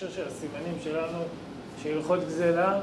בהקשר 0.00 0.16
של 0.16 0.28
הסימנים 0.28 0.74
שלנו, 0.84 1.18
של 1.82 1.96
הלכות 1.96 2.20
גזלה, 2.26 2.80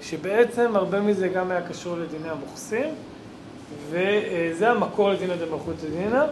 שבעצם 0.00 0.76
הרבה 0.76 1.00
מזה 1.00 1.28
גם 1.28 1.50
היה 1.50 1.68
קשור 1.68 1.96
לדיני 1.96 2.28
המוכסים, 2.28 2.94
וזה 3.90 4.70
המקור 4.70 5.10
לדינא 5.10 5.36
דמלכותא 5.36 5.86
דינא. 5.90 6.24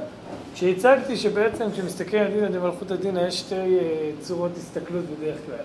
כשהצגתי 0.55 1.17
שבעצם 1.17 1.71
כשמסתכל 1.73 2.17
על 2.17 2.33
דינא 2.33 2.49
דמלכותא 2.49 2.97
דינא 2.97 3.21
יש 3.21 3.41
שתי 3.41 3.79
צורות 4.21 4.57
הסתכלות 4.57 5.05
בדרך 5.05 5.39
כלל. 5.47 5.65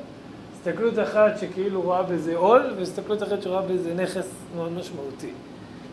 הסתכלות 0.56 1.00
אחת 1.00 1.40
שכאילו 1.40 1.82
רואה 1.82 2.04
בזה 2.04 2.38
עול, 2.38 2.74
והסתכלות 2.78 3.24
אחת 3.24 3.42
שרואה 3.42 3.62
בזה 3.62 3.94
נכס 3.94 4.28
מאוד 4.56 4.72
משמעותי. 4.72 5.32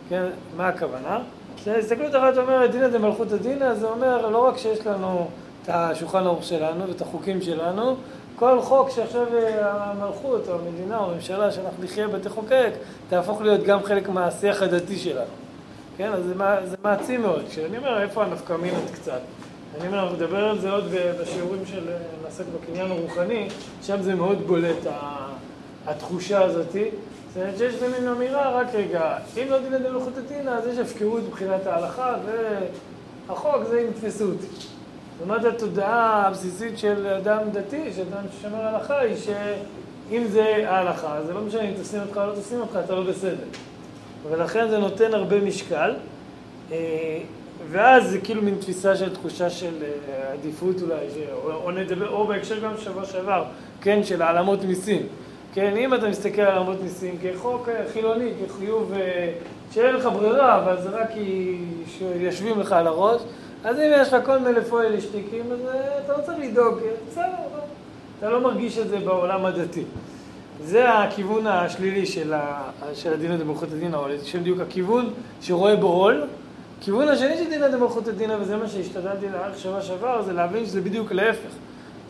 כן, 0.09 0.25
מה 0.57 0.69
הכוונה? 0.69 1.21
כשהסתכלות 1.57 2.15
אחת 2.15 2.39
אומרת 2.39 2.71
דינא 2.71 2.89
דמלכותא 2.89 3.37
דינא, 3.37 3.75
זה 3.75 3.87
אומר 3.87 4.31
לא 4.31 4.39
רק 4.39 4.59
שיש 4.59 4.87
לנו 4.87 5.29
את 5.69 5.75
השולחן 5.75 6.27
ערוך 6.27 6.45
שלנו 6.45 6.89
ואת 6.89 7.01
החוקים 7.01 7.43
שלנו, 7.43 7.97
כל 8.37 8.61
חוק 8.63 8.91
שעכשיו 8.91 9.27
המלכות 9.61 10.49
או 10.49 10.55
המדינה 10.55 10.99
או 10.99 11.11
הממשלה 11.11 11.53
שאנחנו 11.53 11.85
נחיה 11.85 12.07
ותחוקק, 12.13 12.71
תהפוך 13.09 13.41
להיות 13.41 13.63
גם 13.63 13.83
חלק 13.83 14.09
מהשיח 14.09 14.63
הדתי 14.63 14.97
שלנו. 14.97 15.31
כן, 15.97 16.13
אז 16.13 16.25
זה 16.71 16.77
מעצים 16.83 17.23
מאוד. 17.23 17.43
כשאני 17.51 17.79
אומר 17.79 18.03
איפה 18.03 18.25
הנפקא 18.25 18.53
מינות 18.53 18.91
קצת, 18.95 19.21
אני 19.79 19.87
אומר, 19.89 20.03
אנחנו 20.03 20.17
נדבר 20.17 20.45
על 20.45 20.59
זה 20.59 20.71
עוד 20.71 20.85
בשיעורים 21.21 21.67
של 21.67 21.91
נעסק 22.25 22.45
בקניין 22.55 22.91
הרוחני, 22.91 23.49
שם 23.83 24.03
זה 24.03 24.15
מאוד 24.15 24.47
בולט 24.47 24.87
התחושה 25.87 26.45
הזאתי. 26.45 26.85
זאת 27.29 27.37
אומרת 27.37 27.59
שיש 27.59 27.75
במין 27.75 28.09
אמירה, 28.09 28.51
רק 28.61 28.75
רגע, 28.75 29.19
אם 29.37 29.47
לא 29.51 29.59
דמלכותא 29.59 30.21
דינא, 30.29 30.51
אז 30.51 30.67
יש 30.67 30.79
הפקרות 30.79 31.23
מבחינת 31.29 31.67
ההלכה, 31.67 32.15
והחוק 33.29 33.65
זה 33.71 33.81
אם 33.81 33.87
יתפסו 33.91 34.25
אותי. 34.25 34.78
אומרת, 35.23 35.45
התודעה 35.45 36.27
הבסיסית 36.27 36.79
של 36.79 37.07
אדם 37.07 37.39
דתי, 37.53 37.93
של 37.97 38.03
אדם 38.13 38.23
ששומר 38.39 38.63
הלכה, 38.63 38.99
היא 38.99 39.17
שאם 39.17 40.25
זה 40.27 40.65
ההלכה, 40.69 41.23
זה 41.27 41.35
לא 41.35 41.41
משנה 41.41 41.63
אם 41.63 41.75
תופסים 41.77 42.01
אותך 42.01 42.17
או 42.17 42.27
לא 42.27 42.35
תופסים 42.35 42.61
אותך, 42.61 42.79
אתה 42.85 42.95
לא 42.95 43.03
בסדר. 43.03 43.45
ולכן 44.31 44.69
זה 44.71 44.79
נותן 44.79 45.15
הרבה 45.15 45.41
משקל. 45.41 45.95
ואז 47.71 48.11
זה 48.11 48.19
כאילו 48.21 48.43
מין 48.43 48.55
תפיסה 48.61 48.97
של 48.97 49.15
תחושה 49.15 49.51
של 49.51 49.75
עדיפות 50.33 50.83
אולי, 50.83 51.07
או 51.45 51.71
נדבר, 51.71 52.09
או 52.09 52.27
בהקשר 52.27 52.59
גם 52.59 52.73
שבוע 52.79 53.05
שעבר, 53.05 53.45
כן, 53.81 54.05
של 54.05 54.23
העלמות 54.23 54.65
מיסים. 54.65 55.03
כן, 55.55 55.77
אם 55.77 55.95
אתה 55.95 56.09
מסתכל 56.09 56.41
על 56.41 56.49
העלמות 56.49 56.83
מיסים 56.83 57.19
כחוק 57.23 57.69
חילוני, 57.93 58.31
כחיוב 58.49 58.93
שאין 59.73 59.97
לך 59.97 60.09
ברירה, 60.13 60.59
אבל 60.59 60.83
זה 60.83 60.89
רק 60.91 61.11
כי 61.15 61.59
יושבים 62.17 62.61
לך 62.61 62.73
על 62.73 62.87
הראש, 62.87 63.23
אז 63.69 63.79
אם 63.79 63.91
יש 63.95 64.13
לך 64.13 64.27
כל 64.27 64.39
מיני 64.39 64.61
פועל 64.61 65.01
שטיקים, 65.01 65.53
אז 65.53 65.59
אתה 66.05 66.13
לא 66.13 66.23
צריך 66.23 66.39
לדאוג, 66.39 66.79
בסדר, 67.11 67.25
אתה 68.19 68.31
לא 68.31 68.41
מרגיש 68.41 68.79
את 68.79 68.89
זה 68.89 68.99
בעולם 68.99 69.45
הדתי. 69.45 69.85
זה 70.65 70.93
הכיוון 70.93 71.47
השלילי 71.47 72.07
של 72.07 72.33
הדינא 73.13 73.37
דמלכותא 73.37 73.75
דינא, 73.75 73.97
או 73.97 74.09
לשם 74.09 74.43
דיוק 74.43 74.61
הכיוון 74.61 75.11
שרואה 75.41 75.77
בו 75.77 75.87
עול. 75.87 76.25
הכיוון 76.81 77.09
השני 77.09 77.37
של 77.37 77.49
דינא 77.51 77.69
דמלכותא 77.69 78.11
דינא, 78.11 78.37
וזה 78.41 78.57
מה 78.57 78.69
שהשתדלתי 78.69 79.27
להערך 79.29 79.59
שבוע 79.59 79.83
שעבר, 79.83 80.23
זה 80.23 80.33
להבין 80.33 80.67
שזה 80.67 80.81
בדיוק 80.81 81.13
להפך. 81.13 81.51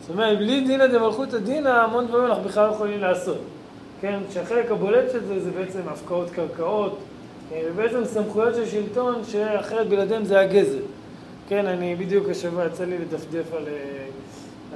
זאת 0.01 0.09
אומרת, 0.09 0.37
בלי 0.37 0.61
דינא 0.61 0.87
דמלכותא 0.87 1.37
דינא, 1.37 1.69
המון 1.69 2.07
דברים 2.07 2.25
אנחנו 2.25 2.43
בכלל 2.43 2.67
לא 2.67 2.71
יכולים 2.71 2.99
לעשות. 2.99 3.39
כן, 4.01 4.19
שהחלק 4.33 4.71
הבולט 4.71 5.11
של 5.11 5.25
זה, 5.25 5.39
זה 5.39 5.51
בעצם 5.51 5.79
הפקעות 5.87 6.29
קרקעות, 6.29 6.97
ובעצם 7.51 8.05
סמכויות 8.05 8.55
של 8.55 8.65
שלטון, 8.65 9.21
שאחרת 9.27 9.89
בלעדיהם 9.89 10.25
זה 10.25 10.39
הגזל. 10.39 10.79
כן, 11.49 11.65
אני 11.65 11.95
בדיוק 11.95 12.29
השבוע 12.29 12.65
יצא 12.65 12.83
לי 12.83 12.97
לדפדף 12.97 13.53
על, 13.53 13.67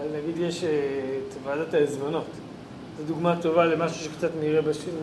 על 0.01 0.07
נגיד 0.17 0.37
יש 0.37 0.63
את 0.63 1.35
ועדת 1.43 1.73
העזבונות. 1.73 2.25
זו 2.97 3.03
דוגמה 3.07 3.35
טובה 3.41 3.65
למשהו 3.65 4.05
שקצת 4.05 4.29
נראה 4.39 4.61
בשיעור, 4.61 4.97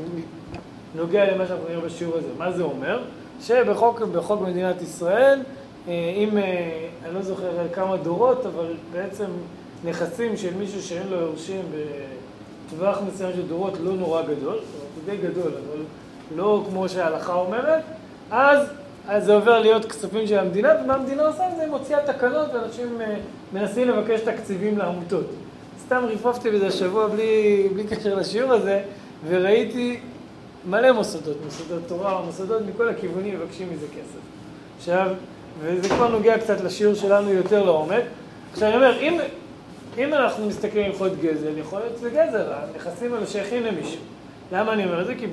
נוגע 0.95 1.35
למה 1.35 1.47
שאנחנו 1.47 1.65
נראה 1.69 1.81
בשיעור 1.81 2.17
הזה. 2.17 2.29
מה 2.39 2.53
זה 2.53 2.63
אומר? 2.63 3.03
שבחוק 3.41 4.01
בחוק 4.01 4.41
מדינת 4.41 4.83
ישראל, 4.83 5.41
אם, 5.89 6.39
אני 7.05 7.15
לא 7.15 7.23
זוכר 7.23 7.69
כמה 7.75 7.97
דורות, 7.97 8.47
אבל 8.47 8.75
בעצם 8.93 9.27
נכסים 9.85 10.37
של 10.37 10.55
מישהו 10.55 10.83
שאין 10.83 11.09
לו 11.09 11.17
יורשים 11.17 11.63
בטווח 12.67 12.99
מסוים 13.09 13.33
של 13.33 13.47
דורות 13.49 13.75
לא 13.81 13.93
נורא 13.93 14.23
גדול, 14.23 14.59
זה 14.95 15.13
די 15.13 15.17
גדול, 15.17 15.53
אבל 15.53 15.83
לא 16.37 16.65
כמו 16.69 16.89
שההלכה 16.89 17.35
אומרת, 17.35 17.83
אז, 18.31 18.59
אז 19.11 19.25
זה 19.25 19.35
עובר 19.35 19.59
להיות 19.59 19.85
כספים 19.85 20.27
של 20.27 20.39
המדינה, 20.39 20.69
ומה 20.85 20.95
המדינה 20.95 21.27
עושה? 21.27 21.43
זה 21.57 21.67
מוציאה 21.67 22.07
תקנות, 22.07 22.49
ואנשים 22.55 22.99
מנסים 23.53 23.89
לבקש 23.89 24.21
תקציבים 24.21 24.79
לעמותות. 24.79 25.27
סתם 25.87 26.05
ריפפתי 26.05 26.51
בזה 26.51 26.67
השבוע 26.67 27.09
בלי, 27.09 27.69
בלי 27.75 27.85
קשר 27.85 28.15
לשיעור 28.15 28.53
הזה, 28.53 28.83
וראיתי 29.29 30.01
מלא 30.69 30.93
מוסדות, 30.93 31.37
מוסדות 31.45 31.83
תורה, 31.87 32.23
מוסדות 32.27 32.63
מכל 32.75 32.89
הכיוונים 32.89 33.35
מבקשים 33.35 33.69
מזה 33.73 33.87
כסף. 33.87 34.21
עכשיו, 34.79 35.11
וזה 35.61 35.89
כבר 35.89 36.09
נוגע 36.09 36.39
קצת 36.39 36.61
לשיעור 36.61 36.95
שלנו 36.95 37.33
יותר 37.33 37.65
לעומק. 37.65 38.05
עכשיו 38.53 38.69
אני 38.69 38.77
אומר, 38.77 39.01
אם, 39.01 39.19
אם 39.99 40.15
אנחנו 40.15 40.47
מסתכלים 40.47 40.85
על 40.85 40.91
הלכות 40.91 41.13
גזל, 41.21 41.59
יכול 41.59 41.79
להיות 41.81 41.99
שזה 41.99 42.11
גזל, 42.11 42.45
הנכסים 42.53 43.15
האלה 43.15 43.27
שייכים 43.27 43.63
למישהו. 43.63 44.01
למה 44.53 44.73
אני 44.73 44.85
אומר 44.85 45.01
את 45.01 45.07
זה? 45.07 45.15
כי 45.15 45.27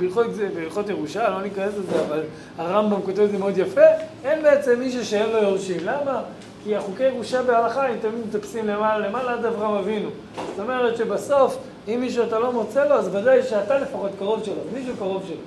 בהלכות 0.56 0.90
ירושה, 0.90 1.30
לא 1.30 1.42
ניכנס 1.42 1.74
לזה, 1.78 2.06
אבל 2.08 2.22
הרמב"ם 2.58 3.02
כותב 3.02 3.20
את 3.20 3.32
זה 3.32 3.38
מאוד 3.38 3.58
יפה, 3.58 3.82
אין 4.24 4.44
בעצם 4.44 4.80
מישהו 4.80 5.06
שאין 5.06 5.30
לו 5.30 5.38
יורשים. 5.38 5.78
למה? 5.84 6.22
כי 6.64 6.76
החוקי 6.76 7.04
ירושה 7.04 7.44
בהלכה 7.44 7.88
הם 7.88 7.96
תמיד 8.02 8.28
מטפסים 8.28 8.68
למעלה 8.68 9.08
למעלה 9.08 9.34
עד 9.34 9.46
אברהם 9.46 9.76
אבינו. 9.76 10.10
זאת 10.36 10.60
אומרת 10.60 10.98
שבסוף, 10.98 11.58
אם 11.88 11.98
מישהו 12.00 12.24
אתה 12.24 12.40
לא 12.40 12.52
מוצא 12.52 12.86
לו, 12.86 12.96
אז 12.96 13.16
ודאי 13.16 13.44
שאתה 13.44 13.80
לפחות 13.80 14.12
קרוב 14.20 14.44
שלו, 14.44 14.56
מישהו 14.74 14.94
קרוב 14.98 15.24
שלו. 15.28 15.38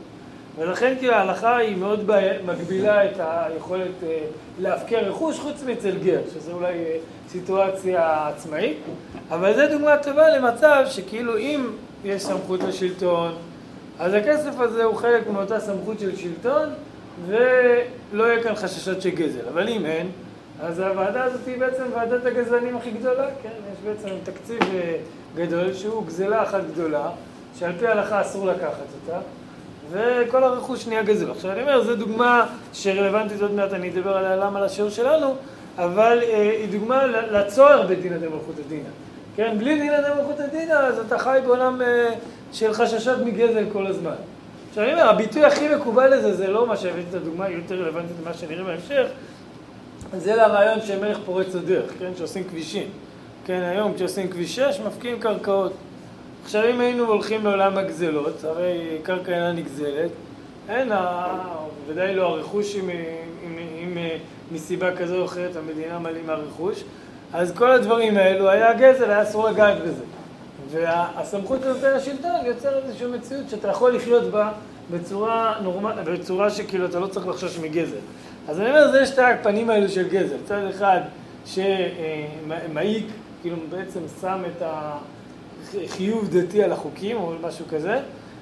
ולכן 0.58 0.94
כאילו 0.98 1.14
ההלכה 1.14 1.56
היא 1.56 1.76
מאוד 1.76 2.10
מגבילה 2.46 3.04
את 3.04 3.12
היכולת 3.18 4.04
להפקר 4.60 4.98
רכוש 4.98 5.38
חוץ 5.38 5.62
מאצל 5.66 5.98
גר, 6.02 6.20
שזה 6.34 6.52
אולי 6.52 6.72
סיטואציה 7.28 8.28
עצמאית, 8.28 8.78
אבל 9.30 9.54
זו 9.54 9.62
דוגמה 9.70 9.96
טובה 9.96 10.36
למצב 10.36 10.82
שכאילו 10.86 11.38
אם 11.38 11.66
יש 12.04 12.22
סמכות 12.22 12.62
לשלטון, 12.62 13.32
אז 14.00 14.14
הכסף 14.14 14.60
הזה 14.60 14.84
הוא 14.84 14.94
חלק 14.94 15.28
מאותה 15.28 15.60
סמכות 15.60 16.00
של 16.00 16.16
שלטון, 16.16 16.68
ולא 17.26 18.24
יהיה 18.24 18.42
כאן 18.42 18.54
חששות 18.54 19.02
של 19.02 19.10
גזל. 19.10 19.48
אבל 19.52 19.68
אם 19.68 19.86
אין, 19.86 20.10
אז 20.62 20.78
הוועדה 20.78 21.24
הזאת 21.24 21.40
היא 21.46 21.58
בעצם 21.58 21.82
ועדת 21.94 22.26
הגזלנים 22.26 22.76
הכי 22.76 22.90
גדולה, 22.90 23.26
כן? 23.42 23.48
יש 23.72 23.78
בעצם 23.84 24.14
תקציב 24.24 24.58
גדול 25.36 25.74
שהוא 25.74 26.06
גזלה 26.06 26.42
אחת 26.42 26.60
גדולה, 26.72 27.10
שעל 27.58 27.72
פי 27.78 27.86
ההלכה 27.86 28.20
אסור 28.20 28.46
לקחת 28.46 28.86
אותה, 29.02 29.18
וכל 29.90 30.44
הרכוש 30.44 30.86
נהיה 30.86 31.02
גזל. 31.02 31.30
עכשיו 31.30 31.52
אני 31.52 31.62
אומר, 31.62 31.84
זו 31.84 31.96
דוגמה 31.96 32.46
שרלוונטית 32.72 33.42
עוד 33.42 33.52
מעט, 33.52 33.72
אני 33.72 33.90
אדבר 33.90 34.16
עליה 34.16 34.36
למה 34.36 34.60
לשיעור 34.60 34.90
שלנו, 34.90 35.34
אבל 35.78 36.18
אה, 36.22 36.50
היא 36.60 36.68
דוגמה 36.68 37.06
לצוהר 37.06 37.86
בדינא 37.86 38.16
דמלכותא 38.16 38.62
דינא. 38.68 38.88
כן? 39.36 39.58
בלי 39.58 39.80
דינא 39.80 40.00
דמלכותא 40.00 40.46
דינא, 40.46 40.72
אז 40.72 40.98
אתה 40.98 41.18
חי 41.18 41.38
בעולם 41.46 41.82
אה, 41.82 42.08
של 42.52 42.72
חששות 42.72 43.18
מגזל 43.18 43.64
כל 43.72 43.86
הזמן. 43.86 44.14
עכשיו 44.68 44.84
אני 44.84 44.92
אומר, 44.92 45.08
הביטוי 45.08 45.44
הכי 45.44 45.74
מקובל 45.74 46.16
לזה, 46.16 46.34
זה 46.34 46.46
לא 46.46 46.66
מה 46.66 46.76
שהבאתי 46.76 47.06
את 47.10 47.14
הדוגמה, 47.14 47.44
היא 47.44 47.56
יותר 47.56 47.74
רלוונטית 47.74 48.16
ממה 48.22 48.34
שנראה 48.34 48.64
בהמשך, 48.64 49.06
זה 50.18 50.36
לרעיון 50.36 50.80
שמלך 50.80 51.18
פורץ 51.24 51.54
הדרך, 51.54 51.92
כן? 51.98 52.10
שעושים 52.18 52.44
כבישים. 52.44 52.88
כן, 53.46 53.60
היום 53.62 53.94
כשעושים 53.94 54.28
כביש 54.28 54.56
6, 54.56 54.80
מפקיעים 54.86 55.20
קרקעות. 55.20 55.72
עכשיו, 56.44 56.70
אם 56.70 56.80
היינו 56.80 57.04
הולכים 57.04 57.44
לעולם 57.44 57.78
הגזלות, 57.78 58.44
הרי 58.44 58.98
קרקע 59.02 59.32
אינה 59.32 59.52
נגזלת, 59.52 60.10
אין, 60.68 60.92
ודאי 61.88 62.14
לא 62.14 62.26
הרכוש, 62.26 62.76
אם, 62.76 62.90
אם, 63.44 63.58
אם 63.82 63.98
מסיבה 64.52 64.96
כזו 64.96 65.16
או 65.16 65.24
אחרת 65.24 65.56
המדינה 65.56 65.98
מעלימה 65.98 66.34
רכוש, 66.34 66.84
אז 67.32 67.52
כל 67.56 67.72
הדברים 67.72 68.16
האלו, 68.16 68.48
היה 68.48 68.72
גזל, 68.72 69.10
היה 69.10 69.22
אסור 69.22 69.48
לגעת 69.48 69.82
בזה. 69.82 70.02
והסמכות 70.70 71.62
הזאת 71.62 71.82
לשלטון 71.96 72.30
יוצר 72.44 72.78
איזושהי 72.78 73.06
מציאות 73.06 73.50
שאתה 73.50 73.68
יכול 73.68 73.96
לחיות 73.96 74.24
בה 74.24 74.52
בצורה 74.90 75.54
נורמלית, 75.62 76.04
בצורה 76.04 76.50
שכאילו 76.50 76.86
אתה 76.86 76.98
לא 76.98 77.06
צריך 77.06 77.26
לחשוש 77.26 77.58
מגזל. 77.58 77.96
אז 78.48 78.60
אני 78.60 78.70
אומר, 78.70 78.90
זה 78.90 79.06
שתי 79.06 79.22
הפנים 79.22 79.70
האלו 79.70 79.88
של 79.88 80.08
גזל. 80.08 80.36
צד 80.44 80.60
אחד 80.70 81.00
שמעיק, 81.46 83.06
כאילו 83.42 83.56
בעצם 83.70 84.00
שם 84.20 84.42
את 84.46 84.62
החיוב 85.84 86.28
דתי 86.30 86.64
על 86.64 86.72
החוקים 86.72 87.16
או 87.16 87.32
משהו 87.42 87.64
כזה, 87.70 88.00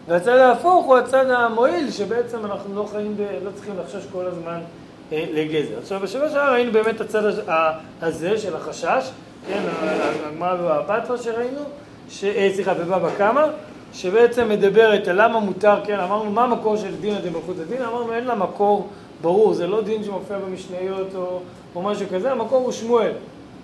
והצד 0.09 0.37
ההפוך 0.37 0.87
הוא 0.87 0.97
הצד 0.97 1.31
המועיל, 1.31 1.91
שבעצם 1.91 2.45
אנחנו 2.45 2.75
לא 2.75 2.89
חיים, 2.93 3.17
ב... 3.17 3.21
לא 3.45 3.51
צריכים 3.55 3.75
לחשוש 3.81 4.07
כל 4.13 4.27
הזמן 4.27 4.61
לגזל. 5.13 5.79
עכשיו, 5.83 6.01
בשבוע 6.01 6.29
שעבר 6.29 6.53
ראינו 6.53 6.73
באמת 6.73 7.01
הצד 7.01 7.23
הזה 8.03 8.39
של 8.39 8.57
החשש, 8.57 9.11
כן, 9.49 9.63
הגמרא 10.27 10.83
בפתווה 10.83 11.19
שראינו, 11.19 11.61
ש... 12.09 12.25
סליחה, 12.55 12.75
בבבא 12.75 13.11
קמא, 13.19 13.47
שבעצם 13.93 14.49
מדברת 14.49 15.09
על 15.09 15.25
למה 15.25 15.41
מותר, 15.41 15.85
כן, 15.85 16.01
אמרנו 16.01 16.31
מה 16.31 16.45
המקור 16.45 16.77
של 16.77 16.97
דינא 17.01 17.21
דמלכותא 17.21 17.65
דינא, 17.69 17.85
אמרנו 17.85 18.13
אין 18.13 18.25
לה 18.25 18.35
מקור 18.35 18.89
ברור, 19.21 19.55
זה 19.55 19.67
לא 19.67 19.83
דין 19.83 20.05
שמופיע 20.05 20.39
במשניות 20.39 21.15
או, 21.15 21.41
או 21.75 21.83
משהו 21.83 22.07
כזה, 22.13 22.33
המקור 22.33 22.65
הוא 22.65 22.73
שמואל. 22.73 23.13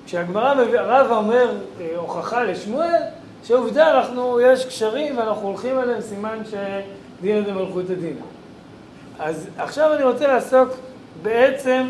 כשהגמרא, 0.07 0.55
הרב 0.75 1.11
אומר 1.11 1.53
אה, 1.81 1.89
הוכחה 1.97 2.45
לשמואל, 2.45 3.01
שעובדה, 3.45 3.99
אנחנו, 3.99 4.41
יש 4.41 4.67
קשרים 4.67 5.19
ואנחנו 5.19 5.49
הולכים 5.49 5.79
עליהם, 5.79 6.01
סימן 6.01 6.39
שדין 6.51 7.45
זה 7.45 7.53
מלכות 7.53 7.91
הדין. 7.91 8.17
אז 9.19 9.49
עכשיו 9.59 9.95
אני 9.95 10.03
רוצה 10.03 10.27
לעסוק 10.27 10.69
בעצם 11.23 11.87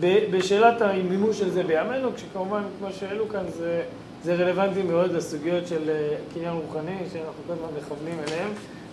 בשאלת 0.00 0.82
המימוש 0.82 1.38
של 1.38 1.50
זה 1.50 1.62
בימינו, 1.62 2.08
כשכמובן, 2.14 2.62
כמו 2.78 2.88
שהעלו 2.92 3.28
כאן, 3.28 3.44
זה, 3.48 3.82
זה 4.24 4.34
רלוונטי 4.34 4.82
מאוד 4.82 5.12
לסוגיות 5.12 5.66
של 5.66 5.90
אה, 5.90 6.14
קניין 6.34 6.54
רוחני, 6.54 6.96
שאנחנו 7.12 7.42
כל 7.46 7.52
הזמן 7.52 7.68
מכוונים 7.78 8.18
אליהם 8.28 8.48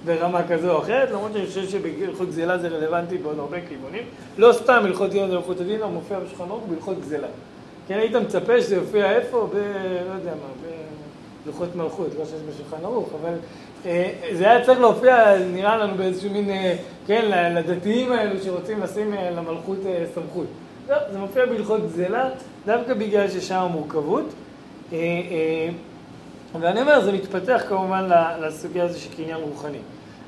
ברמה 0.06 0.48
כזו 0.48 0.72
או 0.72 0.80
אחרת, 0.80 1.12
למרות 1.12 1.32
שאני 1.34 1.46
חושב 1.48 1.70
שבהלכות 1.70 2.28
גזלה 2.28 2.58
זה 2.58 2.68
רלוונטי 2.68 3.18
בעוד 3.18 3.40
הרבה 3.40 3.58
כיוונים. 3.70 4.04
לא 4.38 4.54
סתם 4.54 4.82
הלכות 4.86 5.10
דין 5.10 5.32
והלכות 5.32 5.60
הדין, 5.60 5.82
הוא 5.82 5.92
מופיע 5.92 6.20
בשולחן 6.20 6.44
ערוך 6.44 6.64
בהלכות 6.70 7.02
גזלה. 7.02 7.28
כן, 7.88 7.98
היית 7.98 8.16
מצפה 8.16 8.62
שזה 8.62 8.76
יופיע 8.76 9.12
איפה? 9.12 9.50
ב... 9.54 9.56
לא 10.10 10.14
יודע 10.14 10.32
מה, 10.32 10.70
בלוחות 11.46 11.76
מלכות, 11.76 12.08
לא 12.20 12.26
שיש 12.26 12.42
בשולחן 12.50 12.86
ערוך, 12.86 13.10
אבל 13.22 13.34
אה, 13.86 14.12
זה 14.34 14.52
היה 14.52 14.66
צריך 14.66 14.80
להופיע, 14.80 15.38
נראה 15.54 15.78
לנו 15.78 15.96
באיזשהו 15.96 16.30
מין, 16.30 16.50
אה, 16.50 16.76
כן, 17.08 17.54
לדתיים 17.56 18.12
האלו 18.12 18.40
שרוצים 18.44 18.82
לשים 18.82 19.14
למלכות 19.36 19.78
סמכות. 20.16 20.48
לא, 20.90 20.96
זה 21.12 21.18
מופיע 21.20 21.46
בהלכות 21.46 21.82
גזלה, 21.86 22.30
דווקא 22.66 22.94
בגלל 22.94 23.30
ששם 23.30 23.56
המורכבות. 23.56 24.26
ואני 26.60 26.82
אומר, 26.82 27.02
זה 27.02 27.12
מתפתח 27.12 27.62
כמובן 27.70 28.10
לסוגיה 28.42 28.84
הזו 28.84 29.00
של 29.00 29.10
קניין 29.16 29.38
רוחני. 29.38 29.78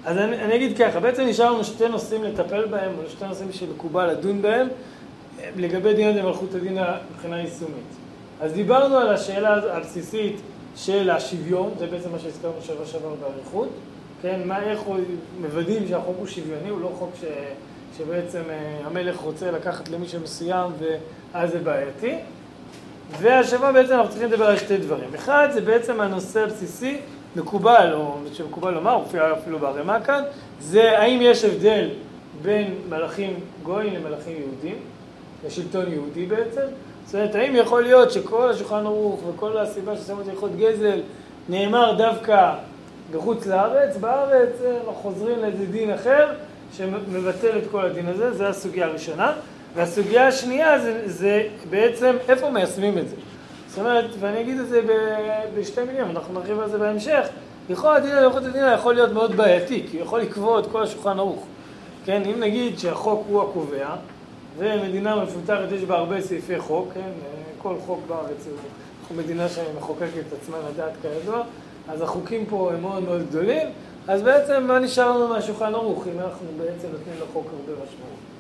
אז 0.06 0.18
אני, 0.18 0.36
אני 0.36 0.56
אגיד 0.56 0.78
ככה, 0.78 1.00
בעצם 1.00 1.24
נשאר 1.24 1.52
לנו 1.52 1.64
שתי 1.64 1.88
נושאים 1.88 2.24
לטפל 2.24 2.66
בהם, 2.66 2.92
או 2.98 3.10
שתי 3.10 3.26
נושאים 3.26 3.52
שמקובל 3.52 4.12
לדון 4.12 4.42
בהם, 4.42 4.68
לגבי 5.56 5.94
דין 5.94 6.26
מלכות 6.26 6.56
הדין 6.56 6.78
מבחינה 7.14 7.40
יישומית. 7.40 8.02
אז 8.42 8.54
דיברנו 8.54 8.98
על 8.98 9.14
השאלה 9.14 9.78
הבסיסית 9.78 10.42
של 10.76 11.10
השוויון, 11.10 11.72
זה 11.80 11.88
בעצם 11.88 12.12
מה 12.12 12.20
שהזכרנו 12.20 12.62
שבוע 12.62 12.86
שעבר 12.86 13.16
באריכות, 13.16 13.70
כן, 14.22 14.42
מה, 14.46 14.64
איך 14.64 14.80
מוודאים 15.42 15.88
שהחוק 15.88 16.16
הוא 16.20 16.28
שוויוני, 16.28 16.70
הוא 16.70 16.82
לא 16.82 16.92
חוק 17.00 17.12
ש, 17.22 17.26
שבעצם 17.98 18.42
אה, 18.50 18.80
המלך 18.86 19.18
רוצה 19.18 19.52
לקחת 19.52 19.90
למישהו 19.90 20.20
מסוים 20.20 20.72
ואז 20.80 21.52
זה 21.52 21.60
בעייתי. 21.60 22.16
והשבוע 23.20 23.72
בעצם 23.72 23.94
אנחנו 23.94 24.10
צריכים 24.10 24.32
לדבר 24.32 24.46
על 24.46 24.58
שתי 24.58 24.78
דברים. 24.78 25.16
אחד, 25.16 25.48
זה 25.52 25.62
בעצם 25.62 26.02
הנושא 26.02 26.44
הבסיסי, 26.44 26.98
מקובל, 27.36 27.94
או 27.94 28.18
שמקובל 28.34 28.72
לומר, 28.72 28.92
הוא 28.92 29.04
מופיע 29.04 29.34
אפילו 29.34 29.60
בערימה 29.60 30.02
כאן, 30.02 30.24
זה 30.60 31.00
האם 31.00 31.20
יש 31.22 31.46
הבדל 31.46 31.90
בין 32.42 32.74
מלאכים 32.90 33.40
גויים 33.64 33.94
למלאכים 33.96 34.38
יהודים, 34.38 34.76
לשלטון 35.46 35.92
יהודי 35.92 36.26
בעצם. 36.26 36.62
זאת 37.06 37.16
אומרת, 37.16 37.36
האם 37.36 37.56
יכול 37.56 37.84
להיות 37.84 38.12
שכל 38.12 38.50
השולחן 38.50 38.86
ערוך 38.86 39.22
וכל 39.28 39.58
הסיבה 39.58 39.98
ששמו 39.98 40.22
את 40.22 40.28
הלכות 40.28 40.52
גזל 40.58 41.00
נאמר 41.50 41.94
דווקא 41.98 42.54
בחוץ 43.12 43.48
לארץ, 43.48 43.98
בארץ 43.98 44.50
אנחנו 44.62 44.94
חוזרים 44.94 45.40
לאיזה 45.40 45.66
דין 45.66 45.92
אחר 45.92 46.28
שמבטל 46.74 47.58
את 47.58 47.64
כל 47.72 47.86
הדין 47.86 48.08
הזה, 48.08 48.34
זו 48.34 48.46
הסוגיה 48.46 48.86
הראשונה. 48.86 49.34
והסוגיה 49.76 50.28
השנייה 50.28 50.80
זה, 50.80 51.02
זה 51.06 51.48
בעצם 51.70 52.16
איפה 52.30 52.50
מיישמים 52.50 52.98
את 52.98 53.10
זה. 53.10 53.16
זאת 53.68 53.80
אומרת, 53.80 54.06
ואני 54.20 54.42
אגיד 54.42 54.60
את 54.60 54.68
זה 54.68 54.82
בשתי 55.58 55.84
מילים, 55.84 56.10
אנחנו 56.10 56.34
נרחיב 56.34 56.60
על 56.60 56.70
זה 56.70 56.78
בהמשך, 56.78 57.28
לכאורה 57.70 57.96
הדין 57.96 58.12
הלכות 58.12 58.46
הדין 58.46 58.64
יכול 58.74 58.94
להיות 58.94 59.12
מאוד 59.12 59.36
בעייתי, 59.36 59.86
כי 59.92 59.98
הוא 59.98 60.06
יכול 60.06 60.22
לקבוע 60.22 60.60
את 60.60 60.66
כל 60.72 60.84
השולחן 60.84 61.20
ערוך. 61.20 61.46
כן, 62.06 62.22
אם 62.26 62.40
נגיד 62.40 62.80
שהחוק 62.80 63.24
הוא 63.30 63.42
הקובע, 63.42 63.96
ומדינה 64.58 65.16
מפותחת 65.16 65.72
יש 65.72 65.84
בה 65.84 65.96
הרבה 65.96 66.22
סעיפי 66.22 66.60
חוק, 66.60 66.94
כן, 66.94 67.10
כל 67.58 67.76
חוק 67.86 68.00
בארץ 68.08 68.48
הוא 69.10 69.18
מדינה 69.18 69.50
שמחוקקת 69.50 70.20
את 70.28 70.34
עצמה 70.42 70.58
לדעת 70.70 70.92
כידוע, 71.02 71.44
אז 71.90 72.02
החוקים 72.02 72.46
פה 72.46 72.72
הם 72.74 72.82
מאוד 72.82 73.04
מאוד 73.04 73.28
גדולים, 73.30 73.68
אז 74.08 74.22
בעצם 74.22 74.64
מה 74.64 74.80
נשאר 74.80 75.18
לנו 75.18 75.28
מהשולחן 75.28 75.76
ערוך, 75.76 76.08
אם 76.08 76.20
אנחנו 76.20 76.48
בעצם 76.58 76.88
נותנים 76.92 77.16
לחוק 77.22 77.46
הרבה 77.46 77.72
משמעות. 77.72 78.31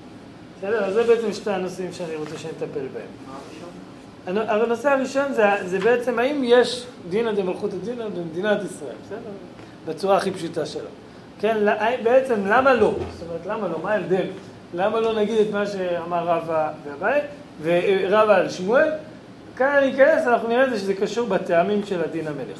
בסדר? 0.61 0.85
אז 0.85 0.93
זה 0.93 1.03
בעצם 1.03 1.33
שתי 1.33 1.51
הנושאים 1.51 1.93
שאני 1.93 2.15
רוצה 2.15 2.37
שנטפל 2.37 2.85
בהם. 2.93 4.37
הנושא 4.37 4.89
הראשון 4.89 5.33
זה, 5.33 5.43
זה 5.65 5.79
בעצם 5.79 6.19
האם 6.19 6.41
יש 6.43 6.85
דינא 7.09 7.31
דמלכות 7.31 7.73
הדינא 7.73 8.05
במדינת 8.07 8.59
ישראל, 8.65 8.95
בסדר? 9.05 9.31
בצורה 9.87 10.17
הכי 10.17 10.31
פשוטה 10.31 10.65
שלו. 10.65 10.87
כן, 11.39 11.57
בעצם 12.03 12.35
למה 12.47 12.73
לא? 12.73 12.93
זאת 13.13 13.27
אומרת, 13.27 13.45
למה 13.45 13.67
לא? 13.67 13.79
מה 13.83 13.91
ההבדל? 13.91 14.25
למה 14.73 14.99
לא 14.99 15.13
נגיד 15.13 15.37
את 15.37 15.53
מה 15.53 15.65
שאמר 15.65 16.23
רבא 16.27 16.71
והבית, 16.85 17.23
ורבא 17.61 18.35
על 18.35 18.49
שמואל? 18.49 18.89
כאן 19.57 19.75
אני 19.77 19.93
אכנס, 19.93 20.27
אנחנו 20.27 20.47
נראה 20.47 20.65
את 20.65 20.69
זה 20.69 20.79
שזה 20.79 20.93
קשור 20.93 21.27
בטעמים 21.27 21.85
של 21.85 22.03
הדין 22.03 22.27
המלך. 22.27 22.59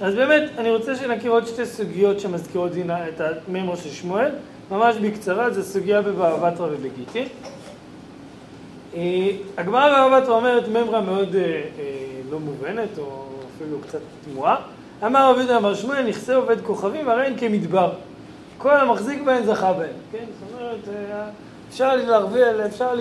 אז 0.00 0.14
באמת, 0.14 0.50
אני 0.58 0.70
רוצה 0.70 0.96
שנכיר 0.96 1.30
עוד 1.30 1.46
שתי 1.46 1.66
סוגיות 1.66 2.20
שמזכירות 2.20 2.72
דין, 2.72 2.90
את 2.90 3.20
המימור 3.48 3.76
של 3.76 3.90
שמואל. 3.90 4.30
ממש 4.70 4.96
בקצרה, 4.96 5.50
זו 5.50 5.62
סוגיה 5.62 6.02
בבבא 6.02 6.50
בתרא 6.50 6.66
ובגיטין. 6.72 7.28
אה, 8.94 9.30
הגמרא 9.58 9.88
בבבא 9.88 10.20
בתרא 10.20 10.34
אומרת 10.34 10.68
ממרה 10.68 11.00
מאוד 11.00 11.34
אה, 11.34 11.42
אה, 11.42 11.62
לא 12.30 12.40
מובנת, 12.40 12.98
או 12.98 13.26
אפילו 13.56 13.78
קצת 13.80 13.98
תמוהה. 14.24 14.56
אמר 15.06 15.30
רבי 15.30 15.38
יהודה 15.38 15.56
אמר 15.56 15.74
שמואל, 15.74 16.08
נכסי 16.08 16.32
עובד 16.32 16.60
כוכבים, 16.60 17.08
הרי 17.08 17.26
הן 17.26 17.36
כמדבר. 17.36 17.92
כל 18.58 18.76
המחזיק 18.76 19.22
בהן 19.22 19.44
זכה 19.44 19.72
בהן, 19.72 19.92
כן? 20.12 20.24
זאת 20.40 20.60
אומרת, 20.60 20.88
אפשר 21.68 21.96
להרוויח, 21.96 22.48
אפשר, 22.66 22.94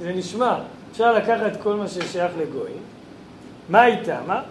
זה 0.00 0.12
נשמע, 0.12 0.58
אפשר 0.92 1.12
לקחת 1.12 1.62
כל 1.62 1.74
מה 1.74 1.88
ששייך 1.88 2.32
לגויים. 2.38 2.82
מה 3.68 3.86
איתה? 3.86 4.18
מה? 4.26 4.42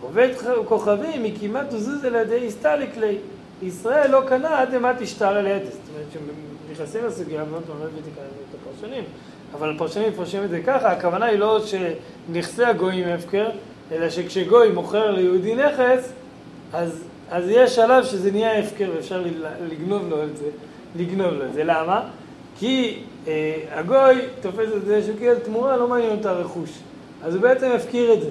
עובד 0.00 0.28
כוכבים, 0.68 1.24
היא 1.24 1.34
כמעט 1.40 1.66
תזוז 1.68 2.04
על 2.04 2.14
ידי 2.14 2.46
הסתליק 2.46 2.96
לי. 2.96 3.16
ישראל 3.64 4.10
לא 4.10 4.22
קנה 4.28 4.60
עד 4.60 4.74
למה 4.74 4.92
תשתר 4.98 5.26
על 5.26 5.46
עדס. 5.46 5.72
זאת 5.72 5.80
אומרת, 5.94 6.34
כשנכנסים 6.68 7.04
לסוגיה, 7.04 7.44
פעם 7.44 7.78
לא 7.80 7.84
הבאתי 7.84 8.10
כאן 8.16 8.24
את 8.24 8.56
הפרשנים, 8.62 9.04
אבל 9.54 9.74
הפרשנים 9.74 10.08
מפרשים 10.08 10.44
את 10.44 10.50
זה 10.50 10.60
ככה, 10.66 10.92
הכוונה 10.92 11.26
היא 11.26 11.38
לא 11.38 11.60
שנכסי 11.66 12.64
הגויים 12.64 13.08
הפקר, 13.08 13.50
אלא 13.92 14.10
שכשגוי 14.10 14.70
מוכר 14.72 15.10
ליהודי 15.10 15.54
נכס, 15.54 16.12
אז, 16.72 17.04
אז 17.30 17.44
יש 17.48 17.74
שלב 17.74 18.04
שזה 18.04 18.32
נהיה 18.32 18.58
הפקר 18.58 18.90
ואפשר 18.94 19.24
לגנוב 19.70 20.08
לו 20.08 20.22
את 20.22 20.36
זה, 20.36 20.46
לגנוב 20.96 21.32
לו 21.34 21.44
את 21.44 21.52
זה. 21.52 21.64
למה? 21.64 22.08
כי 22.58 22.98
אה, 23.26 23.54
הגוי 23.72 24.14
תופס 24.40 24.68
את 24.76 24.84
זה 24.84 25.02
שהוא 25.02 25.18
קיבל 25.18 25.38
תמורה, 25.38 25.76
לא 25.76 25.88
מעניין 25.88 26.10
אותו 26.10 26.28
הרכוש. 26.28 26.70
אז 27.22 27.34
הוא 27.34 27.42
בעצם 27.42 27.70
הפקיר 27.76 28.12
את 28.12 28.20
זה. 28.20 28.28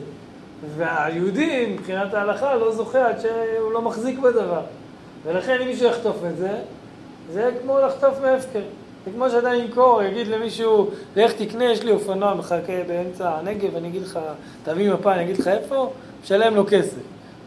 והיהודי, 0.78 1.66
מבחינת 1.74 2.14
ההלכה, 2.14 2.56
לא 2.56 2.72
זוכה 2.72 3.08
עד 3.08 3.20
שהוא 3.20 3.72
לא 3.72 3.82
מחזיק 3.82 4.20
בדבר. 4.20 4.62
ולכן 5.26 5.58
אם 5.62 5.68
מישהו 5.68 5.86
יחטוף 5.86 6.16
את 6.30 6.38
זה, 6.38 6.56
זה 7.34 7.52
כמו 7.62 7.80
לחטוף 7.80 8.22
מהפקר. 8.22 8.62
זה 9.06 9.12
כמו 9.12 9.30
שאתה 9.30 9.54
ימכור, 9.54 10.04
יגיד 10.04 10.28
למישהו, 10.28 10.90
לך 11.16 11.32
תקנה, 11.32 11.66
יש 11.66 11.84
לי 11.84 11.92
אופנוע 11.92 12.34
מחכה 12.34 12.84
באמצע 12.88 13.30
הנגב, 13.30 13.76
אני 13.76 13.88
אגיד 13.88 14.02
לך, 14.02 14.20
תביא 14.64 14.94
מפה, 14.94 15.14
אני 15.14 15.24
אגיד 15.24 15.38
לך 15.38 15.48
איפה, 15.48 15.92
משלם 16.24 16.56
לו 16.56 16.66
כסף. 16.70 16.98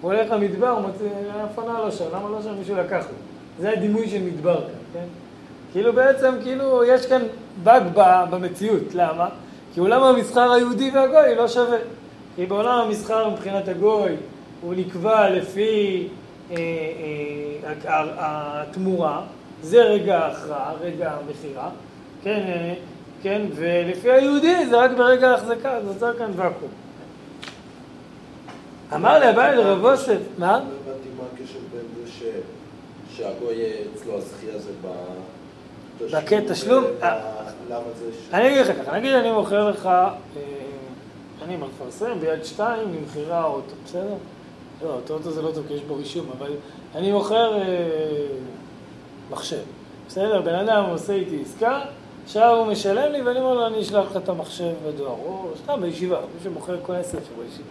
הוא 0.00 0.12
הולך 0.12 0.30
למדבר, 0.30 0.68
הוא 0.68 0.80
מוצא, 0.80 1.04
האופנוע 1.32 1.84
לא 1.84 1.90
שם, 1.90 2.04
למה 2.12 2.30
לא 2.30 2.42
שם? 2.42 2.54
מישהו 2.58 2.76
לקח 2.76 3.04
לו. 3.10 3.16
זה 3.60 3.70
הדימוי 3.70 4.08
של 4.08 4.22
מדבר 4.22 4.60
כאן, 4.60 4.74
כן? 4.92 5.06
כאילו 5.72 5.92
בעצם, 5.92 6.34
כאילו, 6.42 6.84
יש 6.84 7.06
כאן 7.06 7.22
באג 7.62 7.82
במציאות, 8.30 8.94
למה? 8.94 9.28
כי 9.74 9.80
עולם 9.80 10.02
המסחר 10.02 10.52
היהודי 10.52 10.90
והגוי 10.94 11.34
לא 11.34 11.48
שווה. 11.48 11.78
כי 12.36 12.46
בעולם 12.46 12.80
המסחר 12.86 13.30
מבחינת 13.30 13.68
הגוי, 13.68 14.16
הוא 14.62 14.74
נקבע 14.76 15.30
לפי 15.30 16.08
התמורה, 17.94 19.22
זה 19.62 19.82
רגע 19.82 20.18
ההכרעה, 20.18 20.72
רגע 20.80 21.12
המכירה, 21.12 21.70
כן, 22.22 22.44
אה, 22.48 22.74
כן, 23.22 23.42
ולפי 23.54 24.10
היהודי 24.10 24.66
זה 24.66 24.76
רק 24.76 24.90
ברגע 24.96 25.30
ההחזקה, 25.30 25.80
זה 25.80 25.86
נוצר 25.86 26.18
כאן 26.18 26.30
ואקום. 26.36 26.68
אמר 28.94 29.22
הבעל 29.22 29.54
לרב 29.54 29.84
אוסף, 29.84 30.18
מה? 30.38 30.52
לא 30.52 30.54
הבנתי 30.56 31.08
מה 31.16 31.24
הקשר 31.34 31.58
בין 31.72 32.04
זה 32.04 32.30
שהגוי 33.16 33.62
אצלו 33.94 34.18
הזכייה 34.18 34.58
זה 34.58 34.70
ב... 34.82 34.88
בתשלום? 36.00 36.84
למה 37.70 37.80
זה... 37.98 38.10
אני 38.32 38.48
אגיד 38.48 38.58
לך 38.58 38.82
ככה, 38.82 38.96
נגיד 38.96 39.12
אני 39.12 39.32
מוכר 39.32 39.70
לך, 39.70 39.88
אני 41.44 41.56
מפרסם 41.56 42.20
ביד 42.20 42.44
שתיים 42.44 42.94
למכירה 42.94 43.44
אוטו, 43.44 43.74
בסדר? 43.84 44.14
לא, 44.82 44.98
אותו 45.10 45.30
זה 45.30 45.42
לא 45.42 45.50
טוב 45.54 45.64
כי 45.68 45.74
יש 45.74 45.80
בו 45.80 45.96
רישום, 45.96 46.26
אבל 46.38 46.50
אני 46.94 47.12
מוכר 47.12 47.54
אה, 47.54 47.62
מחשב. 49.30 49.62
בסדר, 50.08 50.40
בן 50.40 50.54
אדם 50.54 50.84
עושה 50.90 51.12
איתי 51.12 51.42
עסקה, 51.42 51.80
עכשיו 52.24 52.56
הוא 52.56 52.66
משלם 52.66 53.12
לי 53.12 53.22
ואני 53.22 53.40
אומר 53.40 53.54
לו, 53.54 53.66
אני 53.66 53.80
אשלח 53.80 54.10
לך 54.10 54.16
את 54.16 54.28
המחשב 54.28 54.72
בדואר, 54.86 55.10
או 55.10 55.50
סתם 55.62 55.80
בישיבה, 55.80 56.16
מי 56.16 56.44
שמוכר 56.44 56.76
קונה 56.82 57.02
ספר 57.02 57.34
בישיבה. 57.38 57.68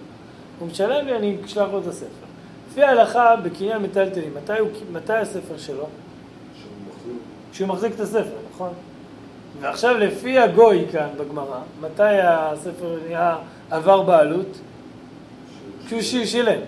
הוא 0.59 0.67
משלם 0.67 1.05
לי, 1.05 1.15
אני 1.15 1.37
אשלח 1.45 1.67
לו 1.71 1.79
את 1.79 1.87
הספר. 1.87 2.25
לפי 2.71 2.83
ההלכה, 2.83 3.35
בקניין 3.35 3.81
מטלטלים, 3.81 4.33
מתי, 4.35 4.53
מתי 4.91 5.13
הספר 5.13 5.57
שלו? 5.57 5.87
כשהוא 7.51 7.67
מחזיק 7.67 7.95
את 7.95 7.99
הספר, 7.99 8.35
נכון? 8.53 8.69
ועכשיו 9.59 9.97
לפי 9.97 10.39
הגוי 10.39 10.85
כאן 10.91 11.07
בגמרא, 11.17 11.59
מתי 11.81 12.03
הספר 12.03 12.99
נהיה 13.07 13.37
עבר 13.71 14.01
בעלות? 14.01 14.57
כשהוא 15.87 16.25
שילם. 16.25 16.59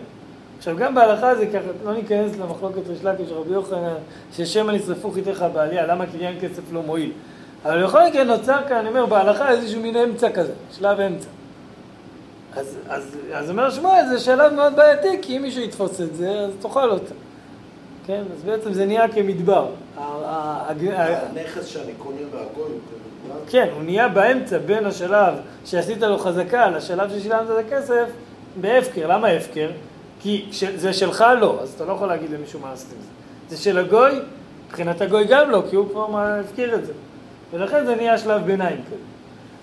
עכשיו 0.58 0.78
גם 0.78 0.96
בהלכה 0.96 1.36
זה 1.36 1.48
ככה, 1.48 1.68
לא 1.86 1.94
ניכנס 1.94 2.38
למחלוקת 2.38 2.88
ריש 2.88 3.04
לקיש 3.04 3.32
רבי 3.32 3.54
יוחנן, 3.54 3.96
ששמא 4.34 4.72
נשרפו 4.72 5.12
חיתיך 5.12 5.46
בעלייה, 5.54 5.86
למה 5.86 6.06
קניין 6.06 6.40
כסף 6.42 6.62
לא 6.72 6.84
מועיל. 6.84 7.12
אבל 7.66 7.84
בכל 7.84 8.08
מקרה 8.08 8.24
נוצר 8.24 8.60
כאן, 8.68 8.78
אני 8.78 8.90
אומר, 8.90 9.06
בהלכה 9.06 9.52
איזשהו 9.52 9.82
מין 9.82 9.98
אמצע 9.98 10.30
כזה, 10.30 10.54
שלב 10.72 11.00
אמצע. 11.00 11.28
אז, 12.56 12.78
אז, 12.90 13.18
אז 13.34 13.50
אומר 13.50 13.70
שמואל, 13.70 14.04
זה 14.10 14.20
שלב 14.20 14.54
מאוד 14.54 14.76
בעייתי, 14.76 15.18
כי 15.22 15.38
אם 15.38 15.42
מישהו 15.42 15.62
יתפוס 15.62 16.02
את 16.02 16.16
זה, 16.16 16.30
אז 16.30 16.52
תאכל 16.62 16.90
אותה. 16.90 17.14
כן, 18.06 18.24
אז 18.38 18.44
בעצם 18.44 18.74
זה 18.74 18.86
נהיה 18.86 19.08
כמדבר. 19.08 19.68
הנכס 21.32 21.66
שאני 21.66 21.92
קונה 21.98 22.22
מהגוי 22.34 22.78
כן, 23.50 23.68
הוא 23.76 23.84
נהיה 23.84 24.08
באמצע 24.08 24.58
בין 24.58 24.86
השלב 24.86 25.34
שעשית 25.66 26.02
לו 26.02 26.18
חזקה 26.18 26.70
לשלב 26.70 27.10
ששילמת 27.10 27.42
את 27.52 27.66
הכסף 27.66 28.06
בהפקר. 28.62 29.08
למה 29.08 29.28
הפקר? 29.28 29.70
כי 30.20 30.46
זה 30.76 30.94
שלך 30.94 31.26
לא, 31.42 31.60
אז 31.62 31.74
אתה 31.76 31.86
לא 31.86 31.94
יכול 31.94 32.08
להגיד 32.08 32.32
למישהו 32.32 32.60
מה 32.60 32.72
עשית 32.72 32.90
עם 32.96 33.02
זה. 33.02 33.08
זה 33.56 33.64
של 33.64 33.78
הגוי, 33.78 34.12
מבחינת 34.68 35.02
הגוי 35.02 35.26
גם 35.26 35.50
לא, 35.50 35.64
כי 35.70 35.76
הוא 35.76 35.90
כבר 35.90 36.20
הפקיר 36.20 36.76
את 36.76 36.86
זה. 36.86 36.94
ולכן 37.54 37.86
זה 37.86 37.96
נהיה 37.96 38.18
שלב 38.18 38.46
ביניים 38.46 38.82
כזה. 38.88 38.96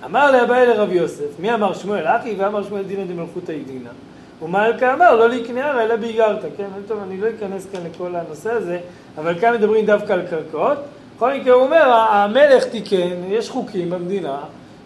אמר 0.05 0.31
לאביי 0.31 0.67
לרב 0.67 0.93
יוסף, 0.93 1.39
מי 1.39 1.55
אמר 1.55 1.75
שמואל 1.75 2.07
אחי 2.07 2.35
ואמר 2.39 2.63
שמואל 2.63 2.83
דינא 2.83 3.05
דמלכותא 3.05 3.53
דינא. 3.67 3.91
ומלכה 4.43 4.95
אמר 4.95 5.17
לא 5.17 5.29
להיקנערה 5.29 5.83
אלא 5.83 5.97
באיגרתא, 5.97 6.47
כן? 6.57 6.67
טוב, 6.89 6.99
אני 7.03 7.21
לא 7.21 7.27
אכנס 7.39 7.67
כאן 7.73 7.81
לכל 7.87 8.15
הנושא 8.15 8.53
הזה, 8.53 8.79
אבל 9.19 9.41
כאן 9.41 9.55
מדברים 9.55 9.87
דווקא 9.87 10.13
על 10.13 10.23
קרקעות. 10.31 10.79
בכל 11.17 11.35
מקרה 11.35 11.55
הוא 11.55 11.63
אומר, 11.63 11.93
המלך 11.93 12.65
תיקן, 12.65 13.25
יש 13.29 13.51
חוקים 13.51 13.91
במדינה, 13.91 14.39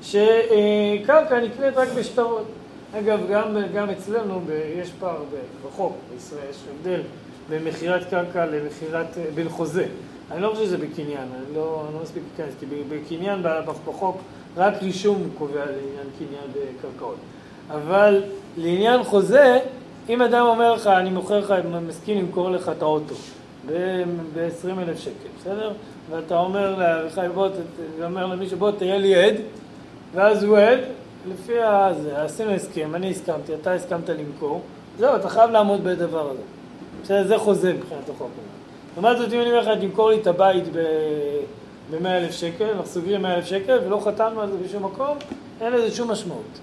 שקרקע 0.03 1.41
נקנית 1.41 1.77
רק 1.77 1.89
בשטרות. 1.97 2.47
אגב, 2.95 3.21
גם, 3.31 3.57
גם 3.75 3.91
אצלנו 3.91 4.41
יש 4.77 4.91
פער 5.01 5.23
בחוק 5.67 5.93
בישראל, 6.13 6.51
יש 6.51 6.57
הבדל 6.71 7.01
בין 7.49 7.65
מכירת 7.65 8.11
קרקע 8.11 8.47
למכירת, 8.47 9.07
בין 9.35 9.49
חוזה. 9.49 9.87
אני 10.31 10.43
לא 10.43 10.51
חושב 10.51 10.65
שזה 10.65 10.79
בקניין, 10.79 11.29
אני 11.35 11.55
לא, 11.55 11.85
אני 11.87 11.95
לא 11.95 12.03
מספיק 12.03 12.23
להיכנס, 12.39 12.55
כי 12.61 12.67
בקניין 12.89 13.43
בחוק 13.85 14.17
רק 14.57 14.75
רישום 14.83 15.29
קובע 15.39 15.65
לעניין 15.65 16.07
קניין 16.19 16.51
בקרקעות. 16.79 17.17
אבל 17.71 18.23
לעניין 18.57 19.05
חוזה, 19.05 19.59
אם 20.09 20.23
אדם 20.23 20.47
אומר 20.47 20.73
לך, 20.73 20.87
אני 20.87 21.11
מוכר 21.11 21.39
לך, 21.39 21.55
מסכים 21.89 22.19
למכור 22.19 22.51
לך 22.51 22.71
את 22.77 22.83
האוטו 22.83 23.15
ב-20 23.67 24.79
אלף 24.79 24.99
שקל, 24.99 25.29
בסדר? 25.41 25.73
ואתה 26.11 26.39
אומר 26.39 26.79
לאביחי, 26.79 27.27
בוא, 27.35 27.49
אומר 28.05 28.27
למישהו, 28.27 28.59
בוא 28.59 28.71
תהיה 28.71 28.99
לי 28.99 29.15
עד, 29.15 29.35
ואז 30.15 30.45
הוא 30.45 30.59
עד, 30.59 30.79
לפי 31.33 31.53
זה, 32.03 32.23
עשינו 32.23 32.51
הסכם, 32.51 32.95
אני 32.95 33.11
הסכמתי, 33.11 33.55
אתה 33.55 33.73
הסכמת 33.73 34.09
למכור, 34.09 34.61
זהו, 34.99 35.17
אתה 35.17 35.29
חייב 35.29 35.51
לעמוד 35.51 35.85
בדבר 35.85 36.31
הזה. 36.31 36.41
בסדר, 37.03 37.29
זה 37.29 37.39
חוזה 37.39 37.73
מבחינת 37.73 38.09
החוק. 38.15 38.31
לעומת 38.97 39.19
זאת, 39.19 39.33
אם 39.33 39.41
אני 39.41 39.51
אומר 39.51 39.61
לך, 39.61 39.81
תמכור 39.81 40.11
לי 40.11 40.21
את 40.21 40.27
הבית 40.27 40.65
ב-100 40.73 42.07
אלף 42.07 42.33
שקל, 42.33 42.65
אנחנו 42.65 42.87
סוגרים 42.87 43.23
100 43.23 43.35
אלף 43.35 43.47
שקל 43.47 43.79
ולא 43.87 44.01
חתמנו 44.05 44.41
על 44.41 44.49
זה 44.51 44.57
בשום 44.65 44.85
מקום, 44.85 45.19
אין 45.61 45.73
לזה 45.73 45.97
שום 45.97 46.11
משמעות. 46.11 46.59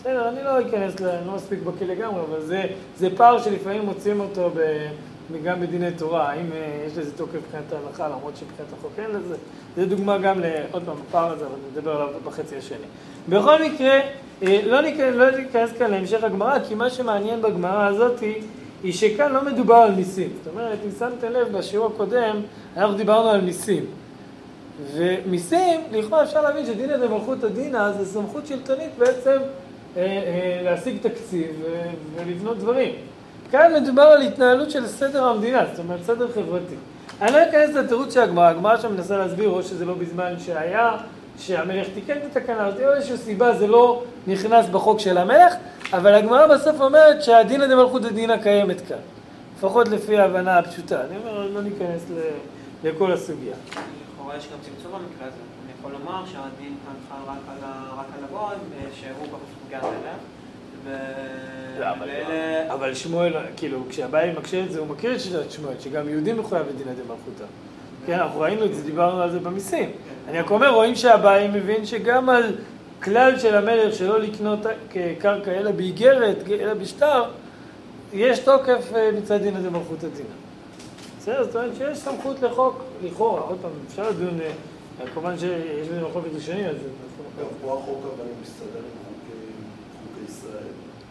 בסדר, 0.00 0.28
אני 0.28 0.44
לא 0.44 0.60
אכנס, 0.60 1.00
אני 1.00 1.26
לא 1.26 1.32
מספיק 1.34 1.58
בקיא 1.62 1.86
לגמרי, 1.86 2.20
אבל 2.30 2.40
זה, 2.40 2.64
זה 2.96 3.08
פער 3.16 3.38
שלפעמים 3.38 3.84
מוצאים 3.84 4.20
אותו 4.20 4.50
ב, 4.54 4.88
גם 5.44 5.60
בדיני 5.60 5.90
תורה, 5.90 6.30
האם 6.30 6.52
אה, 6.52 6.86
יש 6.86 6.98
לזה 6.98 7.16
תוקף 7.16 7.34
מבחינת 7.34 7.72
ההלכה, 7.72 8.08
למרות 8.08 8.36
שמבחינת 8.36 8.72
החוק 8.78 8.92
אין 8.98 9.10
לזה. 9.10 9.36
זה 9.76 9.86
דוגמה 9.86 10.18
גם, 10.18 10.40
לעוד 10.40 10.82
פעם, 10.86 10.96
הפער 11.08 11.32
הזה, 11.32 11.46
אבל 11.46 11.54
נדבר 11.72 11.90
עליו 11.90 12.08
בחצי 12.24 12.56
השני. 12.56 12.86
בכל 13.28 13.62
מקרה, 13.62 14.00
אה, 14.42 14.60
לא 14.66 14.80
לא 15.10 15.30
ניכנס 15.30 15.72
כאן 15.78 15.90
להמשך 15.90 16.24
הגמרא, 16.24 16.58
כי 16.68 16.74
מה 16.74 16.90
שמעניין 16.90 17.42
בגמרא 17.42 17.86
הזאת 17.86 18.20
היא 18.82 18.92
שכאן 18.92 19.32
לא 19.32 19.44
מדובר 19.44 19.74
על 19.74 19.94
מיסים. 19.94 20.28
זאת 20.44 20.52
אומרת, 20.52 20.78
אם 20.84 20.90
שמתם 20.98 21.32
לב, 21.32 21.58
בשיעור 21.58 21.86
הקודם 21.86 22.36
אנחנו 22.76 22.94
דיברנו 22.96 23.28
על 23.28 23.40
מיסים. 23.40 23.84
ומיסים, 24.94 25.80
לכאורה 25.92 26.22
אפשר 26.22 26.42
להבין 26.42 26.66
שדינא 26.66 26.96
דמלכותא 26.96 27.48
דינא 27.48 27.92
זה 27.92 28.06
סמכות 28.06 28.46
שלטונית 28.46 28.90
בעצם 28.98 29.38
אה, 29.96 30.02
אה, 30.02 30.60
להשיג 30.62 30.96
תקציב 31.02 31.46
ולבנות 32.14 32.58
דברים. 32.58 32.94
כאן 33.50 33.72
מדובר 33.82 34.02
על 34.02 34.22
התנהלות 34.22 34.70
של 34.70 34.86
סדר 34.86 35.24
המדינה, 35.24 35.64
זאת 35.70 35.78
אומרת 35.78 36.02
סדר 36.02 36.28
חברתי. 36.32 36.74
אני 37.22 37.32
לא 37.32 37.38
אכנס 37.48 37.74
לתירוץ 37.74 38.14
של 38.14 38.20
הגמרא, 38.20 38.46
הגמרא 38.46 38.76
שם 38.76 38.94
מנסה 38.94 39.18
להסביר 39.18 39.48
או 39.48 39.62
שזה 39.62 39.84
לא 39.84 39.94
בזמן 39.94 40.32
שהיה, 40.38 40.96
שהמלך 41.38 41.86
תיקן 41.94 42.16
את 42.16 42.36
התקנה 42.36 42.66
הזאת, 42.66 42.80
או 42.80 42.92
איזושהי 42.92 43.16
סיבה 43.16 43.52
זה 43.58 43.66
לא 43.66 44.02
נכנס 44.26 44.66
בחוק 44.66 45.00
של 45.00 45.18
המלך, 45.18 45.54
אבל 45.92 46.14
הגמרא 46.14 46.46
בסוף 46.46 46.80
אומרת 46.80 47.22
שהדינא 47.22 47.66
דמלכותא 47.66 48.08
דינא 48.08 48.36
קיימת 48.36 48.80
כאן. 48.88 48.96
לפחות 49.56 49.88
לפי 49.88 50.18
ההבנה 50.18 50.58
הפשוטה. 50.58 51.00
אני 51.00 51.16
אומר, 51.18 51.48
לא 51.54 51.62
ניכנס 51.62 52.02
לכל 52.84 53.12
הסוגיה. 53.12 53.54
לכאורה 53.70 54.36
יש 54.36 54.48
גם 54.52 54.58
צמצום 54.62 54.92
במקרה 54.92 55.26
הזה. 55.26 55.36
אני 55.64 55.72
יכול 55.78 55.92
לומר 55.92 56.26
שהדין 56.26 56.74
כאן 56.86 56.94
חל 57.08 57.30
רק 57.98 58.06
על 58.18 58.24
הגוי, 58.24 58.56
שהוא 59.00 59.26
בפסוק 59.26 59.72
המלך. 59.72 59.84
לא, 59.84 60.35
אבל 62.68 62.94
שמואל, 62.94 63.32
כאילו, 63.56 63.78
כשהבעיה 63.88 64.32
מקשה 64.32 64.64
את 64.64 64.72
זה, 64.72 64.78
הוא 64.78 64.86
מכיר 64.86 65.14
את 65.14 65.20
שיטת 65.20 65.50
שמואל, 65.50 65.74
שגם 65.80 66.08
יהודים 66.08 66.38
מחויב 66.38 66.66
בדינא 66.66 66.92
דמלכותא. 66.92 67.44
כן, 68.06 68.12
אנחנו 68.12 68.40
ראינו 68.40 68.64
את 68.64 68.74
זה, 68.74 68.82
דיברנו 68.82 69.22
על 69.22 69.30
זה 69.30 69.38
במיסים. 69.38 69.90
אני 70.28 70.40
רק 70.40 70.50
אומר, 70.50 70.74
רואים 70.74 70.94
שהבעיה 70.94 71.48
מבין 71.48 71.86
שגם 71.86 72.28
על 72.28 72.42
כלל 73.02 73.38
של 73.38 73.54
המלך 73.54 73.94
שלא 73.94 74.20
לקנות 74.20 74.58
קרקע 75.18 75.50
אלא 75.50 75.70
באיגרת, 75.70 76.36
אלא 76.60 76.74
בשטר, 76.74 77.24
יש 78.12 78.38
תוקף 78.38 78.92
אה, 78.94 79.10
מצד 79.18 79.42
דינא 79.42 79.60
דמלכותא 79.60 80.06
דינא. 80.16 80.28
בסדר, 81.18 81.44
זאת 81.44 81.56
אומרת 81.56 81.76
שיש 81.78 81.98
סמכות 81.98 82.42
לחוק, 82.42 82.82
לכאורה, 83.04 83.40
עוד 83.40 83.58
פעם, 83.62 83.70
אפשר 83.88 84.10
לדון, 84.10 84.40
אה, 84.40 85.06
כמובן 85.14 85.38
שיש 85.38 85.88
בזה 85.88 86.00
מחלוקת 86.08 86.28
ראשונים, 86.34 86.66
אז... 86.66 86.76
פה 87.62 87.72
החוק 87.72 87.98
אבל 88.04 88.24
מסתדר 88.42 88.78
עם. 88.78 89.05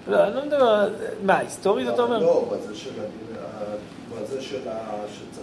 לא, 0.07 0.23
אני 0.23 0.35
לא 0.35 0.45
מדבר, 0.45 0.89
מה, 1.23 1.37
היסטורית 1.37 1.87
אתה 1.89 2.01
אומר? 2.01 2.19
לא, 2.19 2.45
בזה 2.51 2.75
של 2.75 2.89
בזה 4.21 4.41
שצריך 4.41 4.67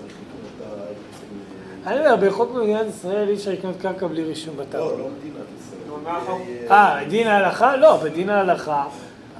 לקנות 0.04 0.52
את 0.56 0.62
העצים. 0.62 1.38
אני 1.86 1.98
אומר, 1.98 2.28
בחוק 2.28 2.50
במדינת 2.50 2.86
ישראל 2.88 3.28
אי 3.28 3.34
אפשר 3.34 3.50
לקנות 3.50 3.76
קרקע 3.82 4.06
בלי 4.06 4.24
רישום 4.24 4.56
בטאבו. 4.56 4.84
לא, 4.84 4.98
לא 4.98 5.08
מדינת 5.18 5.46
ישראל. 5.58 6.70
אה, 6.70 7.04
דין 7.08 7.26
ההלכה? 7.26 7.76
לא, 7.76 7.96
בדין 7.96 8.30
ההלכה, 8.30 8.84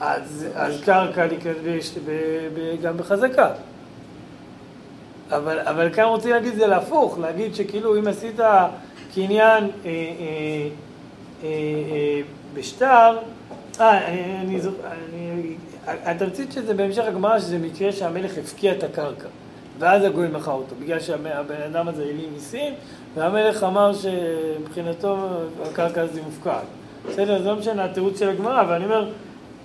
אז 0.00 0.80
קרקע 0.84 1.26
נקראת 1.26 1.56
גם 2.82 2.96
בחזקה. 2.96 3.50
אבל, 5.30 5.58
אבל 5.58 5.92
כאן 5.92 6.04
רוצים 6.04 6.30
להגיד 6.30 6.54
זה 6.54 6.66
להפוך, 6.66 7.18
להגיד 7.18 7.54
שכאילו 7.54 7.98
אם 7.98 8.06
עשית 8.06 8.40
קניין 9.14 9.64
אה, 9.64 9.90
אה, 9.90 10.68
אה, 11.42 11.48
אה, 11.48 12.20
בשטר, 12.54 13.18
אה, 13.80 14.08
אני 14.40 14.60
זוכר, 14.60 14.76
התמצית 15.86 16.52
של 16.52 16.66
זה 16.66 16.74
בהמשך 16.74 17.04
הגמרא 17.04 17.38
שזה 17.38 17.58
מקרה 17.58 17.92
שהמלך 17.92 18.38
הפקיע 18.38 18.72
את 18.72 18.82
הקרקע 18.82 19.28
ואז 19.78 20.04
הגוי 20.04 20.28
מכר 20.28 20.52
אותו, 20.52 20.74
בגלל 20.80 21.00
שהבן 21.00 21.62
אדם 21.66 21.88
הזה 21.88 22.02
העלים 22.02 22.32
מיסים 22.34 22.74
והמלך 23.14 23.64
אמר 23.64 23.92
שמבחינתו 23.94 25.16
הקרקע 25.62 26.02
הזה 26.02 26.22
מופקעת. 26.22 26.64
בסדר, 27.08 27.42
זה 27.42 27.48
לא 27.48 27.56
משנה 27.56 27.84
התירוץ 27.84 28.18
של 28.18 28.28
הגמרא, 28.28 28.60
אבל 28.60 28.74
אני 28.74 28.84
אומר, 28.84 29.10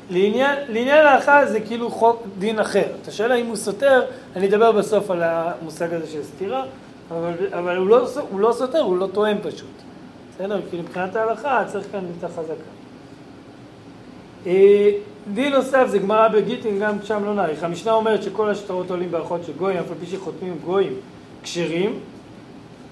לעניין, 0.09 0.87
ההלכה 0.87 1.45
זה 1.45 1.59
כאילו 1.59 1.91
חוק 1.91 2.23
דין 2.39 2.59
אחר. 2.59 2.85
אתה 3.01 3.11
שואל 3.11 3.31
האם 3.31 3.45
הוא 3.45 3.55
סותר, 3.55 4.01
אני 4.35 4.47
אדבר 4.47 4.71
בסוף 4.71 5.11
על 5.11 5.23
המושג 5.23 5.93
הזה 5.93 6.07
של 6.07 6.23
סתירה, 6.23 6.65
אבל, 7.11 7.33
אבל 7.51 7.77
הוא, 7.77 7.87
לא, 7.87 8.07
הוא 8.29 8.39
לא 8.39 8.53
סותר, 8.53 8.79
הוא 8.79 8.97
לא 8.97 9.07
תואם 9.13 9.37
פשוט. 9.43 9.67
בסדר? 10.35 10.61
כי 10.71 10.77
מבחינת 10.77 11.15
ההלכה 11.15 11.63
צריך 11.67 11.87
כאן 11.91 11.99
מיטה 11.99 12.27
חזקה. 12.27 12.76
אה, 14.45 14.89
דין 15.33 15.53
נוסף 15.53 15.87
זה 15.87 15.99
גמרא 15.99 16.27
בגיטין, 16.27 16.79
גם 16.79 16.97
שם 17.03 17.25
לא 17.25 17.33
נאריך. 17.33 17.63
המשנה 17.63 17.91
אומרת 17.91 18.23
שכל 18.23 18.49
השטרות 18.49 18.91
עולים 18.91 19.11
בארוחות 19.11 19.41
של 19.45 19.53
גויים, 19.53 19.77
אף 19.77 19.91
על 19.91 19.97
פי 19.99 20.05
שחותמים 20.05 20.57
גויים 20.65 20.93
כשרים, 21.43 21.99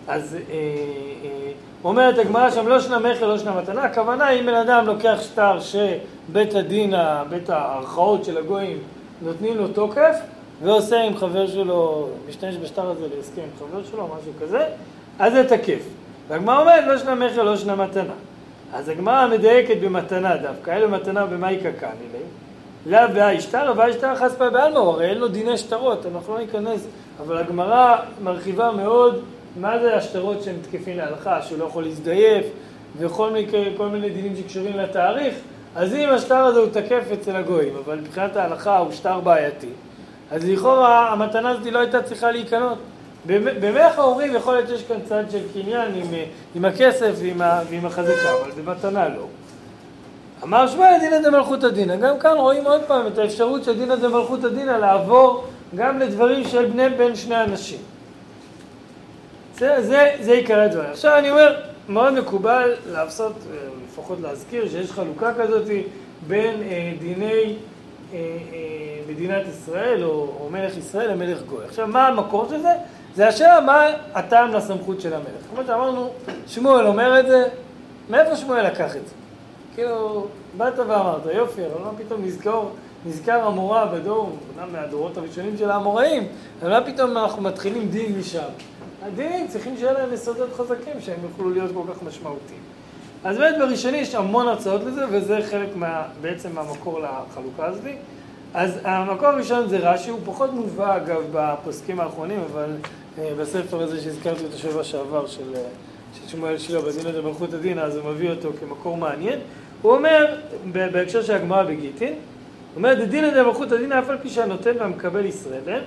אז 0.07 0.35
אה, 0.35 0.39
אה, 0.49 1.51
אומרת 1.83 2.17
הגמרא 2.17 2.51
שם 2.51 2.67
לא 2.67 2.79
שנה 2.79 2.99
מכר, 2.99 3.27
לא 3.27 3.37
שנה 3.37 3.61
מתנה, 3.61 3.83
הכוונה 3.83 4.29
אם 4.29 4.45
בן 4.45 4.53
אדם 4.53 4.85
לוקח 4.85 5.17
שטר 5.21 5.59
שבית 5.59 6.55
הדין, 6.55 6.93
בית 7.29 7.49
הערכאות 7.49 8.25
של 8.25 8.37
הגויים 8.37 8.77
נותנים 9.21 9.57
לו 9.57 9.67
תוקף 9.67 10.15
ועושה 10.61 11.01
עם 11.01 11.17
חבר 11.17 11.47
שלו, 11.47 12.07
משתמש 12.29 12.55
בשטר 12.55 12.89
הזה 12.89 13.05
להסכם 13.17 13.41
עם 13.41 13.47
חבר 13.59 13.83
שלו, 13.91 14.09
משהו 14.19 14.31
כזה, 14.41 14.65
אז 15.19 15.33
זה 15.33 15.49
תקף. 15.49 15.79
והגמרא 16.27 16.61
אומרת 16.61 16.83
לא 16.87 16.97
שנה 16.97 17.15
מכר, 17.15 17.43
לא 17.43 17.57
שנה 17.57 17.75
מתנה. 17.75 18.13
אז 18.73 18.89
הגמרא 18.89 19.27
מדייקת 19.27 19.77
במתנה 19.81 20.37
דווקא, 20.37 20.71
אלו 20.71 20.89
מתנה 20.89 21.25
במאי 21.25 21.57
קקני 21.57 21.89
לי. 22.13 22.19
לאו 22.85 23.15
ואי 23.75 23.93
שטר 23.93 24.15
חספא 24.15 24.49
בעלמא, 24.49 24.79
הרי 24.79 25.09
אין 25.09 25.17
לו 25.17 25.27
דיני 25.27 25.57
שטרות, 25.57 26.05
אנחנו 26.05 26.33
לא 26.33 26.39
ניכנס, 26.39 26.87
אבל 27.21 27.37
הגמרא 27.37 27.95
מרחיבה 28.23 28.71
מאוד 28.71 29.21
מה 29.59 29.79
זה 29.79 29.95
השטרות 29.95 30.43
שהם 30.43 30.55
תקפים 30.61 30.97
להלכה, 30.97 31.41
שהוא 31.41 31.59
לא 31.59 31.65
יכול 31.65 31.83
להזדייף, 31.83 32.45
וכל 32.97 33.29
מיני, 33.31 33.75
מיני 33.91 34.09
דינים 34.09 34.35
שקשורים 34.35 34.77
לתאריך, 34.77 35.35
אז 35.75 35.93
אם 35.93 36.09
השטר 36.09 36.37
הזה 36.37 36.59
הוא 36.59 36.69
תקף 36.69 37.03
אצל 37.13 37.35
הגויים, 37.35 37.73
אבל 37.85 37.99
מבחינת 37.99 38.35
ההלכה 38.35 38.77
הוא 38.77 38.91
שטר 38.91 39.19
בעייתי, 39.19 39.69
אז 40.31 40.49
לכאורה 40.49 41.11
המתנה 41.11 41.49
הזאת 41.49 41.65
לא 41.65 41.79
הייתה 41.79 42.01
צריכה 42.01 42.31
להיקנות. 42.31 42.77
במלך 43.27 43.99
ההורים 43.99 44.35
יכול 44.35 44.53
להיות 44.53 44.67
שיש 44.69 44.83
כאן 44.83 44.97
צד 45.09 45.23
של 45.31 45.41
קניין 45.53 45.91
עם, 45.95 46.07
עם 46.55 46.65
הכסף 46.65 47.11
ועם, 47.15 47.41
ה, 47.41 47.61
ועם 47.69 47.85
החזקה, 47.85 48.33
אבל 48.41 48.51
במתנה 48.51 49.09
לא. 49.09 49.25
אמר 50.43 50.67
שמואל 50.67 50.99
דינא 50.99 51.19
דמלכותא 51.19 51.69
דינא, 51.69 51.95
גם 51.95 52.19
כאן 52.19 52.37
רואים 52.37 52.67
עוד 52.67 52.81
פעם 52.87 53.07
את 53.07 53.17
האפשרות 53.17 53.63
של 53.63 53.77
דינא 53.77 53.95
דמלכותא 53.95 54.47
דינא 54.47 54.71
לעבור 54.71 55.45
גם 55.75 55.99
לדברים 55.99 56.43
של 56.47 56.65
בני 56.65 56.89
בין 56.89 57.15
שני 57.15 57.43
אנשים. 57.43 57.79
זה, 59.57 59.75
זה, 59.81 60.15
זה 60.21 60.31
עיקר 60.31 60.59
הדברים. 60.59 60.89
עכשיו 60.89 61.17
אני 61.17 61.31
אומר, 61.31 61.55
מאוד 61.89 62.13
מקובל 62.13 62.73
לעשות, 62.91 63.33
אה, 63.51 63.57
לפחות 63.87 64.17
להזכיר, 64.21 64.69
שיש 64.69 64.91
חלוקה 64.91 65.33
כזאת 65.33 65.67
בין 66.27 66.61
אה, 66.61 66.91
דיני 66.99 67.55
אה, 68.13 68.19
אה, 68.19 68.99
מדינת 69.09 69.43
ישראל 69.49 70.03
או, 70.03 70.09
או 70.39 70.49
מלך 70.51 70.77
ישראל 70.77 71.11
למלך 71.11 71.41
גוי. 71.41 71.65
עכשיו, 71.65 71.87
מה 71.87 72.07
המקור 72.07 72.47
של 72.49 72.61
זה? 72.61 72.73
זה 73.15 73.27
השאלה 73.27 73.61
מה 73.61 73.85
הטעם 74.13 74.53
לסמכות 74.53 75.01
של 75.01 75.13
המלך. 75.13 75.45
כמו 75.55 75.63
שאמרנו, 75.67 76.09
שמואל 76.47 76.87
אומר 76.87 77.19
את 77.19 77.27
זה, 77.27 77.47
מאיפה 78.09 78.35
שמואל 78.35 78.67
לקח 78.67 78.95
את 78.95 79.07
זה? 79.07 79.13
כאילו, 79.75 80.27
באת 80.57 80.79
ואמרת, 80.79 81.21
יופי, 81.33 81.61
אבל 81.65 81.81
מה 81.83 81.91
פתאום 81.97 82.25
נזכור, 82.25 82.71
נזכר 83.05 83.47
המורה 83.47 83.85
בדור, 83.85 84.37
אומנם 84.57 84.73
מהדורות 84.73 85.17
הראשונים 85.17 85.57
של 85.57 85.71
האמוראים, 85.71 86.27
אבל 86.61 86.69
מה 86.69 86.85
פתאום 86.85 87.17
אנחנו 87.17 87.41
מתחילים 87.41 87.89
דין 87.89 88.19
משם? 88.19 88.49
הדינים 89.03 89.47
צריכים 89.47 89.77
שיהיה 89.77 89.93
להם 89.93 90.13
יסודות 90.13 90.49
חזקים 90.53 91.01
שהם 91.01 91.19
יוכלו 91.23 91.49
להיות 91.49 91.71
כל 91.73 91.93
כך 91.93 92.03
משמעותיים. 92.03 92.59
אז 93.23 93.37
באמת 93.37 93.57
בראשוני 93.57 93.97
יש 93.97 94.15
המון 94.15 94.47
הצעות 94.47 94.83
לזה, 94.83 95.05
וזה 95.11 95.39
חלק 95.51 95.69
מה, 95.75 96.03
בעצם 96.21 96.49
מהמקור 96.55 96.99
לחלוקה 96.99 97.65
הזאת. 97.65 97.83
אז 98.53 98.79
המקור 98.83 99.27
הראשון 99.27 99.67
זה 99.67 99.77
רש"י, 99.77 100.09
הוא 100.09 100.19
פחות 100.25 100.53
מובא 100.53 100.97
אגב 100.97 101.21
בפוסקים 101.31 101.99
האחרונים, 101.99 102.39
אבל 102.51 102.69
בספר 103.39 103.81
הזה 103.81 104.01
שהזכרתי 104.01 104.43
אותו 104.43 104.57
שבוע 104.57 104.83
שעבר 104.83 105.27
של, 105.27 105.55
אה, 105.55 105.61
שמואל 106.27 106.57
שילה 106.57 106.81
בדין 106.81 107.07
הזה 107.07 107.21
מלכות 107.21 107.53
הדין, 107.53 107.79
אז 107.79 107.97
הוא 107.97 108.11
מביא 108.11 108.29
אותו 108.29 108.49
כמקור 108.59 108.97
מעניין. 108.97 109.39
הוא 109.81 109.95
אומר, 109.95 110.35
בהקשר 110.71 111.23
של 111.23 111.33
הגמרא 111.33 111.63
בגיטין, 111.63 112.13
הוא 112.13 112.17
אומר, 112.75 112.93
דדין 112.93 113.23
הזה 113.23 113.43
מלכות 113.43 113.71
הדין 113.71 113.91
אף 113.91 114.09
על 114.09 114.17
פי 114.17 114.29
שהנותן 114.29 114.71
והמקבל 114.79 115.25
ישראלים, 115.25 115.83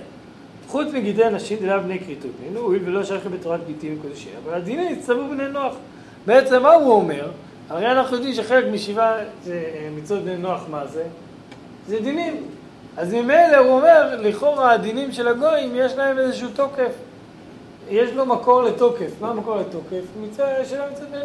חוץ 0.67 0.87
מגידי 0.93 1.23
הנשים 1.23 1.57
דלה 1.61 1.79
בני 1.79 1.99
כריתות 1.99 2.31
ממנו, 2.43 2.59
הואיל 2.59 2.81
ולא 2.85 3.03
שייכים 3.03 3.31
בתורת 3.31 3.59
גיטין 3.67 3.97
קודשי, 4.01 4.29
אבל 4.43 4.53
הדין 4.53 4.79
הצטוו 4.79 5.29
בני 5.29 5.47
נוח. 5.47 5.75
בעצם 6.25 6.63
מה 6.63 6.73
הוא 6.73 6.93
אומר? 6.93 7.27
הרי 7.69 7.91
אנחנו 7.91 8.15
יודעים 8.15 8.33
שחלק 8.33 8.65
משבעה 8.71 9.19
אה, 9.19 9.23
מצוות 9.97 10.23
בני 10.23 10.37
נוח 10.37 10.61
מה 10.69 10.87
זה? 10.87 11.03
זה 11.87 11.99
דינים. 11.99 12.43
אז 12.97 13.13
ממילא 13.13 13.57
הוא 13.57 13.75
אומר, 13.75 14.15
לכאורה 14.21 14.71
הדינים 14.71 15.11
של 15.11 15.27
הגויים 15.27 15.71
יש 15.75 15.93
להם 15.93 16.19
איזשהו 16.19 16.47
תוקף. 16.55 16.91
יש 17.89 18.11
לו 18.11 18.25
מקור 18.25 18.63
לתוקף. 18.63 19.11
מה 19.21 19.29
המקור 19.29 19.55
לתוקף? 19.55 20.03
מצווה 20.21 20.65
של 20.65 20.77
מצוות 20.91 21.09
בני. 21.09 21.21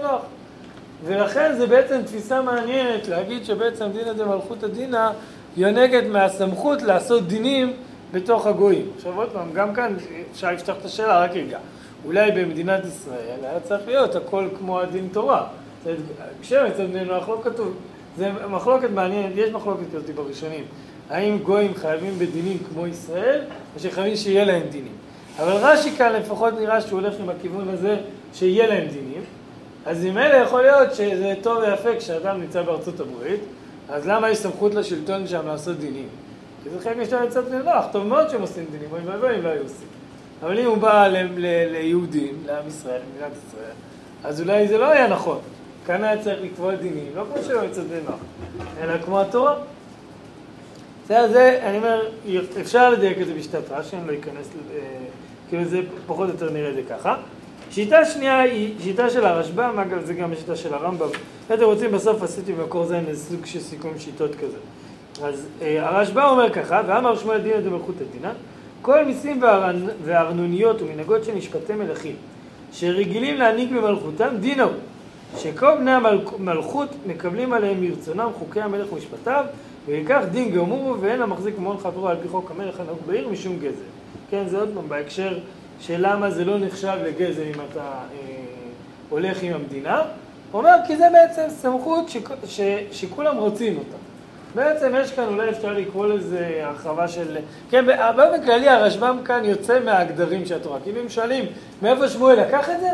ולכן 1.05 1.55
זה 1.59 1.67
בעצם 1.67 2.03
תפיסה 2.03 2.43
מעניינת 2.43 3.09
להגיד 3.09 3.45
שבעצם 3.45 3.87
דינא 3.93 4.13
דמלכותא 4.13 4.67
דינא 4.67 5.11
יונקת 5.57 6.05
מהסמכות 6.11 6.83
לעשות 6.83 7.29
דינים 7.29 7.73
בתוך 8.13 8.47
הגויים. 8.47 8.91
עכשיו 8.97 9.13
עוד 9.17 9.29
פעם, 9.33 9.53
גם 9.53 9.75
כאן 9.75 9.97
אפשר 10.33 10.53
לפתוח 10.53 10.77
את 10.81 10.85
השאלה, 10.85 11.21
רק 11.21 11.31
רגע. 11.31 11.59
אולי 12.05 12.31
במדינת 12.31 12.85
ישראל 12.85 13.39
היה 13.43 13.61
צריך 13.61 13.83
להיות 13.87 14.15
הכל 14.15 14.49
כמו 14.59 14.81
הדין 14.81 15.09
תורה. 15.13 15.47
כשאצל 16.43 16.87
בני 16.87 17.05
נוח 17.05 17.29
לא 17.29 17.41
כתוב. 17.45 17.75
זה 18.17 18.31
מחלוקת 18.51 18.91
מעניינת, 18.91 19.33
יש 19.37 19.51
מחלוקת 19.51 19.85
כזאת 19.95 20.11
בראשונים. 20.15 20.65
האם 21.11 21.39
גויים 21.39 21.75
חייבים 21.75 22.19
בדינים 22.19 22.59
כמו 22.73 22.87
ישראל, 22.87 23.41
או 23.75 23.81
שחייבים 23.81 24.17
שיהיה 24.17 24.45
להם 24.45 24.63
דינים. 24.71 25.04
אבל 25.39 25.53
רש"י 25.53 25.91
כאן 25.97 26.13
לפחות 26.13 26.55
נראה 26.61 26.81
שהוא 26.81 27.01
הולך 27.01 27.15
עם 27.21 27.29
הכיוון 27.29 27.69
הזה 27.69 27.97
שיהיה 28.35 28.67
להם 28.67 28.89
דינים. 28.89 29.23
אז 29.87 30.07
אלה 30.07 30.37
יכול 30.37 30.63
להיות 30.63 30.95
שזה 30.95 31.35
טוב 31.43 31.59
ויפה 31.59 31.97
כשאדם 31.99 32.41
נמצא 32.41 32.63
בארצות 32.63 33.01
הברית, 33.01 33.41
אז 33.89 34.07
למה 34.09 34.31
יש 34.31 34.39
סמכות 34.39 34.75
לשלטון 34.75 35.27
שם 35.27 35.47
לעשות 35.47 35.77
דינים? 35.79 36.09
כי 36.65 36.71
זה 36.71 36.81
חלק 36.81 36.97
משם 36.97 37.23
לצאת 37.23 37.45
נוח, 37.65 37.85
טוב 37.93 38.07
מאוד 38.07 38.29
שהם 38.29 38.41
עושים 38.41 38.65
דינים, 38.71 38.89
אוי 38.93 39.01
ואבוי 39.05 39.37
אם 39.37 39.43
לא 39.43 39.49
היו 39.49 39.63
עושים. 39.63 39.87
אבל 40.43 40.59
אם 40.59 40.67
הוא 40.67 40.77
בא 40.77 41.09
ל- 41.09 41.17
ל- 41.37 41.73
ליהודים, 41.73 42.43
לעם 42.47 42.69
ישראל, 42.69 43.01
למדינת 43.13 43.33
ישראל, 43.49 43.73
אז 44.25 44.41
אולי 44.41 44.69
זה 44.69 44.79
לא 44.79 44.91
היה 44.91 45.07
נכון. 45.09 45.39
כאן 45.87 46.05
היה 46.05 46.23
צריך 46.23 46.39
לקבוע 46.43 46.75
דינים, 46.75 47.07
לא 47.15 47.25
כמו 47.33 47.43
שלא 47.43 47.61
יצאת 47.65 47.85
נוח, 48.09 48.19
אלא 48.83 48.99
כמו 49.05 49.21
התורה. 49.21 49.55
זה, 51.09 51.29
זה, 51.33 51.61
אני 51.63 51.77
אומר, 51.77 52.09
אפשר 52.61 52.91
לדייק 52.91 53.19
את 53.21 53.27
זה 53.27 53.35
בשיטת 53.35 53.71
רש"י, 53.71 53.97
אני 53.97 54.07
לא 54.07 54.13
אכנס, 54.13 54.49
אה, 54.75 54.79
כאילו 55.49 55.65
זה 55.65 55.81
פחות 56.07 56.29
או 56.29 56.35
יותר 56.35 56.51
נראה 56.51 56.73
זה 56.75 56.83
ככה. 56.91 57.17
שיטה 57.71 58.05
שנייה 58.05 58.41
היא 58.41 58.75
שיטה 58.81 59.11
של 59.11 59.25
הרשב"ם, 59.25 59.79
אגב 59.79 60.05
זה 60.05 60.15
גם 60.15 60.33
השיטה 60.33 60.57
של 60.57 60.75
הרמב"ם. 60.75 61.09
אם 61.51 61.55
אתם 61.55 61.65
רוצים 61.65 61.93
בסוף 61.93 62.23
עשיתי 62.23 62.53
במקור 62.53 62.87
זה 62.87 63.01
איזה 63.09 63.25
סוג 63.25 63.47
של 63.47 63.61
סיכום 63.61 63.99
שיטות 63.99 64.35
כזה. 64.35 64.57
אז 65.23 65.47
אה, 65.63 65.89
הרשב"ם 65.89 66.23
אומר 66.31 66.51
ככה, 66.51 66.83
ואמר 66.87 67.17
שמואל 67.17 67.41
דינא 67.41 67.61
דמלכותא 67.61 68.05
דינא, 68.13 68.31
כל 68.83 69.05
מיסים 69.05 69.43
וארנוניות 70.05 70.83
ומנהגות 70.83 71.25
של 71.25 71.35
משפטי 71.35 71.73
מלכים, 71.73 72.17
שרגילים 72.73 73.37
להעניק 73.37 73.71
במלכותם, 73.73 74.29
דין 74.41 74.61
הוא, 74.61 74.73
שכל 75.37 75.77
בני 75.77 75.91
המלכות 75.91 76.89
מקבלים 77.07 77.53
עליהם 77.53 77.81
מרצונם 77.81 78.29
חוקי 78.39 78.61
המלך 78.61 78.93
ומשפטיו, 78.93 79.45
ולכך 79.87 80.23
דין 80.31 80.51
גמור 80.51 80.97
ואין 81.01 81.23
המחזיק 81.23 81.59
ממון 81.59 81.79
חברו 81.79 82.09
על 82.09 82.17
פי 82.23 82.29
חוק 82.29 82.51
המלך 82.51 82.81
הנהוג 82.81 82.99
בעיר 83.07 83.29
משום 83.29 83.59
גזל. 83.59 83.94
כן, 84.31 84.43
זה 84.47 84.61
עוד 84.61 84.71
פעם 84.75 84.89
בהקשר 84.89 85.39
של 85.81 85.97
למה 85.99 86.31
זה 86.31 86.45
לא 86.45 86.59
נחשב 86.59 86.97
לגזל 87.05 87.43
אם 87.43 87.61
אתה 87.71 87.81
אה, 87.81 87.99
הולך 89.11 89.43
עם 89.43 89.53
המדינה. 89.53 90.03
הוא 90.53 90.61
אומר 90.61 90.75
כי 90.87 90.97
זה 90.97 91.05
בעצם 91.13 91.43
סמכות 91.49 92.09
ש, 92.09 92.17
ש, 92.47 92.61
שכולם 92.93 93.37
רוצים 93.37 93.79
אותה. 93.79 93.97
בעצם 94.55 94.93
יש 95.01 95.13
כאן, 95.13 95.25
אולי 95.25 95.51
אפשר 95.51 95.73
לקרוא 95.73 96.07
לזה 96.07 96.61
הרחבה 96.63 97.09
של... 97.09 97.37
כן, 97.71 97.87
באופן 97.87 98.45
כללי 98.45 98.69
הרשב"ם 98.69 99.19
כאן 99.25 99.45
יוצא 99.45 99.81
מהגדרים 99.85 100.47
של 100.47 100.57
התורה. 100.57 100.79
כאילו 100.81 101.01
אם 101.03 101.09
שואלים, 101.09 101.45
מאיפה 101.83 102.09
שמואל 102.09 102.41
לקח 102.41 102.71
את 102.71 102.81
זה? 102.81 102.91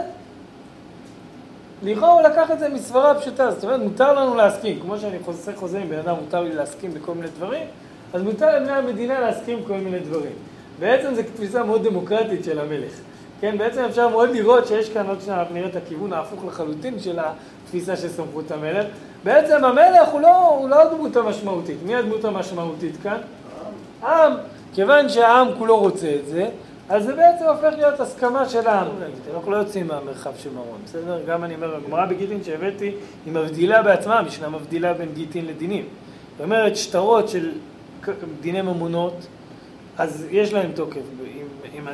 לכאורה 1.82 2.12
הוא 2.12 2.22
לקח 2.22 2.50
את 2.50 2.58
זה 2.58 2.68
מסברה 2.68 3.14
פשוטה, 3.20 3.50
זאת 3.50 3.64
אומרת, 3.64 3.80
מותר 3.80 4.12
לנו 4.12 4.34
להסכים, 4.34 4.80
כמו 4.80 4.98
שאני 4.98 5.16
עושה 5.26 5.52
חוזה 5.56 5.78
עם 5.78 5.88
בן 5.88 5.98
אדם, 5.98 6.14
מותר 6.20 6.40
לי 6.40 6.54
להסכים 6.54 6.94
בכל 6.94 7.14
מיני 7.14 7.28
דברים, 7.36 7.66
אז 8.12 8.22
מותר 8.22 8.56
לבני 8.56 8.72
המדינה 8.72 9.20
להסכים 9.20 9.62
בכל 9.64 9.76
מיני 9.76 9.98
דברים. 9.98 10.32
בעצם 10.80 11.14
זו 11.14 11.22
תפיסה 11.34 11.64
מאוד 11.64 11.84
דמוקרטית 11.88 12.44
של 12.44 12.58
המלך. 12.58 12.92
כן, 13.40 13.58
בעצם 13.58 13.80
אפשר 13.80 14.08
מאוד 14.08 14.30
לראות 14.30 14.66
שיש 14.66 14.90
כאן, 14.90 15.08
עוד 15.08 15.18
אנחנו 15.28 15.54
נראה 15.54 15.68
את 15.68 15.76
הכיוון 15.76 16.12
ההפוך 16.12 16.44
לחלוטין 16.44 16.98
של 16.98 17.18
התפיסה 17.18 17.96
של 17.96 18.08
סמכות 18.08 18.50
המלך. 18.50 18.86
בעצם 19.24 19.64
המלך 19.64 20.08
הוא 20.12 20.20
לא, 20.20 20.48
הוא 20.48 20.68
לא 20.68 20.82
הדמות 20.82 21.16
המשמעותית. 21.16 21.76
מי 21.86 21.94
הדמות 21.94 22.24
המשמעותית 22.24 22.96
כאן? 23.02 23.18
העם. 24.02 24.32
כיוון 24.74 25.08
שהעם 25.08 25.48
כולו 25.58 25.78
רוצה 25.78 26.14
את 26.20 26.26
זה, 26.26 26.48
אז 26.88 27.04
זה 27.04 27.14
בעצם 27.14 27.44
הופך 27.44 27.72
להיות 27.76 28.00
הסכמה 28.00 28.48
של 28.48 28.66
העם. 28.66 28.86
אנחנו 29.34 29.52
לא 29.52 29.56
יוצאים 29.56 29.88
מהמרחב 29.88 30.32
של 30.36 30.50
מרון, 30.54 30.78
בסדר? 30.84 31.20
גם 31.26 31.44
אני 31.44 31.54
אומר, 31.54 31.76
הגמרא 31.76 32.06
בגיטין 32.06 32.44
שהבאתי, 32.44 32.92
היא 33.26 33.32
מבדילה 33.32 33.82
בעצמה, 33.82 34.18
המשנה 34.18 34.48
מבדילה 34.48 34.94
בין 34.94 35.08
גיטין 35.14 35.46
לדינים. 35.46 35.84
זאת 36.36 36.44
אומרת, 36.44 36.76
שטרות 36.76 37.28
של 37.28 37.50
דיני 38.40 38.62
ממונות, 38.62 39.14
אז 40.00 40.26
יש 40.30 40.52
להם 40.52 40.72
תוקף, 40.72 41.00
אם, 41.24 41.46
אם, 41.78 41.84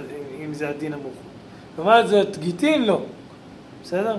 אם 0.45 0.55
זה 0.55 0.69
הדין 0.69 0.93
המוכר. 0.93 1.09
לעומת 1.79 2.09
זאת, 2.09 2.39
גיטין 2.39 2.85
לא, 2.85 3.01
בסדר? 3.83 4.17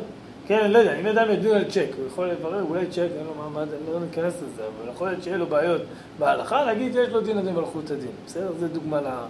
כן, 0.47 0.59
אני 0.63 0.73
לא 0.73 0.79
יודע, 0.79 0.99
אם 0.99 1.07
אדם 1.07 1.31
ידון 1.31 1.57
על 1.57 1.63
צ'ק, 1.63 1.87
הוא 1.97 2.07
יכול 2.07 2.27
לברר, 2.27 2.63
אולי 2.69 2.85
צ'ק, 2.85 2.97
אין 2.97 3.25
לו 3.25 3.33
מעמד, 3.43 3.67
אני 3.73 3.93
לא 3.93 3.99
ניכנס 3.99 4.33
לזה, 4.33 4.61
אבל 4.63 4.91
יכול 4.91 5.07
להיות 5.07 5.23
שיהיה 5.23 5.37
לו 5.37 5.45
בעיות 5.45 5.81
בהלכה, 6.19 6.63
להגיד 6.63 6.95
יש 6.95 7.09
לו 7.09 7.21
דין 7.21 7.37
הדין 7.37 7.55
מלכות 7.55 7.91
הדין, 7.91 8.11
בסדר? 8.25 8.51
זו 8.59 8.67
דוגמה 8.67 9.25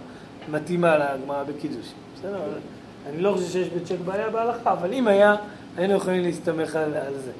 מתאימה 0.48 0.98
לגמרא 0.98 1.42
בקידוש, 1.42 1.92
בסדר? 2.16 2.38
אני 3.08 3.22
לא 3.22 3.32
חושב 3.32 3.48
שיש 3.48 3.68
בצ'ק 3.68 3.96
בעיה 4.04 4.30
בהלכה, 4.30 4.72
אבל 4.72 4.92
אם 4.92 5.08
היה, 5.08 5.36
היינו 5.76 5.94
יכולים 5.94 6.22
להסתמך 6.22 6.76
על, 6.76 6.94
על 6.94 7.14
זה. 7.24 7.32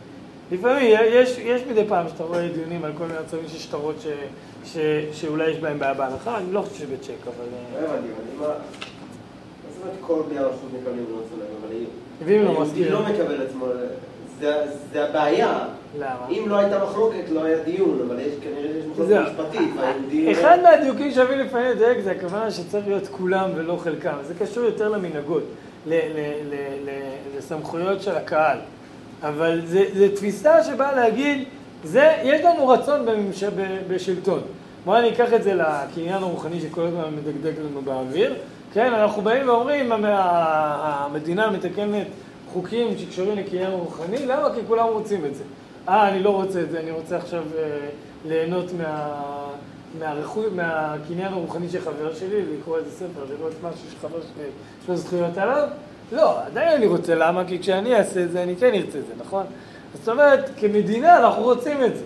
לפעמים 0.52 0.78
יש, 1.12 1.38
יש 1.38 1.62
מדי 1.70 1.84
פעם 1.88 2.08
שאתה 2.08 2.24
רואה 2.24 2.48
דיונים 2.48 2.84
על 2.84 2.92
כל 2.98 3.04
מיני 3.04 3.18
מצבים 3.24 3.48
של 3.48 3.58
שטרות 3.58 3.94
ש, 4.00 4.06
ש, 4.64 4.76
שאולי 5.12 5.50
יש 5.50 5.58
בהם 5.58 5.78
בעיה 5.78 5.94
בהלכה, 5.94 6.38
אני 6.38 6.52
לא 6.52 6.60
חושב 6.62 6.74
שבצ'ק, 6.80 7.26
אבל... 7.26 7.44
לא 7.82 7.88
הבנתי, 7.88 8.08
מה 8.40 8.46
זאת 8.46 9.82
אומרת 9.82 9.96
כל 10.00 10.22
בני 10.30 10.38
הרשות 10.38 10.68
מקבלים 10.80 11.04
לא 11.10 11.16
אבל 11.64 11.74
לא 12.44 12.64
היא? 12.74 12.90
לא 12.90 13.02
מקבל 13.02 13.46
עצמו, 13.46 13.66
זה- 14.40 14.64
הבעיה. 15.08 15.58
למה? 15.98 16.26
אם 16.30 16.44
לא 16.48 16.56
הייתה 16.56 16.84
מחלוקת, 16.84 17.30
לא 17.32 17.44
היה 17.44 17.58
דיון, 17.64 18.00
אבל 18.06 18.20
יש 18.20 18.34
כנראה 18.42 18.72
שיש 18.72 18.84
מחלוקת. 18.86 19.30
משפטית, 19.30 19.68
והיהודים... 19.76 20.28
אחד 20.28 20.58
מהדיוקים 20.62 21.10
שאוהבים 21.10 21.38
לפעמים 21.38 21.66
לדייק 21.70 22.00
זה 22.00 22.10
הכוונה 22.10 22.50
שצריך 22.50 22.86
להיות 22.88 23.08
כולם 23.08 23.50
ולא 23.54 23.76
חלקם. 23.76 24.14
זה 24.22 24.34
קשור 24.40 24.64
יותר 24.64 24.88
למנהגות. 24.88 25.42
לסמכויות 27.38 28.02
של 28.02 28.16
הקהל. 28.16 28.58
אבל 29.22 29.60
זה 29.66 30.14
תפיסה 30.14 30.64
שבאה 30.64 30.94
להגיד, 30.94 31.44
זה, 31.84 32.12
יש 32.22 32.40
לנו 32.44 32.68
רצון 32.68 33.06
בממש... 33.06 33.44
ב, 33.44 33.78
בשלטון. 33.88 34.40
בואו 34.84 34.98
אני 34.98 35.12
אקח 35.12 35.32
את 35.34 35.42
זה 35.42 35.54
לקניין 35.54 36.22
הרוחני 36.22 36.60
שכל 36.60 36.80
הזמן 36.80 37.02
מדגדג 37.16 37.58
לנו 37.58 37.82
באוויר. 37.82 38.34
כן, 38.72 38.92
אנחנו 38.94 39.22
באים 39.22 39.48
ואומרים, 39.48 39.92
המדינה 39.92 41.50
מתקנת 41.50 42.06
חוקים 42.52 42.98
שקשורים 42.98 43.36
לקניין 43.38 43.70
רוחני, 43.70 44.26
למה? 44.26 44.54
כי 44.54 44.60
כולם 44.68 44.86
רוצים 44.86 45.24
את 45.24 45.34
זה. 45.34 45.44
אה, 45.88 46.08
אני 46.08 46.22
לא 46.22 46.30
רוצה 46.30 46.60
את 46.60 46.70
זה, 46.70 46.80
אני 46.80 46.90
רוצה 46.90 47.16
עכשיו 47.16 47.42
אה, 47.58 47.88
ליהנות 48.26 48.72
מה... 48.72 49.22
מהרכו... 49.98 50.42
מהקניין 50.52 51.32
הרוחני 51.32 51.68
של 51.68 51.80
חבר 51.80 52.14
שלי, 52.14 52.42
לקרוא 52.58 52.78
איזה 52.78 52.90
ספר, 52.90 53.24
לראות 53.30 53.52
משהו 53.62 53.90
שחבר 53.90 54.20
שלי 54.20 54.44
יש 54.82 54.88
לו 54.88 54.96
זכויות 54.96 55.38
עליו? 55.38 55.68
לא, 56.12 56.38
עדיין 56.46 56.76
אני 56.76 56.86
רוצה, 56.86 57.14
למה? 57.14 57.44
כי 57.44 57.58
כשאני 57.58 57.96
אעשה 57.96 58.22
את 58.22 58.30
זה, 58.30 58.42
אני 58.42 58.56
כן 58.56 58.74
ארצה 58.74 58.98
את 58.98 59.06
זה, 59.06 59.12
נכון? 59.18 59.46
זאת 59.94 60.08
אומרת, 60.08 60.50
כמדינה 60.56 61.18
אנחנו 61.18 61.42
רוצים 61.42 61.84
את 61.84 61.96
זה, 61.96 62.04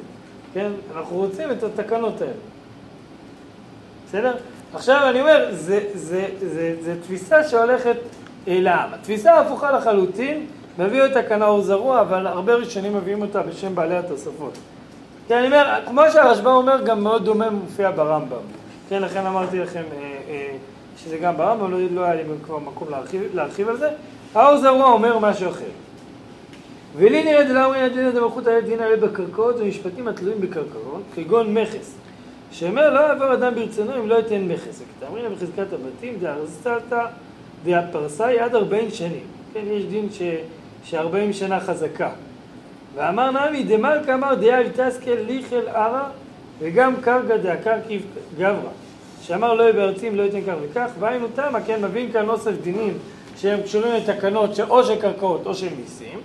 כן? 0.55 0.71
אנחנו 0.97 1.17
רוצים 1.17 1.51
את 1.51 1.62
התקנות 1.62 2.21
האלה. 2.21 2.33
בסדר? 4.09 4.35
עכשיו 4.75 5.09
אני 5.11 5.21
אומר, 5.21 5.49
זה, 5.51 5.81
זה, 5.95 6.27
זה, 6.41 6.75
זה 6.81 6.95
תפיסה 7.03 7.49
שהולכת 7.49 7.97
אה, 8.49 8.59
לעם. 8.61 8.95
התפיסה 8.95 9.33
ההפוכה 9.35 9.73
לחלוטין, 9.73 10.47
מביא 10.79 11.03
אותה 11.03 11.23
כאן 11.23 11.43
האור 11.43 11.61
זרוע, 11.61 12.01
אבל 12.01 12.27
הרבה 12.27 12.55
ראשונים 12.55 12.97
מביאים 12.97 13.23
אותה 13.23 13.43
בשם 13.43 13.75
בעלי 13.75 13.97
התוספות. 13.97 14.59
כן, 15.29 15.37
אני 15.37 15.47
אומר, 15.47 15.81
כמו 15.87 16.03
שהרשב"א 16.12 16.51
אומר, 16.51 16.83
גם 16.85 17.05
מאוד 17.05 17.25
דומה 17.25 17.51
מופיע 17.51 17.91
ברמב"ם. 17.91 18.37
כן, 18.88 19.03
לכן 19.03 19.27
אמרתי 19.27 19.59
לכם 19.59 19.83
אה, 19.93 20.19
אה, 20.29 20.57
שזה 20.97 21.19
גם 21.19 21.37
ברמב"ם, 21.37 21.71
לא, 21.71 21.79
לא 21.91 22.05
היה 22.05 22.15
לי 22.15 22.23
כבר 22.45 22.59
מקום 22.59 22.89
להרחיב, 22.91 23.23
להרחיב 23.35 23.69
על 23.69 23.77
זה. 23.77 23.89
האור 24.35 24.57
זרוע 24.57 24.93
אומר 24.93 25.19
משהו 25.19 25.51
אחר. 25.51 25.65
ולי 26.97 27.25
נראה 27.25 27.45
דלאמרי 27.45 27.81
הדין 27.81 28.11
דמלכות 28.11 28.47
היה 28.47 28.61
דין 28.61 28.81
הרי 28.81 28.97
בקרקעות 28.97 29.57
ומשפטים 29.59 30.09
התלויים 30.09 30.41
בקרקעות, 30.41 31.03
כגון 31.15 31.55
מכס. 31.55 31.95
שאומר 32.53 32.95
לא 32.95 33.01
יעבור 33.01 33.35
אדם 33.35 33.55
ברצונו 33.55 33.95
אם 33.95 34.09
לא 34.09 34.15
ייתן 34.15 34.41
מכס. 34.41 34.83
וכתאמרינא 34.83 35.29
בחזקת 35.29 35.73
הבתים 35.73 36.19
דארזתא 36.21 37.07
דאפרסאי 37.65 38.39
עד 38.39 38.55
ארבעים 38.55 38.91
שנים. 38.91 39.25
כן, 39.55 39.63
יש 39.65 39.85
דין. 39.85 40.09
שארבעים 40.85 41.33
שנה 41.33 41.61
חזקה. 41.61 42.11
ואמר 42.95 43.31
נמי 43.31 43.63
דמלכא 43.63 44.15
אמר 44.15 44.35
דאל 44.35 44.69
תסכל 44.69 45.11
ליכל 45.27 45.69
ערא 45.69 46.03
וגם 46.59 46.95
קרקא 47.01 47.37
דאקרקיב 47.37 48.03
גברא. 48.39 48.82
שאמר 49.23 49.55
לא 49.55 49.63
יהיה 49.63 49.73
בארצי 49.73 50.09
אם 50.09 50.17
לא 50.17 50.23
ייתן 50.23 50.41
כך 50.47 50.55
וכך, 50.63 50.91
והיינו 50.99 51.27
תמה, 51.35 51.61
כן, 51.61 51.85
מבין 51.85 52.13
כאן 52.13 52.29
אוסף 52.29 52.53
דינים 52.63 52.99
שהם 53.37 53.63
קשורים 53.63 53.93
לתקנות 53.95 54.61
או 54.61 54.85
של 54.85 55.01
קרקעות 55.01 55.47
או 55.47 55.55
של 55.55 55.69
מיסים. 55.81 56.21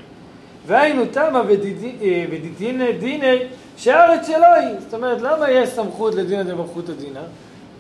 והיינו 0.68 1.06
תמה 1.12 1.42
ודידין 1.48 2.82
דיני 3.00 3.40
שהארץ 3.78 4.28
שלו 4.28 4.46
היא. 4.56 4.80
זאת 4.80 4.94
אומרת, 4.94 5.22
למה 5.22 5.52
יש 5.52 5.70
סמכות 5.70 6.16
לדינא 6.16 6.44
דמלכות 6.44 6.90
הדינה? 6.90 7.22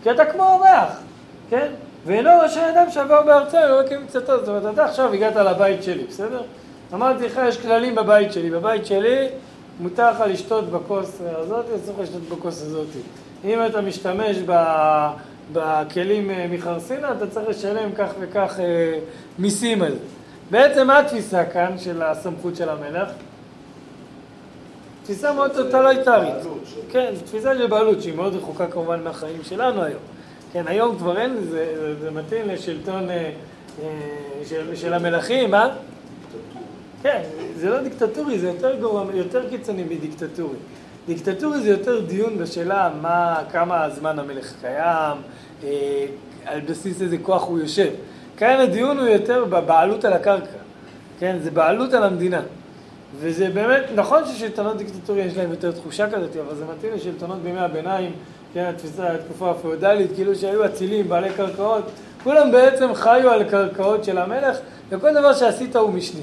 כי 0.03 0.11
אתה 0.11 0.25
כמו 0.25 0.43
אורח, 0.43 0.99
כן? 1.49 1.67
ואינו 2.05 2.29
רשאי 2.41 2.69
אדם 2.69 2.91
שעבר 2.91 3.21
בארצו, 3.21 3.57
לא 3.69 3.83
יקים 3.85 4.07
קצתו. 4.07 4.37
זאת 4.37 4.47
אומרת, 4.47 4.73
אתה 4.73 4.85
עכשיו 4.85 5.13
הגעת 5.13 5.35
לבית 5.35 5.83
שלי, 5.83 6.03
בסדר? 6.03 6.41
אמרתי 6.93 7.25
לך, 7.25 7.41
יש 7.47 7.57
כללים 7.57 7.95
בבית 7.95 8.33
שלי. 8.33 8.49
בבית 8.49 8.85
שלי 8.85 9.27
מותר 9.79 10.11
לך 10.11 10.23
לשתות 10.27 10.71
בכוס 10.71 11.21
הזאת, 11.21 11.65
אסור 11.75 11.95
לך 11.95 12.01
לשתות 12.01 12.21
בכוס 12.21 12.61
הזאת. 12.61 12.87
אם 13.45 13.65
אתה 13.65 13.81
משתמש 13.81 14.37
ב... 14.45 14.51
בכלים 15.53 16.31
אה, 16.31 16.45
מחרסינה, 16.51 17.11
אתה 17.11 17.27
צריך 17.27 17.49
לשלם 17.49 17.89
כך 17.97 18.11
וכך 18.19 18.59
אה, 18.59 18.99
מיסים 19.39 19.81
על 19.81 19.91
זה. 19.91 19.97
בעצם 20.51 20.87
מה 20.87 20.99
התפיסה 20.99 21.45
כאן 21.45 21.77
של 21.77 22.01
הסמכות 22.01 22.55
של 22.55 22.69
המלך? 22.69 23.09
תפיסה 25.03 25.33
מאוד 25.33 25.51
טוטליטרית. 25.51 26.33
כן, 26.91 27.13
תפיסה 27.25 27.57
של 27.57 27.67
בעלות 27.67 28.01
שהיא 28.01 28.13
מאוד 28.13 28.35
רחוקה 28.35 28.67
כמובן 28.67 29.03
מהחיים 29.03 29.43
שלנו 29.43 29.83
היום. 29.83 29.99
כן, 30.53 30.63
היום 30.67 30.97
כבר 30.97 31.17
אין, 31.17 31.35
זה, 31.43 31.73
זה, 31.77 31.99
זה 31.99 32.11
מתאים 32.11 32.47
לשלטון 32.47 33.09
אה, 33.09 33.31
אה, 33.83 33.89
של, 34.45 34.75
של 34.75 34.93
המלכים, 34.93 35.53
אה? 35.53 35.69
כן, 37.03 37.21
זה 37.55 37.69
לא 37.69 37.81
דיקטטורי, 37.81 38.39
זה 38.39 38.47
יותר 38.47 38.79
גרוע, 38.79 39.05
יותר 39.13 39.49
קיצוני 39.49 39.83
מדיקטטורי. 39.83 40.57
דיקטטורי 41.07 41.61
זה 41.61 41.69
יותר 41.69 41.99
דיון 41.99 42.37
בשאלה 42.37 42.91
מה, 43.01 43.43
כמה 43.51 43.89
זמן 43.89 44.19
המלך 44.19 44.53
קיים, 44.61 45.17
אה, 45.63 46.05
על 46.45 46.59
בסיס 46.59 47.01
איזה 47.01 47.17
כוח 47.21 47.47
הוא 47.47 47.59
יושב. 47.59 47.89
כאן 48.37 48.59
הדיון 48.59 48.97
הוא 48.97 49.07
יותר 49.07 49.45
בבעלות 49.45 50.05
על 50.05 50.13
הקרקע, 50.13 50.45
כן, 51.19 51.37
זה 51.43 51.51
בעלות 51.51 51.93
על 51.93 52.03
המדינה. 52.03 52.41
וזה 53.19 53.49
באמת, 53.49 53.83
נכון 53.95 54.25
ששלטונות 54.25 54.77
דיקטטוריים 54.77 55.27
יש 55.27 55.37
להם 55.37 55.51
יותר 55.51 55.71
תחושה 55.71 56.09
כזאת, 56.09 56.35
אבל 56.47 56.55
זה 56.55 56.65
מתאים 56.77 56.93
לשלטונות 56.93 57.37
בימי 57.37 57.59
הביניים, 57.59 58.11
כן, 58.53 58.65
התפיסה, 58.65 59.13
התקופה 59.13 59.51
הפאודלית, 59.51 60.11
כאילו 60.15 60.35
שהיו 60.35 60.65
אצילים, 60.65 61.09
בעלי 61.09 61.29
קרקעות, 61.37 61.83
כולם 62.23 62.51
בעצם 62.51 62.93
חיו 62.93 63.29
על 63.29 63.43
קרקעות 63.43 64.03
של 64.03 64.17
המלך, 64.17 64.57
וכל 64.89 65.13
דבר 65.13 65.33
שעשית 65.33 65.75
הוא 65.75 65.89
משני. 65.89 66.21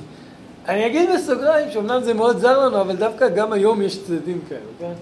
אני 0.68 0.87
אגיד 0.87 1.09
בסוגריים 1.14 1.70
שאומנם 1.70 2.03
זה 2.03 2.14
מאוד 2.14 2.38
זר 2.38 2.66
לנו, 2.66 2.81
אבל 2.81 2.96
דווקא 2.96 3.29
גם 3.29 3.53
היום 3.53 3.83
יש 3.83 4.05
צדדים 4.05 4.40
כאלה, 4.48 4.61
כן? 4.79 4.92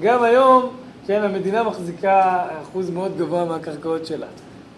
גם 0.00 0.22
היום, 0.22 0.70
כן, 1.06 1.22
המדינה 1.22 1.62
מחזיקה 1.62 2.46
אחוז 2.62 2.90
מאוד 2.90 3.18
גבוה 3.18 3.44
מהקרקעות 3.44 4.06
שלה, 4.06 4.26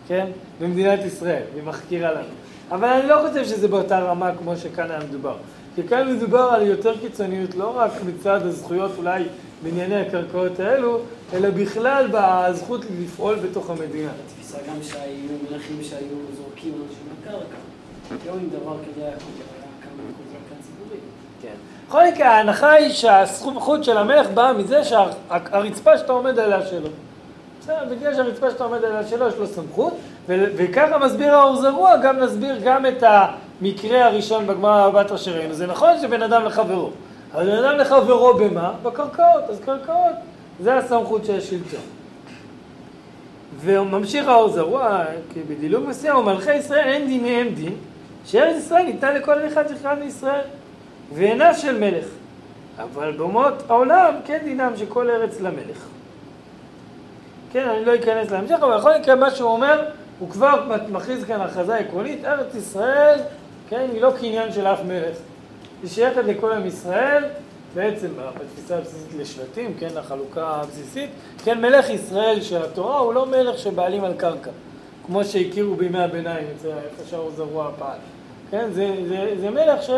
כן? 0.08 0.26
במדינת 0.60 1.00
ישראל, 1.04 1.42
היא 1.54 1.62
מחכירה 1.62 2.12
לנו. 2.12 2.28
אבל 2.70 2.88
אני 2.88 3.08
לא 3.08 3.28
חושב 3.28 3.44
שזה 3.44 3.68
באותה 3.68 3.98
רמה 3.98 4.30
כמו 4.38 4.56
שכאן 4.56 4.90
היה 4.90 5.00
מדובר. 5.08 5.36
כי 5.74 5.82
כאן 5.88 6.16
מדובר 6.16 6.40
על 6.40 6.66
יותר 6.66 6.98
קיצוניות, 6.98 7.54
לא 7.54 7.76
רק 7.76 7.92
מצד 8.06 8.46
הזכויות 8.46 8.90
אולי 8.98 9.24
בענייני 9.62 10.00
הקרקעות 10.00 10.60
האלו, 10.60 11.00
אלא 11.32 11.50
בכלל 11.50 12.08
בזכות 12.12 12.84
לפעול 13.02 13.34
בתוך 13.34 13.70
המדינה. 13.70 14.10
התפיסה 14.26 14.58
גם 14.68 14.82
שהיו 14.82 15.36
מלכים 15.50 15.78
שהיו 15.82 16.16
זורקים 16.36 16.72
אנשים 16.72 17.04
מהקרקע. 17.08 17.56
לא 18.26 18.32
עם 18.32 18.48
דבר 18.50 18.76
כזה 18.78 19.04
היה 19.06 19.16
ציבורית. 19.16 19.59
כן. 21.42 21.48
בכל 21.88 22.06
מקרה, 22.06 22.28
ההנחה 22.28 22.70
היא 22.70 22.90
שהסמכות 22.90 23.84
של 23.84 23.98
המלך 23.98 24.30
באה 24.34 24.52
מזה 24.52 24.84
שהרצפה 24.84 25.98
שאתה 25.98 26.12
עומד 26.12 26.38
עליה 26.38 26.66
שלו. 26.66 26.88
בסדר, 27.60 27.84
בגלל 27.90 28.14
שהרצפה 28.14 28.50
שאתה 28.50 28.64
עומד 28.64 28.84
עליה 28.84 29.06
שלו, 29.06 29.28
יש 29.28 29.34
לו 29.34 29.46
סמכות, 29.46 29.96
וככה 30.28 30.98
מסביר 30.98 31.34
האור 31.34 31.56
זרוע, 31.56 31.96
גם 31.96 32.18
נסביר 32.18 32.60
גם 32.64 32.86
את 32.86 33.02
המקרה 33.02 34.04
הראשון 34.04 34.46
בגמרא 34.46 34.90
בת 34.90 35.12
אשר 35.12 35.30
ראינו. 35.30 35.54
זה 35.54 35.66
נכון 35.66 35.90
שבן 36.02 36.22
אדם 36.22 36.44
לחברו, 36.44 36.90
אבל 37.34 37.46
בן 37.50 37.64
אדם 37.64 37.78
לחברו 37.78 38.34
במה? 38.34 38.72
בקרקעות. 38.82 39.44
אז 39.50 39.60
קרקעות, 39.64 40.14
זה 40.60 40.74
הסמכות 40.74 41.24
של 41.24 41.38
השלטון. 41.38 41.80
וממשיך 43.60 44.28
האור 44.28 44.48
זרוע, 44.48 45.04
כי 45.32 45.40
בדילוג 45.40 45.84
מסוים, 45.86 46.16
ומלכי 46.16 46.54
ישראל 46.54 46.88
אין 46.88 47.06
דיניהם 47.06 47.48
דין, 47.48 47.72
שארץ 48.26 48.56
ישראל 48.56 48.82
ניתנה 48.82 49.12
לכל 49.12 49.46
אחד 49.46 49.64
ואחד 49.70 49.96
מישראל, 49.98 50.40
ואינה 51.14 51.54
של 51.54 51.78
מלך. 51.78 52.04
אבל 52.78 53.12
באומות 53.12 53.54
העולם 53.68 54.14
כן 54.24 54.38
דינם 54.44 54.72
שכל 54.76 55.10
ארץ 55.10 55.40
למלך. 55.40 55.86
כן, 57.52 57.68
אני 57.68 57.84
לא 57.84 57.94
אכנס 57.94 58.30
להמשך, 58.30 58.56
אבל 58.62 58.78
בכל 58.78 58.98
מקרה 59.00 59.14
מה 59.14 59.30
שהוא 59.30 59.50
אומר, 59.50 59.84
הוא 60.18 60.30
כבר 60.30 60.78
מכריז 60.88 61.24
כאן 61.24 61.40
הכרזה 61.40 61.76
עקרונית, 61.76 62.24
ארץ 62.24 62.54
ישראל, 62.54 63.18
כן, 63.68 63.86
היא 63.92 64.00
לא 64.00 64.12
קניין 64.20 64.52
של 64.52 64.66
אף 64.66 64.78
מלך. 64.86 65.16
היא 65.82 65.90
שייכת 65.90 66.24
לכל 66.24 66.52
עם 66.52 66.66
ישראל, 66.66 67.24
בעצם 67.74 68.08
בתפיסה 68.40 68.76
הבסיסית 68.76 69.14
לשבטים, 69.18 69.74
כן, 69.78 69.88
החלוקה 69.96 70.46
הבסיסית, 70.46 71.10
כן, 71.44 71.60
מלך 71.60 71.90
ישראל 71.90 72.40
של 72.40 72.62
התורה 72.62 72.98
הוא 72.98 73.14
לא 73.14 73.26
מלך 73.26 73.58
שבעלים 73.58 74.04
על 74.04 74.14
קרקע, 74.16 74.50
כמו 75.06 75.24
שהכירו 75.24 75.74
בימי 75.74 76.02
הביניים, 76.02 76.46
איפה 76.64 77.10
שהאור 77.10 77.30
זרוע 77.36 77.70
פעל. 77.78 77.98
כן, 78.50 78.68
זה, 78.72 78.94
זה, 79.08 79.34
זה 79.40 79.50
מלך 79.50 79.82
ש, 79.82 79.90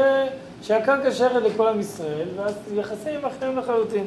שהקרקע 0.62 1.10
שייכת 1.10 1.42
לכל 1.44 1.68
עם 1.68 1.80
ישראל, 1.80 2.28
ואז 2.36 2.54
יחסים 2.74 3.20
אחרים 3.24 3.58
לחלוטין. 3.58 4.04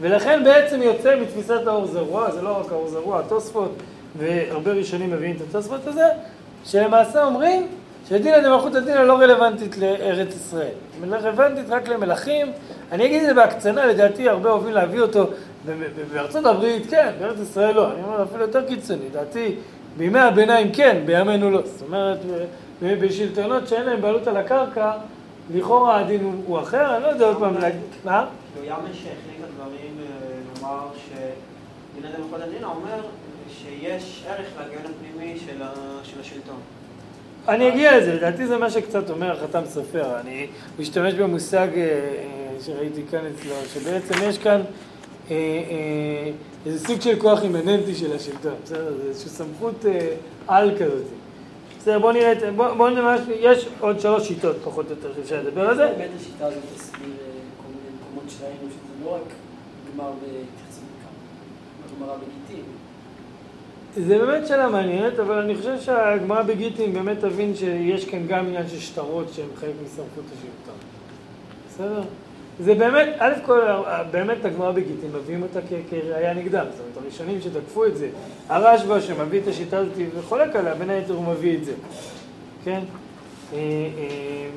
ולכן 0.00 0.44
בעצם 0.44 0.82
יוצא 0.82 1.16
מתפיסת 1.20 1.66
האור 1.66 1.86
זרוע, 1.86 2.30
זה 2.30 2.42
לא 2.42 2.60
רק 2.60 2.72
האור 2.72 2.88
זרוע, 2.88 3.20
התוספות, 3.20 3.70
והרבה 4.18 4.72
ראשונים 4.72 5.10
מביאים 5.10 5.36
את 5.36 5.40
התוספות 5.40 5.86
הזה, 5.86 6.06
שלמעשה 6.64 7.24
אומרים 7.24 7.66
שדינא 8.08 8.40
דמלכות 8.40 8.74
הדינא 8.74 9.00
לא 9.00 9.14
רלוונטית 9.18 9.78
לארץ 9.78 10.34
ישראל. 10.34 10.74
היא 11.02 11.12
רלוונטית 11.12 11.70
רק 11.70 11.88
למלכים. 11.88 12.52
אני 12.92 13.06
אגיד 13.06 13.20
את 13.20 13.26
זה 13.26 13.34
בהקצנה, 13.34 13.86
לדעתי 13.86 14.28
הרבה 14.28 14.50
אוהבים 14.50 14.72
להביא 14.72 15.00
אותו. 15.00 15.26
בארצות 16.12 16.46
הברית 16.46 16.90
כן, 16.90 17.10
בארץ 17.20 17.38
ישראל 17.40 17.74
לא. 17.74 17.92
אני 17.92 18.02
אומר 18.02 18.22
אפילו 18.22 18.40
יותר 18.40 18.64
קיצוני, 18.64 19.08
לדעתי 19.10 19.54
בימי 19.96 20.20
הביניים 20.20 20.72
כן, 20.72 21.02
בימינו 21.06 21.50
לא. 21.50 21.60
זאת 21.64 21.82
אומרת, 21.82 22.18
בשלטונות 22.82 23.68
שאין 23.68 23.86
להם 23.86 24.00
בעלות 24.00 24.26
על 24.26 24.36
הקרקע, 24.36 24.92
לכאורה 25.54 26.00
הדין 26.00 26.24
הוא, 26.24 26.32
הוא 26.46 26.58
אחר, 26.60 26.96
אני 26.96 27.02
לא 27.02 27.08
יודע 27.08 27.26
עוד 27.26 27.36
פעם 27.38 27.54
להגיד, 27.58 27.80
מה? 28.04 28.26
כאילו 28.54 28.66
ימש 28.66 28.96
שהחליט 28.96 29.14
הדברים, 29.44 29.96
אה, 30.00 30.06
נאמר 30.62 30.86
שדינא 30.96 32.16
דמלכות 32.16 32.40
הדינא 32.40 32.66
אומר 32.66 33.00
שיש 33.48 34.24
ערך 34.28 34.46
להגן 34.58 34.78
הפנימי 34.90 35.38
של 35.46 35.62
ה- 35.62 35.72
של 36.04 36.20
השלטון. 36.20 36.56
אני 37.48 37.68
אגיע 37.68 37.98
לזה, 37.98 38.14
לדעתי 38.14 38.46
זה 38.46 38.58
מה 38.58 38.70
שקצת 38.70 39.10
אומר 39.10 39.30
החתם 39.32 39.62
סופר. 39.66 40.20
אני 40.20 40.46
משתמש 40.78 41.14
במושג 41.14 41.68
אה, 41.76 41.82
אה, 41.82 41.98
שראיתי 42.66 43.02
כאן 43.10 43.20
אצלו, 43.34 43.54
שבעצם 43.74 44.14
יש 44.22 44.38
כאן 44.38 44.60
אה, 44.60 44.64
אה, 45.30 46.30
איזה 46.66 46.86
סוג 46.86 47.00
של 47.00 47.20
כוח 47.20 47.42
אימננטי 47.42 47.94
של 47.94 48.12
השלטון, 48.16 48.54
בסדר? 48.64 48.92
זה 49.02 49.08
איזושהי 49.08 49.30
סמכות 49.30 49.84
אה, 49.86 50.08
על 50.48 50.70
כזאת. 50.78 51.04
בסדר, 51.84 51.98
בואו 51.98 52.12
נראה, 52.12 52.32
את- 52.32 52.54
בואו 52.56 52.74
בוא 52.76 52.90
נראה, 52.90 53.16
יש 53.40 53.68
עוד 53.80 54.00
שלוש 54.00 54.28
שיטות 54.28 54.56
פחות 54.64 54.86
או 54.86 54.90
יותר 54.90 55.14
שאפשר 55.16 55.42
לדבר 55.42 55.68
על 55.68 55.76
זה. 55.76 55.86
באמת 55.98 56.10
השיטה 56.20 56.46
הזאת 56.46 56.58
תסביר 56.74 57.00
אה, 57.00 57.24
כל 57.56 57.68
מיני 57.68 57.96
מקומות 58.00 58.24
שראינו 58.30 58.56
שזה 58.70 59.04
לא 59.04 59.14
רק 59.14 59.20
גמר 59.94 60.10
בהתייחסות 60.10 60.84
לכמה, 60.98 62.06
הגמרא 62.06 62.16
בגיטין. 62.16 62.64
זה 63.96 64.18
באמת 64.18 64.46
שאלה 64.46 64.68
מעניינת, 64.68 65.18
אבל 65.18 65.38
אני 65.38 65.56
חושב 65.56 65.80
שהגמרא 65.80 66.42
בגיטין 66.42 66.92
באמת 66.92 67.18
תבין 67.20 67.56
שיש 67.56 68.04
כאן 68.04 68.26
גם 68.26 68.46
עניין 68.46 68.68
של 68.68 68.78
שטרות 68.78 69.26
שהם 69.32 69.48
חלק 69.56 69.72
מסמכות 69.84 70.24
השלטון. 70.32 70.78
בסדר? 71.68 72.02
זה 72.60 72.74
באמת, 72.74 73.08
א' 73.18 73.32
כל, 73.46 73.60
באמת 74.10 74.44
הגמרא 74.44 74.72
בגיטין 74.72 75.10
מביאים 75.14 75.42
אותה 75.42 75.60
כ- 75.60 75.90
כראיה 75.90 76.34
נגדם. 76.34 76.64
זאת 76.70 76.80
אומרת, 76.80 76.96
הראשונים 76.96 77.40
שתקפו 77.40 77.86
את 77.86 77.96
זה, 77.96 78.08
הרשב"א 78.48 79.00
שמביא 79.00 79.40
את 79.40 79.48
השיטה 79.48 79.78
הזאת 79.78 79.92
וחולק 80.18 80.56
עליה, 80.56 80.74
בין 80.74 80.90
היתר 80.90 81.14
הוא 81.14 81.24
מביא 81.24 81.56
את 81.56 81.64
זה. 81.64 81.72
כן? 82.64 82.80
אה, 83.52 83.58
אה, 83.58 84.48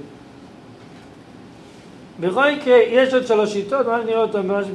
בכל 2.20 2.52
מקרה, 2.52 2.78
יש 2.78 3.14
עוד 3.14 3.28
שלוש 3.28 3.54
שיטות, 3.54 3.86
ממש 3.88 4.06
נראה 4.06 4.22
אותן 4.22 4.48
ממש 4.48 4.66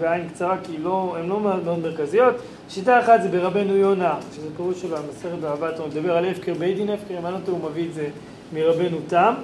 בעין 0.00 0.28
קצרה, 0.28 0.56
כי 0.62 0.78
לא, 0.78 1.16
הן 1.18 1.28
לא 1.28 1.40
מאוד 1.40 1.78
מרכזיות. 1.82 2.34
שיטה 2.68 3.00
אחת 3.00 3.22
זה 3.22 3.28
ברבנו 3.28 3.76
יונה, 3.76 4.14
שזה 4.36 4.46
פירוש 4.56 4.82
שלו, 4.82 4.96
המסכת 4.96 5.38
באהבת, 5.40 5.78
הוא 5.78 5.88
מדבר 5.88 6.16
על 6.16 6.24
הפקר 6.24 6.54
בית 6.54 6.76
דין 6.76 6.90
הפקר, 6.90 7.18
אם 7.18 7.26
אני 7.26 7.34
לא 7.34 7.38
טועה, 7.44 7.58
הוא 7.60 7.70
מביא 7.70 7.88
את 7.88 7.94
זה 7.94 8.08
מרבנו 8.52 8.98
תם. 9.08 9.34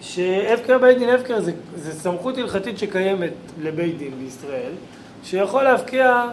שהפקר 0.00 0.78
בית 0.78 0.98
דין 0.98 1.08
הפקר 1.08 1.40
זה, 1.40 1.52
זה 1.76 1.92
סמכות 1.92 2.38
הלכתית 2.38 2.78
שקיימת 2.78 3.32
לבית 3.60 3.98
דין 3.98 4.12
בישראל, 4.18 4.72
שיכול 5.24 5.62
להפקיע 5.62 6.24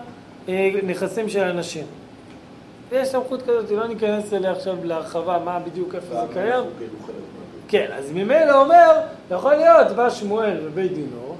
אה, 0.49 0.71
נכסים 0.83 1.29
של 1.29 1.43
אנשים. 1.43 1.83
יש 2.91 3.07
סמכות 3.07 3.41
כזאת, 3.41 3.71
לא 3.71 3.87
ניכנס 3.87 4.33
אליה 4.33 4.51
עכשיו 4.51 4.75
להרחבה 4.83 5.39
מה 5.45 5.59
בדיוק 5.59 5.95
איפה 5.95 6.15
זה 6.15 6.33
קיים. 6.33 6.63
כן, 7.67 7.87
אז 7.97 8.11
ממילא 8.11 8.61
אומר, 8.61 8.91
יכול 9.31 9.55
להיות, 9.55 9.87
בא 9.95 10.09
שמואל 10.09 10.57
בבית 10.65 10.93
דינו, 10.93 11.35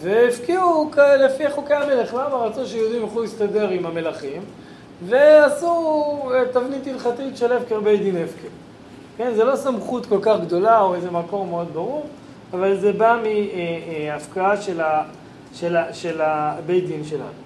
והפקיעו 0.00 0.90
לפי 1.20 1.50
חוקי 1.50 1.74
המלך, 1.74 2.14
למה 2.14 2.36
רצו 2.36 2.66
שיהודים 2.66 3.00
יוכלו 3.00 3.22
להסתדר 3.22 3.68
עם 3.68 3.86
המלכים, 3.86 4.42
ועשו 5.06 6.30
אה, 6.34 6.42
תבנית 6.52 6.86
הלכתית 6.86 7.36
של 7.36 7.52
הפקר 7.52 7.80
בית 7.80 8.02
דין 8.02 8.16
הפקר. 8.16 8.48
כן, 9.16 9.34
זה 9.34 9.44
לא 9.44 9.56
סמכות 9.56 10.06
כל 10.06 10.18
כך 10.22 10.36
גדולה 10.40 10.80
או 10.80 10.94
איזה 10.94 11.10
מקור 11.10 11.46
מאוד 11.46 11.68
ברור, 11.72 12.06
אבל 12.52 12.76
זה 12.76 12.92
בא 12.92 13.16
מהפקעה 13.22 14.56
של, 14.56 14.80
ה, 14.80 15.02
של, 15.54 15.76
ה, 15.76 15.94
של 15.94 16.20
הבית 16.20 16.86
דין 16.86 17.04
שלנו. 17.04 17.44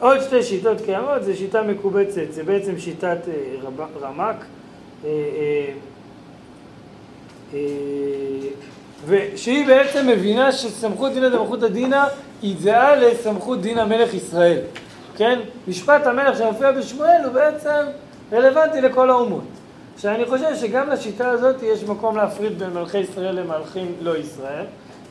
עוד 0.00 0.20
שתי 0.20 0.42
שיטות 0.42 0.80
קיימות, 0.80 1.22
זה 1.22 1.36
שיטה 1.36 1.62
מקובצת, 1.62 2.22
זה 2.30 2.44
בעצם 2.44 2.78
שיטת 2.78 3.18
אה, 3.28 3.32
רב, 3.62 3.80
רמ"ק. 4.02 4.36
אה, 5.04 5.10
אה, 5.10 5.72
אה, 7.54 7.60
ושהיא 9.06 9.66
בעצם 9.66 10.06
מבינה 10.06 10.52
שסמכות 10.52 11.12
דינא 11.12 11.28
דמלכות 11.28 11.62
הדינא 11.62 12.04
היא 12.42 12.56
זהה 12.58 12.96
לסמכות 12.96 13.60
דין 13.60 13.78
המלך 13.78 14.14
ישראל, 14.14 14.60
כן? 15.16 15.38
משפט 15.68 16.06
המלך 16.06 16.38
שמופיע 16.38 16.72
בשמואל 16.72 17.24
הוא 17.24 17.32
בעצם 17.32 17.84
רלוונטי 18.32 18.80
לכל 18.80 19.10
האומות. 19.10 19.57
עכשיו 19.98 20.14
אני 20.14 20.24
חושב 20.24 20.56
שגם 20.56 20.88
לשיטה 20.90 21.28
הזאת 21.30 21.62
יש 21.62 21.84
מקום 21.84 22.16
להפריד 22.16 22.58
בין 22.58 22.70
מלכי 22.70 22.98
ישראל 22.98 23.34
למלכים 23.40 23.94
לא 24.02 24.16
ישראל, 24.16 24.64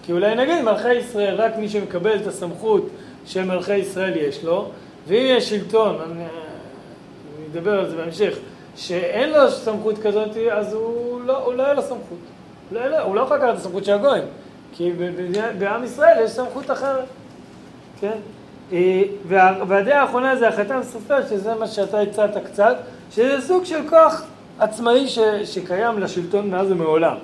כי 0.03 0.11
אולי 0.11 0.35
נגיד 0.35 0.61
מלכי 0.61 0.93
ישראל 0.93 1.35
רק 1.35 1.57
מי 1.57 1.69
שמקבל 1.69 2.15
את 2.15 2.27
הסמכות 2.27 2.87
של 3.25 3.43
מלכי 3.43 3.75
ישראל 3.75 4.17
יש 4.17 4.43
לו, 4.43 4.69
ואם 5.07 5.25
יש 5.27 5.49
שלטון, 5.49 5.95
אני, 6.05 6.11
אני 6.23 6.25
אדבר 7.51 7.79
על 7.79 7.89
זה 7.89 7.95
בהמשך, 7.95 8.37
שאין 8.75 9.29
לו 9.29 9.51
סמכות 9.51 9.97
כזאת, 9.97 10.29
אז 10.51 10.73
הוא 10.73 11.21
לא, 11.21 11.37
הוא 11.45 11.53
לא 11.53 11.63
יהיה 11.63 11.73
לו 11.73 11.81
סמכות. 11.81 12.17
לא, 12.71 12.87
לו- 12.87 12.99
הוא 12.99 13.15
לא 13.15 13.21
יכול 13.21 13.37
לקחת 13.37 13.49
את 13.49 13.59
הסמכות 13.59 13.85
של 13.85 13.93
הגויים, 13.93 14.23
כי 14.73 14.91
בעם 15.59 15.83
ישראל 15.83 16.23
יש 16.23 16.31
סמכות 16.31 16.71
אחרת, 16.71 17.05
כן? 18.01 18.17
אה, 18.73 19.01
וה- 19.27 19.63
והדעה 19.67 20.01
האחרונה 20.01 20.35
זה 20.35 20.47
החתם 20.47 20.79
סופר, 20.83 21.27
שזה 21.29 21.55
מה 21.55 21.67
שאתה 21.67 21.99
הצעת 22.01 22.37
קצת, 22.45 22.75
שזה 23.11 23.41
סוג 23.41 23.63
של 23.65 23.89
כוח 23.89 24.23
עצמאי 24.59 25.07
ש, 25.07 25.19
שקיים 25.43 25.99
לשלטון 25.99 26.49
מאז 26.49 26.71
ומעולם, 26.71 27.15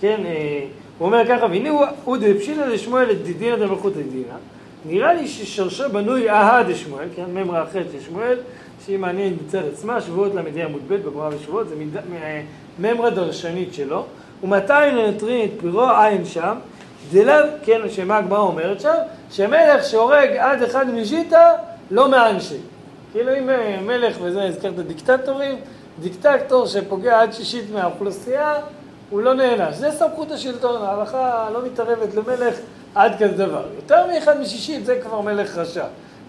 כן? 0.00 0.20
אה, 0.26 0.64
הוא 0.98 1.06
אומר 1.06 1.26
ככה, 1.28 1.46
והנה 1.46 1.70
הוא, 1.70 1.84
הוא 2.04 2.16
דפשיטא 2.16 2.74
דשמואל 2.74 3.10
את 3.10 3.22
דידינא 3.22 3.56
דמלכות 3.56 3.92
הדינא, 3.96 4.34
נראה 4.84 5.14
לי 5.14 5.28
ששורשו 5.28 5.84
בנוי 5.92 6.30
אהה 6.30 6.62
דשמואל, 6.62 7.08
כן? 7.16 7.24
ממרא 7.34 7.64
ח' 7.64 7.72
של 7.72 8.00
שמואל, 8.00 8.38
שהיא 8.84 8.98
מעניינת 8.98 9.36
מצד 9.46 9.62
עצמה, 9.72 10.00
שבועות 10.00 10.34
ל"ה 10.34 10.64
עמוד 10.64 10.80
ב' 10.88 10.94
בגמרא 10.94 11.28
ושבועות, 11.34 11.68
זה 11.68 11.74
מיד- 11.76 11.96
מ- 12.12 12.44
ממרא 12.82 13.10
דרשנית 13.10 13.74
שלו, 13.74 14.04
ומתי 14.44 14.72
ננטרין 14.92 15.44
את 15.44 15.60
פירו 15.60 15.82
עין 15.90 16.24
שם, 16.24 16.56
דלאו, 17.12 17.44
כן, 17.64 17.80
שמה 17.88 18.16
הגמרא 18.16 18.38
אומרת 18.38 18.80
שם, 18.80 18.94
שמלך 19.30 19.84
שהורג 19.84 20.28
עד 20.38 20.62
אחד 20.62 20.90
משיטה, 20.94 21.50
לא 21.90 22.10
מאנשי. 22.10 22.56
כאילו 23.12 23.38
אם 23.38 23.50
אה, 23.50 23.78
מלך, 23.86 24.16
וזה 24.22 24.44
הזכרת 24.44 24.78
דיקטטורים, 24.78 25.54
דיקטטור 26.00 26.66
שפוגע 26.66 27.20
עד 27.20 27.32
שישית 27.32 27.64
מהאוכלוסייה, 27.74 28.54
הוא 29.10 29.22
לא 29.22 29.34
נענש. 29.34 29.74
זה 29.74 29.90
סמכות 29.90 30.30
השלטון, 30.30 30.82
ההלכה 30.82 31.48
לא 31.52 31.66
מתערבת 31.66 32.14
למלך 32.14 32.54
עד 32.94 33.12
כזה 33.14 33.32
דבר. 33.46 33.62
יותר 33.76 34.06
מאחד 34.06 34.40
משישית 34.40 34.86
זה 34.86 34.98
כבר 35.02 35.20
מלך 35.20 35.56
רשע. 35.56 35.84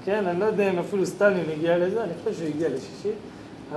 כן, 0.06 0.26
אני 0.28 0.40
לא 0.40 0.46
יודע 0.46 0.70
אם 0.70 0.80
אפילו 0.80 1.06
סטלין 1.06 1.44
הגיע 1.58 1.78
לזה, 1.78 2.04
אני 2.04 2.12
חושב 2.24 2.38
שהוא 2.38 2.48
הגיע 2.48 2.70
לשישית, 2.70 3.16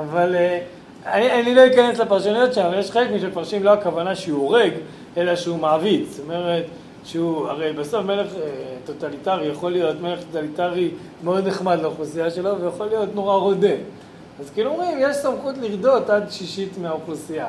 אבל 0.01 0.35
אה, 0.35 0.61
אני, 1.07 1.33
אני 1.41 1.55
לא 1.55 1.67
אכנס 1.67 1.99
לפרשנויות 1.99 2.55
שם, 2.55 2.71
יש 2.75 2.91
חלק 2.91 3.11
משפרשים 3.11 3.63
לא 3.63 3.71
הכוונה 3.71 4.15
שהוא 4.15 4.43
הורג, 4.43 4.73
אלא 5.17 5.37
שהוא 5.37 5.59
מעביד. 5.59 6.05
זאת 6.11 6.21
אומרת, 6.25 6.65
שהוא, 7.05 7.49
הרי 7.49 7.73
בסוף 7.73 8.05
מלך 8.05 8.27
אה, 8.35 8.41
טוטליטרי 8.85 9.47
יכול 9.47 9.73
להיות 9.73 10.01
מלך 10.01 10.21
טוטליטרי 10.33 10.91
מאוד 11.25 11.49
נחמד 11.49 11.79
לאוכלוסייה 11.83 12.31
שלו, 12.31 12.61
ויכול 12.61 12.87
להיות 12.87 13.15
נורא 13.15 13.35
רודה. 13.35 13.75
אז 14.41 14.51
כאילו 14.51 14.71
אומרים, 14.71 14.99
יש 15.01 15.17
סמכות 15.17 15.55
לרדות 15.59 16.11
עד 16.11 16.31
שישית 16.31 16.79
מהאוכלוסייה. 16.79 17.47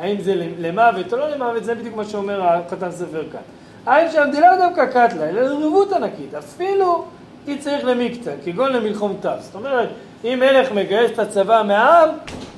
האם 0.00 0.20
זה 0.20 0.34
למוות 0.58 1.12
או 1.12 1.18
לא 1.18 1.30
למוות, 1.30 1.64
זה 1.64 1.74
בדיוק 1.74 1.96
מה 1.96 2.04
שאומר 2.04 2.42
החתם 2.42 2.90
סופר 2.90 3.24
כאן. 3.32 3.40
האם 3.86 4.10
שהמדינה 4.10 4.56
דווקא 4.56 4.86
קטלה, 4.86 5.28
אלא 5.28 5.42
לריבות 5.42 5.92
ענקית, 5.92 6.34
אפילו 6.34 7.04
היא 7.46 7.60
צריך 7.60 7.84
למקצה, 7.84 8.32
כגון 8.44 8.72
למלחומתיו. 8.72 9.36
זאת 9.40 9.54
אומרת, 9.54 9.88
אם 10.24 10.38
מלך 10.40 10.72
מגייס 10.72 11.10
את 11.10 11.18
הצבא 11.18 11.62
מהעם 11.66 12.08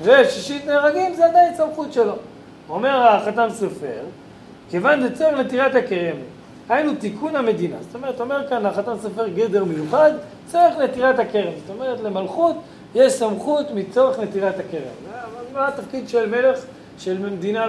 ושישית 0.03 0.67
נהרגים, 0.67 1.15
זה 1.15 1.27
עדיין 1.27 1.55
סמכות 1.55 1.93
שלו. 1.93 2.15
אומר 2.69 3.09
החתם 3.09 3.47
סופר, 3.51 4.01
כיוון 4.71 5.09
דצורך 5.09 5.39
לטירת 5.39 5.75
הכרם, 5.75 6.17
היינו 6.69 6.95
תיקון 6.95 7.37
המדינה. 7.37 7.77
זאת 7.81 7.95
אומרת, 7.95 8.21
אומר 8.21 8.49
כאן 8.49 8.67
החתם 8.67 8.93
סופר 9.03 9.29
גדר 9.29 9.65
מיוחד, 9.65 10.11
צורך 10.47 10.75
לטירת 10.79 11.19
הכרם. 11.19 11.53
זאת 11.67 11.77
אומרת, 11.77 12.01
למלכות 12.01 12.57
יש 12.95 13.13
סמכות 13.13 13.67
מצורך 13.75 14.19
לטירת 14.19 14.55
הכרם. 14.59 15.15
מה 15.55 15.69
התפקיד 15.69 16.09
של 16.09 16.29
מלך, 16.29 16.59
של 16.99 17.19
מדינה, 17.19 17.67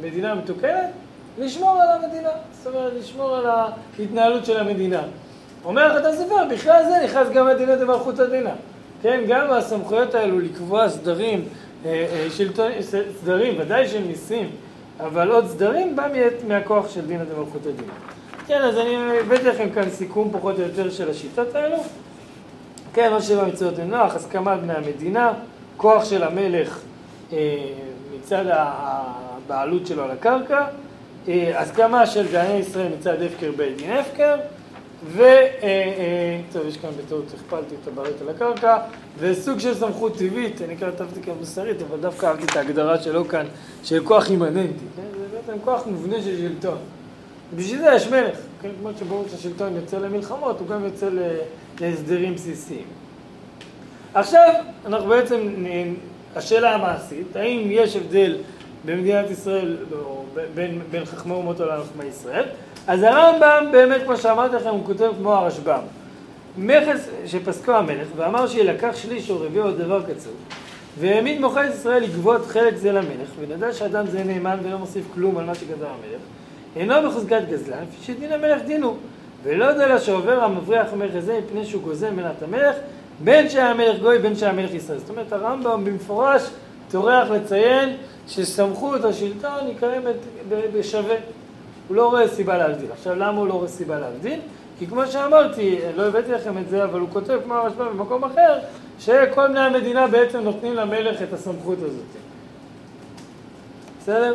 במדינה 0.00 0.34
מתוקנת? 0.34 0.90
לשמור 1.38 1.80
על 1.80 2.04
המדינה. 2.04 2.28
זאת 2.52 2.74
אומרת, 2.74 2.92
לשמור 2.98 3.36
על 3.36 3.46
ההתנהלות 3.98 4.44
של 4.46 4.56
המדינה. 4.60 5.02
אומר 5.64 5.82
החתם 5.96 6.08
סופר, 6.16 6.44
בכלל 6.50 6.82
זה 6.88 7.04
נכנס 7.04 7.28
גם 7.34 7.46
הדינא 7.46 7.74
דמלכות 7.76 8.18
הדינה. 8.18 8.50
כן, 9.02 9.20
גם 9.28 9.50
הסמכויות 9.50 10.14
האלו 10.14 10.40
לקבוע 10.40 10.88
סדרים, 10.88 11.44
אה, 11.84 11.90
אה, 12.12 12.26
שלטון, 12.30 12.72
סדרים, 13.20 13.54
ודאי 13.60 13.88
של 13.88 14.04
מיסים, 14.06 14.50
אבל 15.00 15.30
עוד 15.30 15.46
סדרים 15.48 15.96
בא 15.96 16.06
מה- 16.12 16.18
מהכוח 16.54 16.88
של 16.94 17.06
דינא 17.06 17.24
דמלכות 17.24 17.60
הדין. 17.66 17.88
כן, 18.46 18.62
אז 18.62 18.78
אני 18.78 18.96
הבאתי 19.20 19.44
לכם 19.44 19.70
כאן 19.74 19.90
סיכום 19.90 20.30
פחות 20.32 20.56
או 20.56 20.62
יותר 20.62 20.90
של 20.90 21.10
השיטות 21.10 21.54
האלו. 21.54 21.76
כן, 22.94 23.12
מה 23.12 23.22
שבע 23.22 23.44
מצוות 23.44 23.78
לנוח, 23.78 24.14
הסכמת 24.14 24.60
בני 24.60 24.72
המדינה, 24.72 25.32
כוח 25.76 26.04
של 26.04 26.22
המלך 26.22 26.78
אה, 27.32 27.38
מצד 28.18 28.44
הבעלות 28.48 29.86
שלו 29.86 30.02
על 30.04 30.10
הקרקע, 30.10 30.66
אה, 31.28 31.60
הסכמה 31.60 32.06
של 32.06 32.26
דייני 32.26 32.54
ישראל 32.58 32.88
מצד 32.98 33.22
הפקר 33.22 33.50
בית 33.56 33.76
דין 33.76 33.90
הפקר, 33.92 34.36
ו... 35.06 35.22
אה, 35.22 35.38
אה, 35.62 36.40
טוב, 36.52 36.66
יש 36.66 36.76
כאן 36.76 36.90
בטעות, 37.04 37.24
הכפלתי 37.34 37.74
את 37.82 37.88
הבעלות 37.88 38.20
על 38.22 38.28
הקרקע, 38.28 38.78
וסוג 39.18 39.58
של 39.58 39.74
סמכות 39.74 40.16
טבעית, 40.18 40.62
אני 40.62 40.76
כתבתי 40.76 41.22
כאן 41.22 41.34
מוסרית, 41.40 41.76
אבל 41.82 41.98
דווקא 42.00 42.26
אהבתי 42.26 42.44
את 42.44 42.56
ההגדרה 42.56 42.98
שלו 43.02 43.28
כאן, 43.28 43.46
של 43.84 44.04
כוח 44.04 44.30
אימננטי, 44.30 44.84
כן? 44.96 45.02
זה 45.18 45.26
בעצם 45.36 45.58
כוח 45.64 45.86
מובנה 45.86 46.22
של 46.22 46.36
שלטון. 46.36 46.78
בשביל 47.56 47.78
זה 47.80 47.90
יש 47.96 48.06
מלך, 48.08 48.38
כן? 48.62 48.68
כמו 48.80 48.90
שברור 48.98 49.24
שהשלטון 49.30 49.76
יוצא 49.76 49.98
למלחמות, 49.98 50.60
הוא 50.60 50.68
גם 50.68 50.84
יוצא 50.84 51.08
ל- 51.08 51.38
להסדרים 51.80 52.34
בסיסיים. 52.34 52.86
עכשיו 54.14 54.52
אנחנו 54.86 55.08
בעצם, 55.08 55.36
השאלה 56.36 56.74
המעשית, 56.74 57.36
האם 57.36 57.68
יש 57.70 57.96
הבדל 57.96 58.36
במדינת 58.84 59.30
ישראל, 59.30 59.76
או 59.92 60.24
בין, 60.54 60.80
בין 60.90 61.04
חכמי 61.04 61.32
אומות 61.32 61.60
העולם 61.60 61.80
לחכמי 61.80 62.04
ישראל? 62.04 62.44
אז 62.86 63.02
הרמב"ם 63.02 63.66
באמת, 63.72 64.02
כמו 64.04 64.16
שאמרתי 64.16 64.56
לכם, 64.56 64.68
הוא 64.68 64.84
כותב 64.84 65.10
כמו 65.18 65.34
הרשב"ם. 65.34 65.80
מכס 66.58 67.08
שפסקו 67.26 67.72
המלך 67.72 68.08
ואמר 68.16 68.46
שיילקח 68.46 68.96
שליש 68.96 69.30
או 69.30 69.40
רביעו 69.40 69.66
או 69.66 69.72
דבר 69.72 70.02
קצוב 70.02 70.32
והעמיד 70.98 71.40
מוכר 71.40 71.64
ישראל 71.64 72.02
לגבות 72.02 72.46
חלק 72.46 72.76
זה 72.76 72.92
למלך 72.92 73.28
ונדע 73.40 73.72
שאדם 73.72 74.06
זה 74.06 74.24
נאמן 74.24 74.58
ולא 74.62 74.78
מוסיף 74.78 75.04
כלום 75.14 75.38
על 75.38 75.44
מה 75.44 75.54
שגזר 75.54 75.86
המלך 75.86 76.20
אינו 76.76 76.94
בחזקת 77.08 77.42
גזלן 77.50 77.84
כפי 77.92 78.04
שדין 78.04 78.32
המלך 78.32 78.62
דינו 78.66 78.96
ולא 79.42 79.64
יודע 79.64 79.88
לה 79.88 79.98
שעובר 79.98 80.44
המבריח 80.44 80.92
מכס 80.92 81.24
זה 81.24 81.40
מפני 81.46 81.64
שהוא 81.64 81.82
גוזל 81.82 82.10
מנת 82.10 82.42
המלך 82.42 82.76
בין 83.24 83.48
שהיה 83.48 83.70
המלך 83.70 84.00
גוי 84.00 84.18
בין 84.18 84.36
שהיה 84.36 84.52
המלך 84.52 84.74
ישראל 84.74 84.98
זאת 84.98 85.10
אומרת 85.10 85.32
הרמב"ם 85.32 85.84
במפורש 85.84 86.42
טורח 86.90 87.30
לציין 87.30 87.96
שסמכות 88.28 89.04
השלטון 89.04 89.66
היא 89.66 89.74
קיימת 89.78 90.16
בשווה 90.74 91.16
הוא 91.88 91.96
לא 91.96 92.08
רואה 92.08 92.28
סיבה 92.28 92.58
להבדיל. 92.58 92.92
עכשיו, 92.92 93.14
למה 93.14 93.38
הוא 93.38 93.48
לא 93.48 93.52
רואה 93.52 93.68
סיבה 93.68 93.98
להבדיל? 93.98 94.40
כי 94.78 94.86
כמו 94.86 95.06
שאמרתי, 95.06 95.78
לא 95.96 96.06
הבאתי 96.06 96.32
לכם 96.32 96.58
את 96.58 96.68
זה, 96.68 96.84
אבל 96.84 97.00
הוא 97.00 97.08
כותב 97.12 97.38
כמו 97.44 97.54
הרשב"א 97.54 97.84
במקום 97.84 98.24
אחר, 98.24 98.58
שכל 99.00 99.48
בני 99.48 99.60
המדינה 99.60 100.06
בעצם 100.06 100.40
נותנים 100.40 100.74
למלך 100.74 101.22
את 101.22 101.32
הסמכות 101.32 101.78
הזאת. 101.78 102.06
בסדר? 104.00 104.34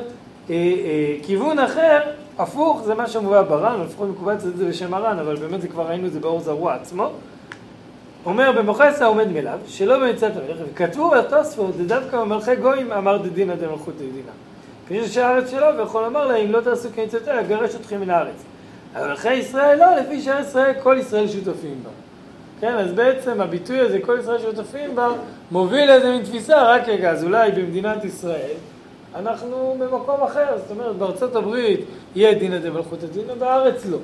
אה, 0.49 0.55
אה, 0.55 1.15
כיוון 1.23 1.59
אחר, 1.59 1.99
הפוך, 2.37 2.81
זה 2.85 2.95
מה 2.95 3.07
שמובא 3.07 3.41
בר"ן, 3.41 3.81
לפחות 3.85 4.09
מקובל 4.09 4.33
את 4.33 4.41
זה 4.41 4.65
בשם 4.65 4.93
הר"ן, 4.93 5.19
אבל 5.19 5.35
באמת 5.35 5.61
זה 5.61 5.67
כבר 5.67 5.87
ראינו 5.87 6.07
את 6.07 6.13
זה 6.13 6.19
באור 6.19 6.39
זרוע 6.39 6.73
עצמו. 6.73 7.09
אומר 8.25 8.51
במוחסה 8.51 9.05
עומד 9.05 9.27
מלאו, 9.27 9.57
שלא 9.67 9.99
במצוות 9.99 10.31
המלך, 10.37 10.57
וכתבו 10.71 11.09
בתוספות, 11.09 11.73
זה 11.77 11.83
דווקא 11.83 12.19
במלכי 12.21 12.55
גויים 12.55 12.91
אמר 12.91 13.17
דדינא 13.17 13.55
דמלכות 13.55 13.95
דדינא. 13.95 14.31
כפי 14.85 15.07
שהארץ 15.07 15.51
שלו, 15.51 15.67
ויכול 15.77 16.03
לומר 16.03 16.27
לה, 16.27 16.35
אם 16.35 16.51
לא 16.51 16.61
תעשו 16.61 16.89
כמצוותיה, 16.95 17.39
אגרש 17.39 17.75
אתכם 17.75 18.01
מן 18.01 18.09
הארץ. 18.09 18.43
אבל 18.95 19.09
מלכי 19.09 19.33
ישראל 19.33 19.79
לא, 19.79 19.95
לפי 19.95 20.21
שארץ 20.21 20.47
ישראל, 20.47 20.73
כל 20.83 20.97
ישראל 20.99 21.27
שותפים 21.27 21.83
בה. 21.83 21.89
כן, 22.59 22.73
אז 22.77 22.91
בעצם 22.91 23.41
הביטוי 23.41 23.79
הזה, 23.79 23.99
כל 23.99 24.17
ישראל 24.19 24.39
שותפים 24.39 24.95
בה, 24.95 25.07
מוביל 25.51 25.85
לאיזה 25.85 26.11
מין 26.11 26.23
תפיסה, 26.23 26.63
רק 26.63 26.89
רגע, 26.89 27.11
אז 27.11 27.23
אולי 27.23 27.51
במדינת 27.51 28.05
ישראל, 28.05 28.53
אנחנו 29.15 29.75
במקום 29.79 30.23
אחר, 30.23 30.57
זאת 30.57 30.71
אומרת, 30.71 30.95
בארצות 30.95 31.35
הברית 31.35 31.79
יהיה 32.15 32.33
דינא 32.33 32.59
דמלכות 32.59 33.03
הדינא, 33.03 33.33
בארץ 33.33 33.85
לא. 33.85 33.97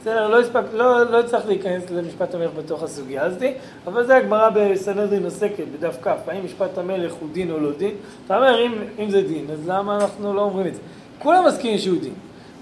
בסדר, 0.00 0.28
לא, 0.28 0.40
הספק, 0.40 0.62
לא, 0.72 1.10
לא 1.10 1.20
הצלחתי 1.20 1.48
להיכנס 1.48 1.90
למשפט 1.90 2.34
המלך 2.34 2.50
בתוך 2.56 2.82
הסוגיה 2.82 3.24
הזאת, 3.24 3.42
אבל 3.86 4.06
זה 4.06 4.16
הגמרא 4.16 4.50
בסנהדרין 4.54 5.24
עוסקת 5.24 5.64
בדף 5.78 5.96
כ', 6.02 6.06
האם 6.26 6.44
משפט 6.44 6.78
המלך 6.78 7.12
הוא 7.12 7.28
דין 7.32 7.50
או 7.50 7.60
לא 7.60 7.72
דין? 7.72 7.94
אתה 8.26 8.36
אומר, 8.36 8.66
אם, 8.66 8.72
אם 8.98 9.10
זה 9.10 9.22
דין, 9.22 9.46
אז 9.52 9.68
למה 9.68 9.96
אנחנו 9.96 10.34
לא 10.34 10.40
אומרים 10.40 10.66
את 10.66 10.74
זה? 10.74 10.80
כולם 11.18 11.46
מסכימים 11.46 11.78
שהוא 11.78 12.00
דין, 12.00 12.12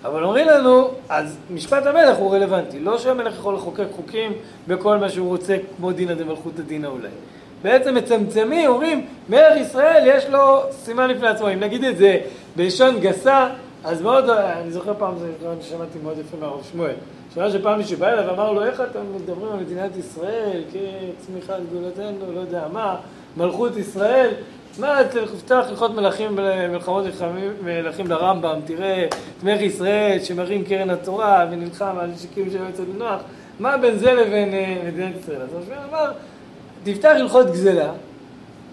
אבל 0.05 0.25
אומרים 0.25 0.47
לנו, 0.47 0.89
אז 1.09 1.37
משפט 1.51 1.87
המלך 1.87 2.17
הוא 2.17 2.35
רלוונטי, 2.35 2.81
לא 2.81 2.99
שהמלך 2.99 3.35
יכול 3.35 3.55
לחוקק 3.55 3.87
חוקים 3.97 4.33
בכל 4.69 4.99
מה 4.99 5.09
שהוא 5.09 5.29
רוצה, 5.29 5.57
כמו 5.77 5.93
דינא 5.93 6.15
דמלכות 6.15 6.59
הדינא 6.59 6.87
אולי. 6.87 7.09
בעצם 7.63 7.95
מצמצמים, 7.95 8.71
אומרים, 8.71 9.07
מלך 9.29 9.57
ישראל 9.57 10.03
יש 10.07 10.27
לו 10.27 10.61
סימן 10.71 11.11
לפני 11.11 11.29
עצמו, 11.29 11.53
אם 11.53 11.61
נגיד 11.61 11.85
את 11.85 11.97
זה 11.97 12.19
בלשון 12.57 13.01
גסה, 13.01 13.49
אז 13.85 14.03
מאוד, 14.03 14.31
אני 14.31 14.71
זוכר 14.71 14.95
פעם, 14.99 15.19
זה 15.19 15.31
רעיון 15.43 15.59
ששמעתי 15.63 15.99
מאוד 16.03 16.19
יפה 16.19 16.37
מהרב 16.41 16.61
שמואל, 16.73 16.95
שמע 17.35 17.51
שפעם 17.51 17.79
מישהו 17.79 17.99
בא 17.99 18.09
אליו 18.09 18.25
ואמר 18.27 18.53
לו, 18.53 18.65
איך 18.65 18.81
אתם 18.81 19.01
מדברים 19.15 19.53
על 19.53 19.59
מדינת 19.59 19.97
ישראל? 19.97 20.63
כצמיחת 20.73 21.61
גדולתנו, 21.71 22.33
לא 22.35 22.41
יודע 22.41 22.63
מה, 22.73 22.97
מלכות 23.37 23.77
ישראל, 23.77 24.31
מה, 24.79 24.99
תפתח 25.35 25.65
הלכות 25.69 25.95
מלכים, 25.95 26.37
מלחמות 26.71 27.05
מלכים 27.65 28.07
לרמב"ם, 28.07 28.61
תראה 28.65 29.05
את 29.05 29.45
מלך 29.45 29.61
ישראל 29.61 30.19
שמרים 30.23 30.65
קרן 30.65 30.91
התורה 30.91 31.47
ונלחם 31.51 31.95
על 32.01 32.11
שקים 32.17 32.51
של 32.51 32.57
יועץ 32.57 32.81
נוח, 32.99 33.21
מה 33.61 33.77
בין 33.77 33.99
זה 33.99 34.13
לבין 34.13 34.55
אה, 34.55 34.77
מדינת 34.87 35.13
ישראל? 35.21 35.41
אז 35.43 35.49
שמואל 35.65 35.79
אמר, 35.91 36.13
תפתח 36.85 37.13
הלכות 37.17 37.47
גזלה, 37.47 37.93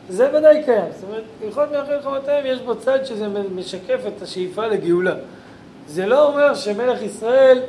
זה 0.09 0.29
ודאי 0.37 0.63
קיים. 0.63 0.85
זאת 0.95 1.03
אומרת, 1.03 1.23
הלכות 1.43 1.71
מלכים 1.71 1.93
מלחמותיהם 1.95 2.45
יש 2.45 2.59
בו 2.61 2.75
צד 2.75 3.05
שזה 3.05 3.27
משקף 3.55 3.99
את 4.07 4.21
השאיפה 4.21 4.67
לגאולה. 4.67 5.13
זה 5.87 6.05
לא 6.05 6.27
אומר 6.27 6.55
שמלך 6.55 7.01
ישראל 7.01 7.59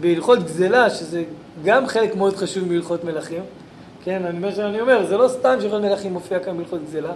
בהלכות 0.00 0.38
גזלה, 0.38 0.90
שזה 0.90 1.22
גם 1.64 1.86
חלק 1.86 2.16
מאוד 2.16 2.36
חשוב 2.36 2.68
מהלכות 2.68 3.04
מלכים, 3.04 3.42
כן, 4.04 4.24
אני, 4.24 4.38
מה 4.38 4.52
שאני 4.52 4.80
אומר, 4.80 5.06
זה 5.06 5.16
לא 5.16 5.28
סתם 5.28 5.56
שהלכות 5.60 5.82
מלכים 5.82 6.12
מופיע 6.12 6.38
כאן 6.38 6.56
בהלכות 6.56 6.84
גזלה, 6.84 7.12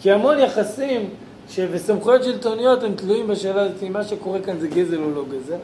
כי 0.00 0.12
המון 0.12 0.38
יחסים 0.38 1.10
ש- 1.48 1.60
וסמכויות 1.70 2.24
שלטוניות 2.24 2.82
הם 2.82 2.94
תלויים 2.94 3.26
בשאלה 3.26 3.62
הזאת, 3.62 3.82
אם 3.82 3.92
מה 3.92 4.04
שקורה 4.04 4.40
כאן 4.40 4.58
זה 4.58 4.68
גזל 4.68 5.02
או 5.02 5.10
לא 5.14 5.24
גזל, 5.30 5.56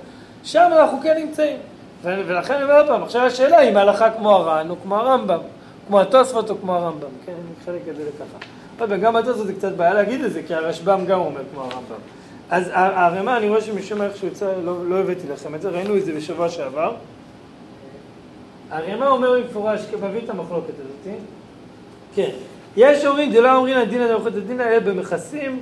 שם 0.45 0.69
אנחנו 0.73 0.99
כן 1.03 1.15
נמצאים. 1.19 1.57
ולכן 2.05 2.55
אני 2.55 2.63
אומר 2.63 2.77
עוד 2.77 2.87
פעם, 2.87 3.03
עכשיו 3.03 3.23
השאלה 3.23 3.59
היא 3.59 3.71
אם 3.71 3.77
ההלכה 3.77 4.11
כמו 4.11 4.31
הר"ן 4.31 4.71
או 4.71 4.75
כמו 4.83 4.97
הרמב"ם, 4.97 5.39
כמו 5.87 6.01
התוספות 6.01 6.51
או 6.51 6.55
כמו 6.61 6.75
הרמב"ם, 6.75 7.09
כן, 7.27 7.33
אני 7.33 7.41
מחלק 7.63 7.89
את 7.91 7.97
זה 7.97 8.03
לככה. 8.03 8.39
פעם, 8.79 9.01
גם 9.01 9.17
התוספות 9.17 9.47
זה 9.47 9.55
קצת 9.55 9.73
בעיה 9.73 9.95
להגיד 9.95 10.25
את 10.25 10.33
זה, 10.33 10.43
כי 10.43 10.55
הרשב"ם 10.55 11.05
גם 11.07 11.21
אומר 11.21 11.41
כמו 11.53 11.61
הרמב"ם. 11.63 11.95
אז 12.51 12.69
ה- 12.69 12.73
הערימה, 12.75 13.37
אני 13.37 13.49
רואה 13.49 13.61
שמשום 13.61 13.99
מה 13.99 14.05
איכשהו 14.07 14.27
יצא, 14.29 14.53
לא, 14.65 14.87
לא 14.89 14.97
הבאתי 14.99 15.29
לכם 15.33 15.55
את 15.55 15.63
זה, 15.63 15.69
ראינו 15.69 15.97
את 15.97 16.05
זה 16.05 16.13
בשבוע 16.13 16.49
שעבר. 16.49 16.95
הערימה 18.71 19.09
אומר 19.09 19.33
במפורש, 19.41 19.81
מביא 20.03 20.21
את 20.25 20.31
המחלוקת 20.31 20.69
הזאת, 20.81 21.17
כן. 22.15 22.31
יש 22.77 23.05
אומרים, 23.05 23.33
דלא 23.33 23.57
אומרים 23.57 23.79
הדין 23.79 24.01
הדרכות 24.01 24.37
הדין 24.37 24.61
האלה 24.61 24.81
במכסים 24.81 25.61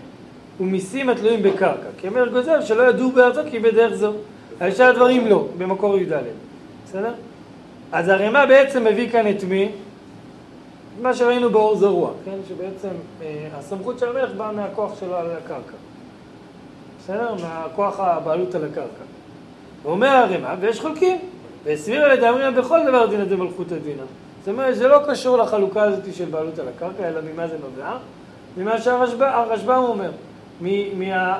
ומיסים 0.60 1.08
התלויים 1.08 1.42
בקרקע. 1.42 1.88
כי 1.98 2.08
אומר 2.08 2.28
גוזר 2.28 2.60
שלא 2.60 2.82
ידעו 2.82 3.12
בארצו 3.12 3.40
כי 3.50 3.58
בדרך 3.58 3.94
זו. 3.94 4.12
על 4.60 4.70
שאר 4.74 4.86
הדברים 4.86 5.26
לא, 5.26 5.46
במקור 5.58 5.98
י"ד. 5.98 6.12
בסדר? 6.86 7.12
אז 7.92 8.08
הרמ"א 8.08 8.46
בעצם 8.46 8.84
מביא 8.84 9.10
כאן 9.10 9.30
את 9.30 9.44
מי? 9.44 9.68
מה 11.02 11.14
שראינו 11.14 11.50
באור 11.50 11.76
זרוע, 11.76 12.10
כן? 12.24 12.36
שבעצם 12.48 12.94
אה, 13.22 13.48
הסמכות 13.58 13.98
של 13.98 14.08
המלך 14.08 14.30
באה 14.36 14.52
מהכוח 14.52 15.00
שלו 15.00 15.16
על 15.16 15.26
הקרקע. 15.30 15.76
בסדר? 16.98 17.34
מהכוח 17.42 18.00
הבעלות 18.00 18.54
על 18.54 18.64
הקרקע. 18.64 19.04
ואומר 19.82 20.08
הרמ"א, 20.08 20.54
ויש 20.60 20.80
חולקים, 20.80 21.18
והסביר 21.64 22.04
על 22.04 22.12
ידי 22.12 22.28
אמרינא 22.28 22.50
בכל 22.50 22.78
דבר 22.86 23.06
דינא 23.06 23.24
דמלכותא 23.24 23.76
דינא. 23.78 24.02
זאת 24.40 24.48
אומרת, 24.48 24.76
זה 24.76 24.88
לא 24.88 24.98
קשור 25.08 25.36
לחלוקה 25.36 25.82
הזאת 25.82 26.14
של 26.14 26.24
בעלות 26.24 26.58
על 26.58 26.68
הקרקע, 26.68 27.08
אלא 27.08 27.20
ממה 27.32 27.48
זה 27.48 27.56
נובע? 27.60 27.96
ממה 28.56 28.80
שהרשב"ם 28.80 29.82
אומר, 29.88 30.10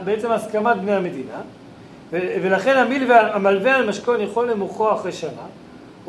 בעצם 0.05 0.31
הסכמת 0.31 0.77
בני 0.77 0.93
המדינה, 0.93 1.41
ולכן 2.13 2.77
המיל 2.77 3.13
והמלווה 3.13 3.77
על 3.77 3.89
משכון 3.89 4.21
יכול 4.21 4.51
למוכרו 4.51 4.93
אחרי 4.93 5.13
שנה, 5.13 5.47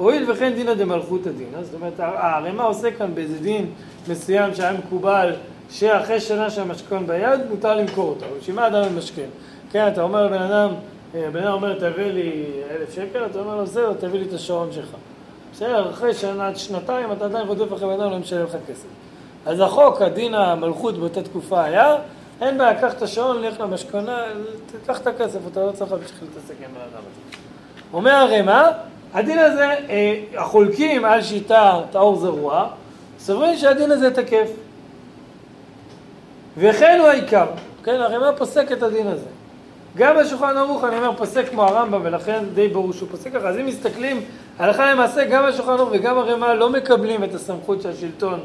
הואיל 0.02 0.32
וכן 0.32 0.54
דינא 0.54 0.74
דמלכותא 0.74 1.30
דינא, 1.32 1.64
זאת 1.64 1.74
אומרת, 1.74 1.94
הרמ"א 1.98 2.64
עושה 2.64 2.92
כאן 2.92 3.16
באיזה 3.16 3.40
דין 3.40 3.66
מסוים 4.08 4.56
שהיה 4.56 4.74
מקובל 4.74 5.34
שאחרי 5.70 6.20
שנה 6.20 6.50
שהמשכון 6.50 7.08
ביד, 7.08 7.40
מותר 7.50 7.76
למכור 7.76 8.10
אותו. 8.10 8.26
בשביל 8.40 8.56
מה 8.56 8.68
אדם 8.68 8.96
ממשכן? 8.96 9.28
כן, 9.72 9.88
אתה 9.88 10.02
אומר 10.02 10.26
לבן 10.26 10.42
אדם, 10.42 10.70
אה, 11.16 11.28
הבן 11.28 11.44
אדם 11.44 11.54
אומר, 11.54 11.80
תביא 11.80 12.06
לי 12.06 12.46
אלף 12.72 12.94
שקל, 12.96 13.26
אתה 13.26 13.40
אומר 13.40 13.56
לו, 13.56 13.66
זהו, 13.66 13.94
תביא 13.94 14.20
לי 14.20 14.26
את 14.26 14.34
השעון 14.34 14.72
שלך. 14.72 14.90
בסדר, 15.54 15.90
אחרי 15.90 16.14
שנה, 16.14 16.56
שנתיים, 16.56 17.12
אתה 17.12 17.26
עדיין 17.26 17.48
רודף 17.48 17.74
אחרי 17.74 17.88
בן 17.88 18.02
אדם, 18.02 18.12
לא 18.12 18.20
משלם 18.20 18.44
לך 18.44 18.56
כסף. 18.68 18.88
אז 19.46 19.60
החוק, 19.60 20.02
הדין 20.02 20.34
המלכות 20.34 20.98
באותה 20.98 21.24
תקופה 21.24 21.64
היה, 21.64 21.96
אין 22.42 22.58
בעיה, 22.58 22.82
קח 22.82 22.94
את 22.94 23.02
השעון, 23.02 23.42
לך 23.42 23.60
למשכונה, 23.60 24.18
תיקח 24.66 25.02
את 25.02 25.08
הכסף, 25.08 25.40
אתה 25.52 25.66
לא 25.66 25.72
צריך 25.72 25.92
להמשיך 25.92 26.16
להתעסק 26.22 26.56
עם 26.60 26.72
בן 26.74 26.82
אדם 26.82 27.02
הזה. 27.12 27.38
אומר 27.94 28.12
הרמ"א, 28.12 28.91
הדין 29.14 29.40
הזה, 29.40 29.68
אה, 29.90 30.16
החולקים 30.38 31.06
על 31.06 31.22
שיטה 31.22 31.82
טהור 31.92 32.16
זרוע, 32.16 32.68
סוברים 33.20 33.58
שהדין 33.58 33.92
הזה 33.92 34.12
תקף. 34.12 34.50
וכן 36.58 36.98
הוא 37.00 37.08
העיקר, 37.08 37.46
כן, 37.84 37.96
הרמ"א 37.96 38.38
פוסק 38.38 38.72
את 38.72 38.84
הדין 38.84 39.08
הזה. 39.08 39.26
גם 39.98 40.16
בשולחן 40.20 40.58
ערוך, 40.58 40.84
אני 40.84 40.98
אומר, 40.98 41.18
פוסק 41.18 41.50
כמו 41.50 41.64
הרמב"ם, 41.64 42.02
ולכן 42.04 42.44
די 42.54 42.68
ברור 42.68 42.94
שהוא 42.94 43.10
פוסק 43.12 43.34
ככה. 43.34 43.48
אז 43.50 43.58
אם 43.58 43.66
מסתכלים, 43.66 44.22
הלכה 44.60 44.92
למעשה, 44.92 45.26
גם 45.26 45.44
בשולחן 45.48 45.72
ערוך 45.72 45.90
וגם 45.92 46.18
הרמ"א 46.18 46.54
לא 46.54 46.70
מקבלים 46.70 47.24
את 47.24 47.36
הסמכות 47.36 47.82
של 47.82 47.90
השלטון 47.90 48.40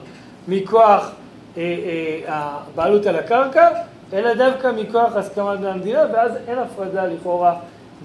מכוח 0.49 1.11
אה, 1.57 1.63
אה, 1.63 2.19
הבעלות 2.29 3.07
על 3.07 3.17
הקרקע, 3.17 3.69
אלא 4.13 4.35
דווקא 4.35 4.73
מכוח 4.77 5.17
הסכמת 5.17 5.59
בני 5.59 5.69
המדינה, 5.69 6.03
ואז 6.13 6.33
אין 6.49 6.59
הפרדה 6.59 7.07
לכאורה 7.07 7.55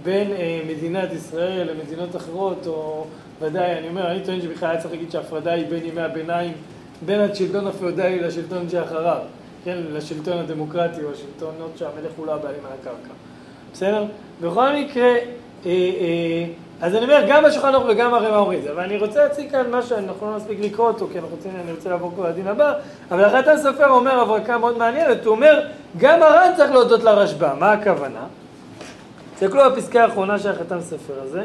בין 0.03 0.31
אה, 0.31 0.61
מדינת 0.67 1.13
ישראל 1.13 1.69
למדינות 1.71 2.15
אחרות, 2.15 2.67
או 2.67 3.05
ודאי, 3.41 3.77
אני 3.77 3.89
אומר, 3.89 4.11
אני 4.11 4.19
טוען 4.19 4.41
שבכלל 4.41 4.69
היה 4.69 4.79
צריך 4.79 4.93
להגיד 4.93 5.11
שההפרדה 5.11 5.51
היא 5.51 5.65
בין 5.69 5.85
ימי 5.85 6.01
הביניים, 6.01 6.53
בין 7.05 7.19
השלטון 7.19 7.67
הפיאודלי 7.67 8.19
לשלטון 8.19 8.69
שאחריו, 8.69 9.17
כן, 9.63 9.77
לשלטון 9.93 10.37
הדמוקרטי, 10.37 11.03
או 11.03 11.11
השלטונות 11.11 11.71
שהמלך 11.77 12.11
הוא 12.17 12.25
לא 12.27 12.33
הבעלים 12.33 12.59
על 12.65 12.71
הקרקע. 12.81 13.13
בסדר? 13.73 14.05
בכל 14.41 14.75
מקרה, 14.75 15.07
אה, 15.07 15.15
אה, 15.65 16.45
אז 16.81 16.95
אני 16.95 17.03
אומר, 17.03 17.25
גם 17.29 17.43
בשולחן 17.43 17.73
ערוך 17.73 17.85
וגם 17.89 18.13
הרמ"א 18.13 18.37
אומרים 18.37 18.59
את 18.59 18.63
זה, 18.63 18.71
אבל 18.71 18.83
אני 18.83 18.97
רוצה 18.97 19.23
להציג 19.23 19.51
כאן 19.51 19.71
משהו, 19.71 19.97
אנחנו 19.97 20.31
לא 20.31 20.35
נספיק 20.35 20.59
לקרוא 20.61 20.87
אותו, 20.87 21.07
כי 21.11 21.19
אנחנו 21.19 21.35
רוצים, 21.35 21.51
אני 21.63 21.71
רוצה 21.71 21.89
לעבור 21.89 22.11
כבר 22.15 22.29
לדין 22.29 22.47
הבא, 22.47 22.73
אבל 23.11 23.23
החתן 23.23 23.57
סופר 23.57 23.89
אומר 23.89 24.19
הברקה 24.19 24.57
מאוד 24.57 24.77
מעניינת, 24.77 25.25
הוא 25.25 25.35
אומר, 25.35 25.61
גם 25.97 26.21
הר"ן 26.21 26.51
צריך 26.57 26.71
להודות 26.71 27.03
לרשב"א, 27.03 27.53
מה 27.59 27.71
הכוונה? 27.71 28.25
תסתכלו 29.41 29.61
בפסקה 29.71 30.03
האחרונה 30.03 30.39
של 30.39 30.49
החתן 30.49 30.81
סופר 30.81 31.13
הזה, 31.23 31.43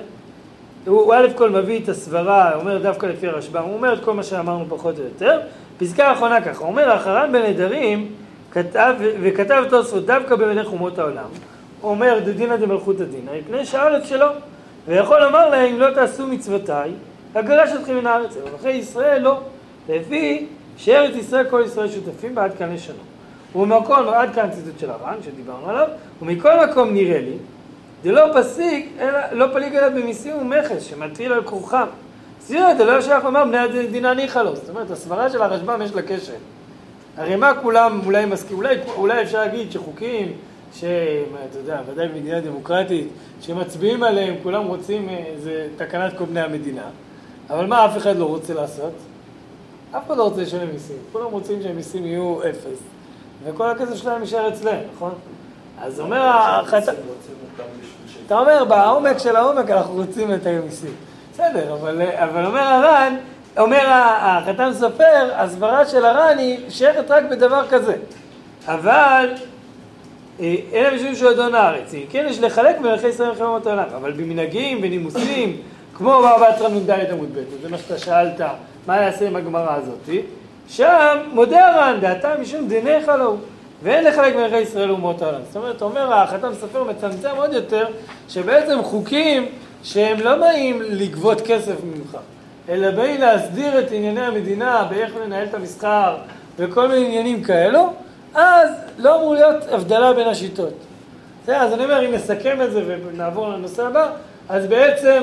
הוא, 0.87 1.15
א' 1.15 1.27
כל 1.35 1.51
מביא 1.51 1.81
את 1.83 1.89
הסברה, 1.89 2.55
אומר 2.55 2.79
דווקא 2.79 3.07
לפי 3.07 3.29
הרשב"א, 3.29 3.59
הוא 3.61 3.75
אומר 3.75 3.93
את 3.93 4.05
כל 4.05 4.15
מה 4.15 4.23
שאמרנו 4.23 4.65
פחות 4.69 4.99
או 4.99 5.05
יותר, 5.05 5.41
פסקה 5.79 6.09
האחרונה 6.09 6.41
ככה, 6.41 6.59
הוא 6.59 6.69
אומר, 6.69 6.97
אחרן 6.97 7.33
בנדרים, 7.33 8.13
כתב, 8.51 8.95
וכתב 9.23 9.65
תוספות 9.71 10.07
דווקא 10.07 10.37
במלך 10.37 10.67
אומות 10.67 10.99
העולם, 10.99 11.25
הוא 11.81 11.91
אומר 11.91 12.19
דדינא 12.25 12.57
דמלכותא 12.57 13.05
דינא, 13.05 13.33
מפני 13.39 13.65
שהארץ 13.65 14.05
שלו, 14.05 14.27
ויכול 14.87 15.23
לומר 15.23 15.49
להם 15.49 15.75
אם 15.75 15.81
לא 15.81 15.91
תעשו 15.91 16.27
מצוותיי, 16.27 16.91
אגרש 17.35 17.71
אתכם 17.81 17.97
מן 17.97 18.07
הארץ, 18.07 18.37
ומלכי 18.37 18.71
ישראל 18.71 19.23
לא, 19.23 19.41
לפי 19.89 20.47
שארץ 20.77 21.17
ישראל 21.17 21.51
כל 21.51 21.63
ישראל 21.67 21.89
שותפים 21.89 22.35
בה 22.35 22.45
עד 22.45 22.53
כאן 22.59 22.75
לשנות. 22.75 22.97
ובמקום, 23.55 24.09
עד 24.15 24.35
כאן 24.35 24.51
ציטוט 24.51 24.79
של 24.79 24.91
הר"ן 24.91 25.17
שדיברנו 25.25 25.71
עליו, 25.71 25.89
ומכל 26.23 26.67
מקום 26.67 26.95
נראה 26.95 27.21
לי, 27.21 27.37
דלא 28.07 28.41
פסיק, 28.41 28.93
אלא, 29.01 29.19
לא 29.33 29.47
פליג 29.53 29.75
אלא 29.75 29.89
במיסים 29.89 30.37
ומכס, 30.37 30.83
שמטיל 30.83 31.33
על 31.33 31.43
כורחם. 31.45 31.87
סבירה 32.41 32.75
דלא 32.75 33.01
שייך 33.01 33.25
לומר 33.25 33.45
בני 33.45 33.59
הדינא 33.59 34.13
ניחא 34.13 34.39
לו. 34.39 34.57
זאת 34.57 34.69
אומרת, 34.69 34.91
הסברה 34.91 35.31
של 35.31 35.43
הרשב"ם 35.43 35.83
יש 35.83 35.95
לה 35.95 36.03
קשר. 36.03 36.33
הרי 37.17 37.37
מה 37.37 37.53
כולם 37.63 38.01
אולי 38.07 38.27
מסכימים, 38.27 38.63
אולי, 38.63 38.77
אולי 38.97 39.23
אפשר 39.23 39.39
להגיד 39.39 39.73
שחוקים, 39.73 40.33
שאתה 40.75 41.59
יודע, 41.59 41.81
ודאי 41.87 42.09
במדינה 42.09 42.41
דמוקרטית, 42.41 43.09
שמצביעים 43.41 44.03
עליהם, 44.03 44.35
כולם 44.43 44.65
רוצים 44.65 45.09
איזה 45.09 45.69
תקנת 45.77 46.19
כל 46.19 46.25
בני 46.25 46.41
המדינה. 46.41 46.85
אבל 47.51 47.67
מה 47.67 47.87
אף 47.87 47.97
אחד 47.97 48.17
לא 48.17 48.25
רוצה 48.25 48.55
לעשות? 48.55 48.93
אף 49.91 50.07
אחד 50.07 50.17
לא 50.17 50.23
רוצה 50.23 50.43
לשלם 50.43 50.69
מיסים. 50.73 50.97
כולם 51.13 51.31
רוצים 51.31 51.63
שהמיסים 51.63 52.07
יהיו 52.07 52.41
אפס. 52.51 52.79
וכל 53.45 53.71
הכסף 53.71 53.95
שלהם 53.95 54.21
יישאר 54.21 54.49
אצלם, 54.49 54.79
נכון? 54.95 55.13
אז 55.81 56.01
אומר 56.01 56.21
החטא... 56.21 56.93
אתה 58.27 58.39
אומר, 58.39 58.65
בעומק 58.65 59.19
של 59.19 59.37
העומק 59.37 59.71
אנחנו 59.71 59.95
רוצים 59.95 60.35
את 60.35 60.47
המיסים. 60.47 60.95
בסדר, 61.33 61.75
אבל, 61.75 62.03
אבל 62.03 62.47
אומר 62.47 62.61
הר"ן, 62.61 63.17
אומר 63.59 63.85
החתן 64.21 64.73
סופר, 64.75 65.31
הסברה 65.35 65.87
של 65.87 66.05
הר"ן 66.05 66.39
היא 66.39 66.71
שייכת 66.71 67.11
רק 67.11 67.25
בדבר 67.31 67.69
כזה. 67.69 67.97
אבל 68.67 69.35
אלא 70.41 70.97
משום 70.97 71.15
שהוא 71.15 71.31
אדון 71.31 71.55
הארץ. 71.55 71.93
כן, 72.11 72.27
יש 72.29 72.41
לחלק 72.41 72.81
מלכי 72.81 73.09
ישראל 73.09 73.29
מלחמת 73.29 73.67
העולם, 73.67 73.85
אבל 73.97 74.13
במנהגים, 74.13 74.81
בנימוסים, 74.81 75.57
כמו 75.95 76.23
בארבע 76.23 76.49
עשרה 76.49 76.69
נ"ד 76.69 76.91
עמוד 76.91 77.29
ב', 77.35 77.63
זה 77.63 77.69
מה 77.69 77.79
שאתה 77.79 77.99
שאלת, 77.99 78.41
מה 78.87 78.97
יעשה 78.97 79.27
עם 79.27 79.37
הגמרא 79.37 79.75
הזאתי, 79.75 80.23
שם 80.69 81.19
מודה 81.33 81.69
הר"ן, 81.69 81.99
דעתם 82.01 82.31
משום 82.41 82.69
דיניך 82.69 83.09
לו, 83.09 83.37
ואין 83.83 84.05
לחלק 84.05 84.37
מלכי 84.37 84.59
ישראל 84.59 84.91
אומות 84.91 85.23
העולם. 85.23 85.41
זאת 85.47 85.57
אומרת, 85.57 85.83
אומר 85.83 86.13
החתם 86.13 86.55
סופר 86.55 86.85
מצמצם 86.85 87.29
עוד 87.37 87.53
יותר, 87.53 87.87
שבעצם 88.29 88.83
חוקים 88.83 89.49
שהם 89.83 90.21
לא 90.21 90.37
באים 90.37 90.83
לגבות 90.83 91.41
כסף 91.41 91.75
ממך, 91.85 92.19
אלא 92.69 92.91
באים 92.91 93.21
להסדיר 93.21 93.79
את 93.79 93.93
ענייני 93.93 94.27
המדינה, 94.27 94.87
באיך 94.91 95.17
לנהל 95.25 95.47
את 95.47 95.55
המסחר 95.55 96.17
וכל 96.59 96.89
מיני 96.89 97.07
עניינים 97.07 97.43
כאלו, 97.43 97.93
אז 98.35 98.69
לא 98.99 99.17
אמור 99.17 99.35
להיות 99.35 99.65
הבדלה 99.71 100.13
בין 100.13 100.29
השיטות. 100.29 100.75
בסדר, 101.43 101.57
אז 101.57 101.73
אני 101.73 101.85
אומר, 101.85 102.07
אם 102.07 102.13
נסכם 102.13 102.63
את 102.63 102.73
זה 102.73 102.83
ונעבור 102.87 103.49
לנושא 103.49 103.87
הבא, 103.87 104.11
אז 104.49 104.67
בעצם, 104.67 105.23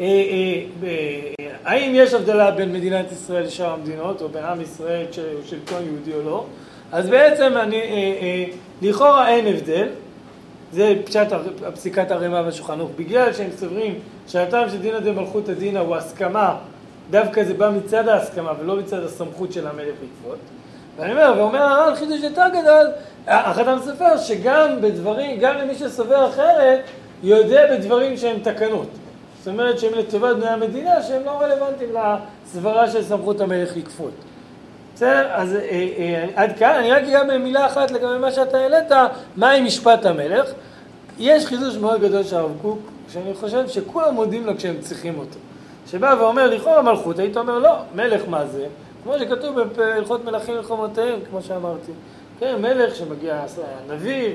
אה, 0.00 0.04
אה, 0.04 0.62
אה, 0.82 1.50
האם 1.64 1.92
יש 1.94 2.14
הבדלה 2.14 2.50
בין 2.50 2.72
מדינת 2.72 3.12
ישראל 3.12 3.44
לשאר 3.44 3.72
המדינות, 3.72 4.22
או 4.22 4.28
בין 4.28 4.44
עם 4.44 4.60
ישראל 4.60 5.04
שהוא 5.10 5.24
שלטון 5.46 5.82
יהודי 5.86 6.14
או 6.14 6.22
לא? 6.22 6.44
אז 6.92 7.08
בעצם 7.08 7.52
אני, 7.56 7.80
אה, 7.80 7.82
אה, 7.82 8.44
לכאורה 8.82 9.28
אין 9.28 9.46
הבדל, 9.46 9.88
זה 10.72 10.94
פשט 11.04 11.26
הפסיקת 11.66 12.10
הרמ"א 12.10 12.42
והשולחן 12.44 12.78
בגלל 12.96 13.32
שהם 13.32 13.50
סוברים 13.56 13.98
שהטעם 14.28 14.68
של 14.68 14.78
דינא 14.78 14.98
דמלכותא 14.98 15.52
דינא 15.52 15.78
הוא 15.78 15.96
הסכמה, 15.96 16.56
דווקא 17.10 17.44
זה 17.44 17.54
בא 17.54 17.70
מצד 17.70 18.08
ההסכמה 18.08 18.52
ולא 18.60 18.76
מצד 18.76 19.04
הסמכות 19.04 19.52
של 19.52 19.66
המלך 19.66 19.94
לגבות. 20.02 20.38
ואני 20.96 21.12
אומר, 21.12 21.34
ואומר 21.36 21.62
הר"ן 21.62 21.94
חידוש 21.94 22.20
יותר 22.22 22.48
גדול, 22.48 22.86
החתם 23.26 23.76
סופר 23.84 24.18
שגם 24.18 24.80
בדברים, 24.80 25.40
גם 25.40 25.58
למי 25.58 25.74
שסובר 25.74 26.28
אחרת, 26.28 26.80
יודע 27.22 27.76
בדברים 27.76 28.16
שהם 28.16 28.38
תקנות. 28.42 28.88
זאת 29.38 29.48
אומרת 29.48 29.78
שהם 29.78 29.94
לטובת 29.94 30.36
בני 30.36 30.48
המדינה, 30.48 31.02
שהם 31.02 31.24
לא 31.24 31.30
רלוונטיים 31.30 31.90
לסברה 32.46 32.90
של 32.90 33.02
סמכות 33.02 33.40
המלך 33.40 33.76
לכפות. 33.76 34.12
בסדר? 35.02 35.28
אז 35.32 35.54
אה, 35.54 35.60
אה, 35.98 36.26
עד 36.34 36.58
כאן, 36.58 36.74
אני 36.78 36.90
רק 36.92 37.02
אגע 37.02 37.24
במילה 37.24 37.66
אחת 37.66 37.90
לגבי 37.90 38.18
מה 38.18 38.32
שאתה 38.32 38.58
העלית, 38.58 38.90
מהי 39.36 39.60
משפט 39.60 40.06
המלך. 40.06 40.50
יש 41.18 41.46
חידוש 41.46 41.76
מאוד 41.76 42.00
גדול 42.00 42.24
של 42.24 42.36
הרב 42.36 42.50
קוק, 42.62 42.78
שאני 43.08 43.34
חושב 43.34 43.68
שכולם 43.68 44.14
מודים 44.14 44.46
לו 44.46 44.56
כשהם 44.56 44.76
צריכים 44.80 45.18
אותו. 45.18 45.38
שבא 45.86 46.14
ואומר, 46.20 46.46
לכאורה 46.46 46.82
מלכות, 46.82 47.18
היית 47.18 47.36
אומר, 47.36 47.58
לא, 47.58 47.76
מלך 47.94 48.22
מה 48.28 48.46
זה? 48.46 48.66
כמו 49.02 49.18
שכתוב 49.18 49.60
בהלכות 49.60 50.24
מלכים 50.24 50.54
ולחומותיהם, 50.54 51.20
כמו 51.30 51.42
שאמרתי. 51.42 51.92
כן, 52.38 52.56
מלך 52.60 52.94
שמגיע 52.94 53.42
נביא 53.90 54.34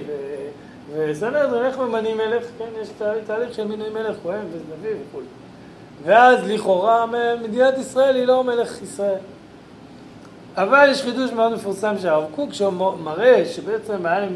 וסנהדרין, 0.96 1.66
איך 1.66 1.78
ממנים 1.78 2.18
מלך? 2.18 2.44
כן, 2.58 2.82
יש 2.82 2.90
תהליך 3.28 3.54
של 3.54 3.68
מינוי 3.68 3.90
מלך, 3.90 4.16
כהן 4.24 4.40
ונביא 4.40 4.92
וכו'. 5.10 5.22
ואז 6.04 6.40
לכאורה 6.50 7.06
מדינת 7.42 7.78
ישראל 7.78 8.16
היא 8.16 8.26
לא 8.26 8.44
מלך 8.44 8.82
ישראל. 8.82 9.18
אבל 10.58 10.88
יש 10.92 11.02
חידוש 11.02 11.32
מאוד 11.32 11.54
מפורסם 11.54 11.96
של 12.02 12.08
הרב 12.08 12.26
קוק, 12.36 12.54
שהוא 12.54 12.74
מראה 13.04 13.46
שבעצם 13.46 14.06
היה 14.06 14.28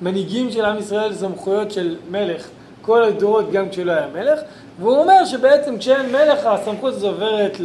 למנהיגים 0.00 0.50
של 0.50 0.64
עם 0.64 0.78
ישראל 0.78 1.14
סמכויות 1.14 1.70
של 1.70 1.96
מלך 2.10 2.48
כל 2.82 3.04
הדורות 3.04 3.52
גם 3.52 3.68
כשלא 3.68 3.92
היה 3.92 4.06
מלך, 4.14 4.40
והוא 4.80 4.98
אומר 4.98 5.24
שבעצם 5.24 5.78
כשאין 5.78 6.12
מלך 6.12 6.46
הסמכות 6.46 6.94
הזו 6.94 7.08
עוברת 7.08 7.56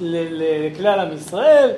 לכלל 0.00 1.00
עם 1.00 1.12
ישראל, 1.12 1.70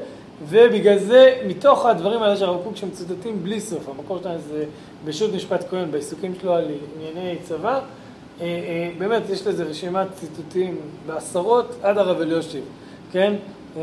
ובגלל 0.48 0.98
זה 0.98 1.36
מתוך 1.46 1.86
הדברים 1.86 2.22
האלה 2.22 2.36
של 2.36 2.44
הרב 2.44 2.64
קוק 2.64 2.76
שמצוטטים 2.76 3.42
בלי 3.42 3.60
סוף, 3.60 3.88
המקור 3.88 4.18
שלנו 4.22 4.38
זה 4.38 4.64
בשו"ת 5.04 5.34
משפט 5.34 5.64
כהן, 5.70 5.90
בעיסוקים 5.90 6.34
שלו 6.40 6.54
על 6.54 6.64
ענייני 6.96 7.36
צבא, 7.42 7.72
אה, 7.72 7.80
אה, 8.40 8.90
באמת 8.98 9.22
יש 9.30 9.46
לזה 9.46 9.64
רשימת 9.64 10.06
ציטוטים 10.14 10.76
בעשרות 11.06 11.74
עד 11.82 11.98
הרב 11.98 12.20
אליושיב, 12.20 12.64
כן? 13.12 13.34
אה, 13.76 13.82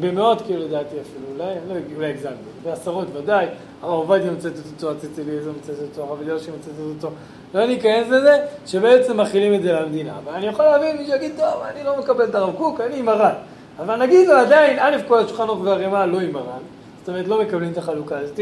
במאות 0.00 0.42
כאילו 0.42 0.64
לדעתי 0.64 0.96
אפילו, 1.00 1.26
אולי, 1.34 1.54
לא, 1.68 1.74
אולי 1.96 2.10
הגזמתי, 2.10 2.34
בעשרות 2.64 3.08
ודאי, 3.14 3.46
הרב 3.82 3.92
עובדיה 3.92 4.30
מצטט 4.30 4.66
אותו, 4.76 4.90
הציץ 4.90 5.18
אליעזר 5.18 5.50
מצטט 5.50 5.82
אותו, 5.82 6.02
הרב 6.02 6.22
אליושיב 6.22 6.54
מצטט 6.54 6.72
אותו, 6.96 7.10
לא 7.54 7.66
ניכנס 7.66 8.08
לזה, 8.08 8.38
שבעצם 8.66 9.20
מכילים 9.20 9.54
את 9.54 9.62
זה 9.62 9.72
למדינה. 9.72 10.12
אבל 10.24 10.32
אני 10.32 10.46
יכול 10.46 10.64
להבין 10.64 10.96
מי 10.96 11.06
שיגיד, 11.06 11.32
טוב, 11.36 11.62
אני 11.70 11.84
לא 11.84 11.98
מקבל 11.98 12.24
את 12.24 12.34
הרב 12.34 12.54
קוק, 12.56 12.80
אני 12.80 12.98
עם 12.98 13.08
הר"ן. 13.08 13.34
אבל 13.78 13.96
נגיד 13.96 14.28
לו 14.28 14.34
עדיין, 14.34 14.78
א' 14.78 14.96
כל 15.08 15.18
השולחן 15.18 15.42
ערוך 15.42 15.60
והרימה 15.64 16.06
לא 16.06 16.20
עם 16.20 16.36
הר"ן, 16.36 16.62
זאת 17.00 17.08
אומרת 17.08 17.28
לא 17.28 17.42
מקבלים 17.42 17.72
את 17.72 17.78
החלוקה 17.78 18.18
הזאת, 18.18 18.40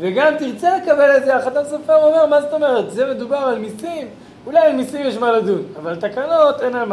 וגם 0.00 0.32
תרצה 0.38 0.76
לקבל 0.76 1.16
את 1.16 1.24
זה, 1.24 1.36
החתם 1.36 1.60
סופר 1.64 2.04
אומר, 2.04 2.26
מה 2.26 2.40
זאת 2.40 2.52
אומרת, 2.52 2.90
זה 2.90 3.14
מדובר 3.14 3.36
על 3.36 3.58
מיסים, 3.58 4.08
אולי 4.46 4.58
על 4.58 4.76
מיסים 4.76 5.06
יש 5.06 5.16
מה 5.16 5.32
לדון, 5.32 5.62
אבל 5.82 5.96
תקנות 5.96 6.62
אין 6.62 6.74
על 6.74 6.84
מה 6.84 6.88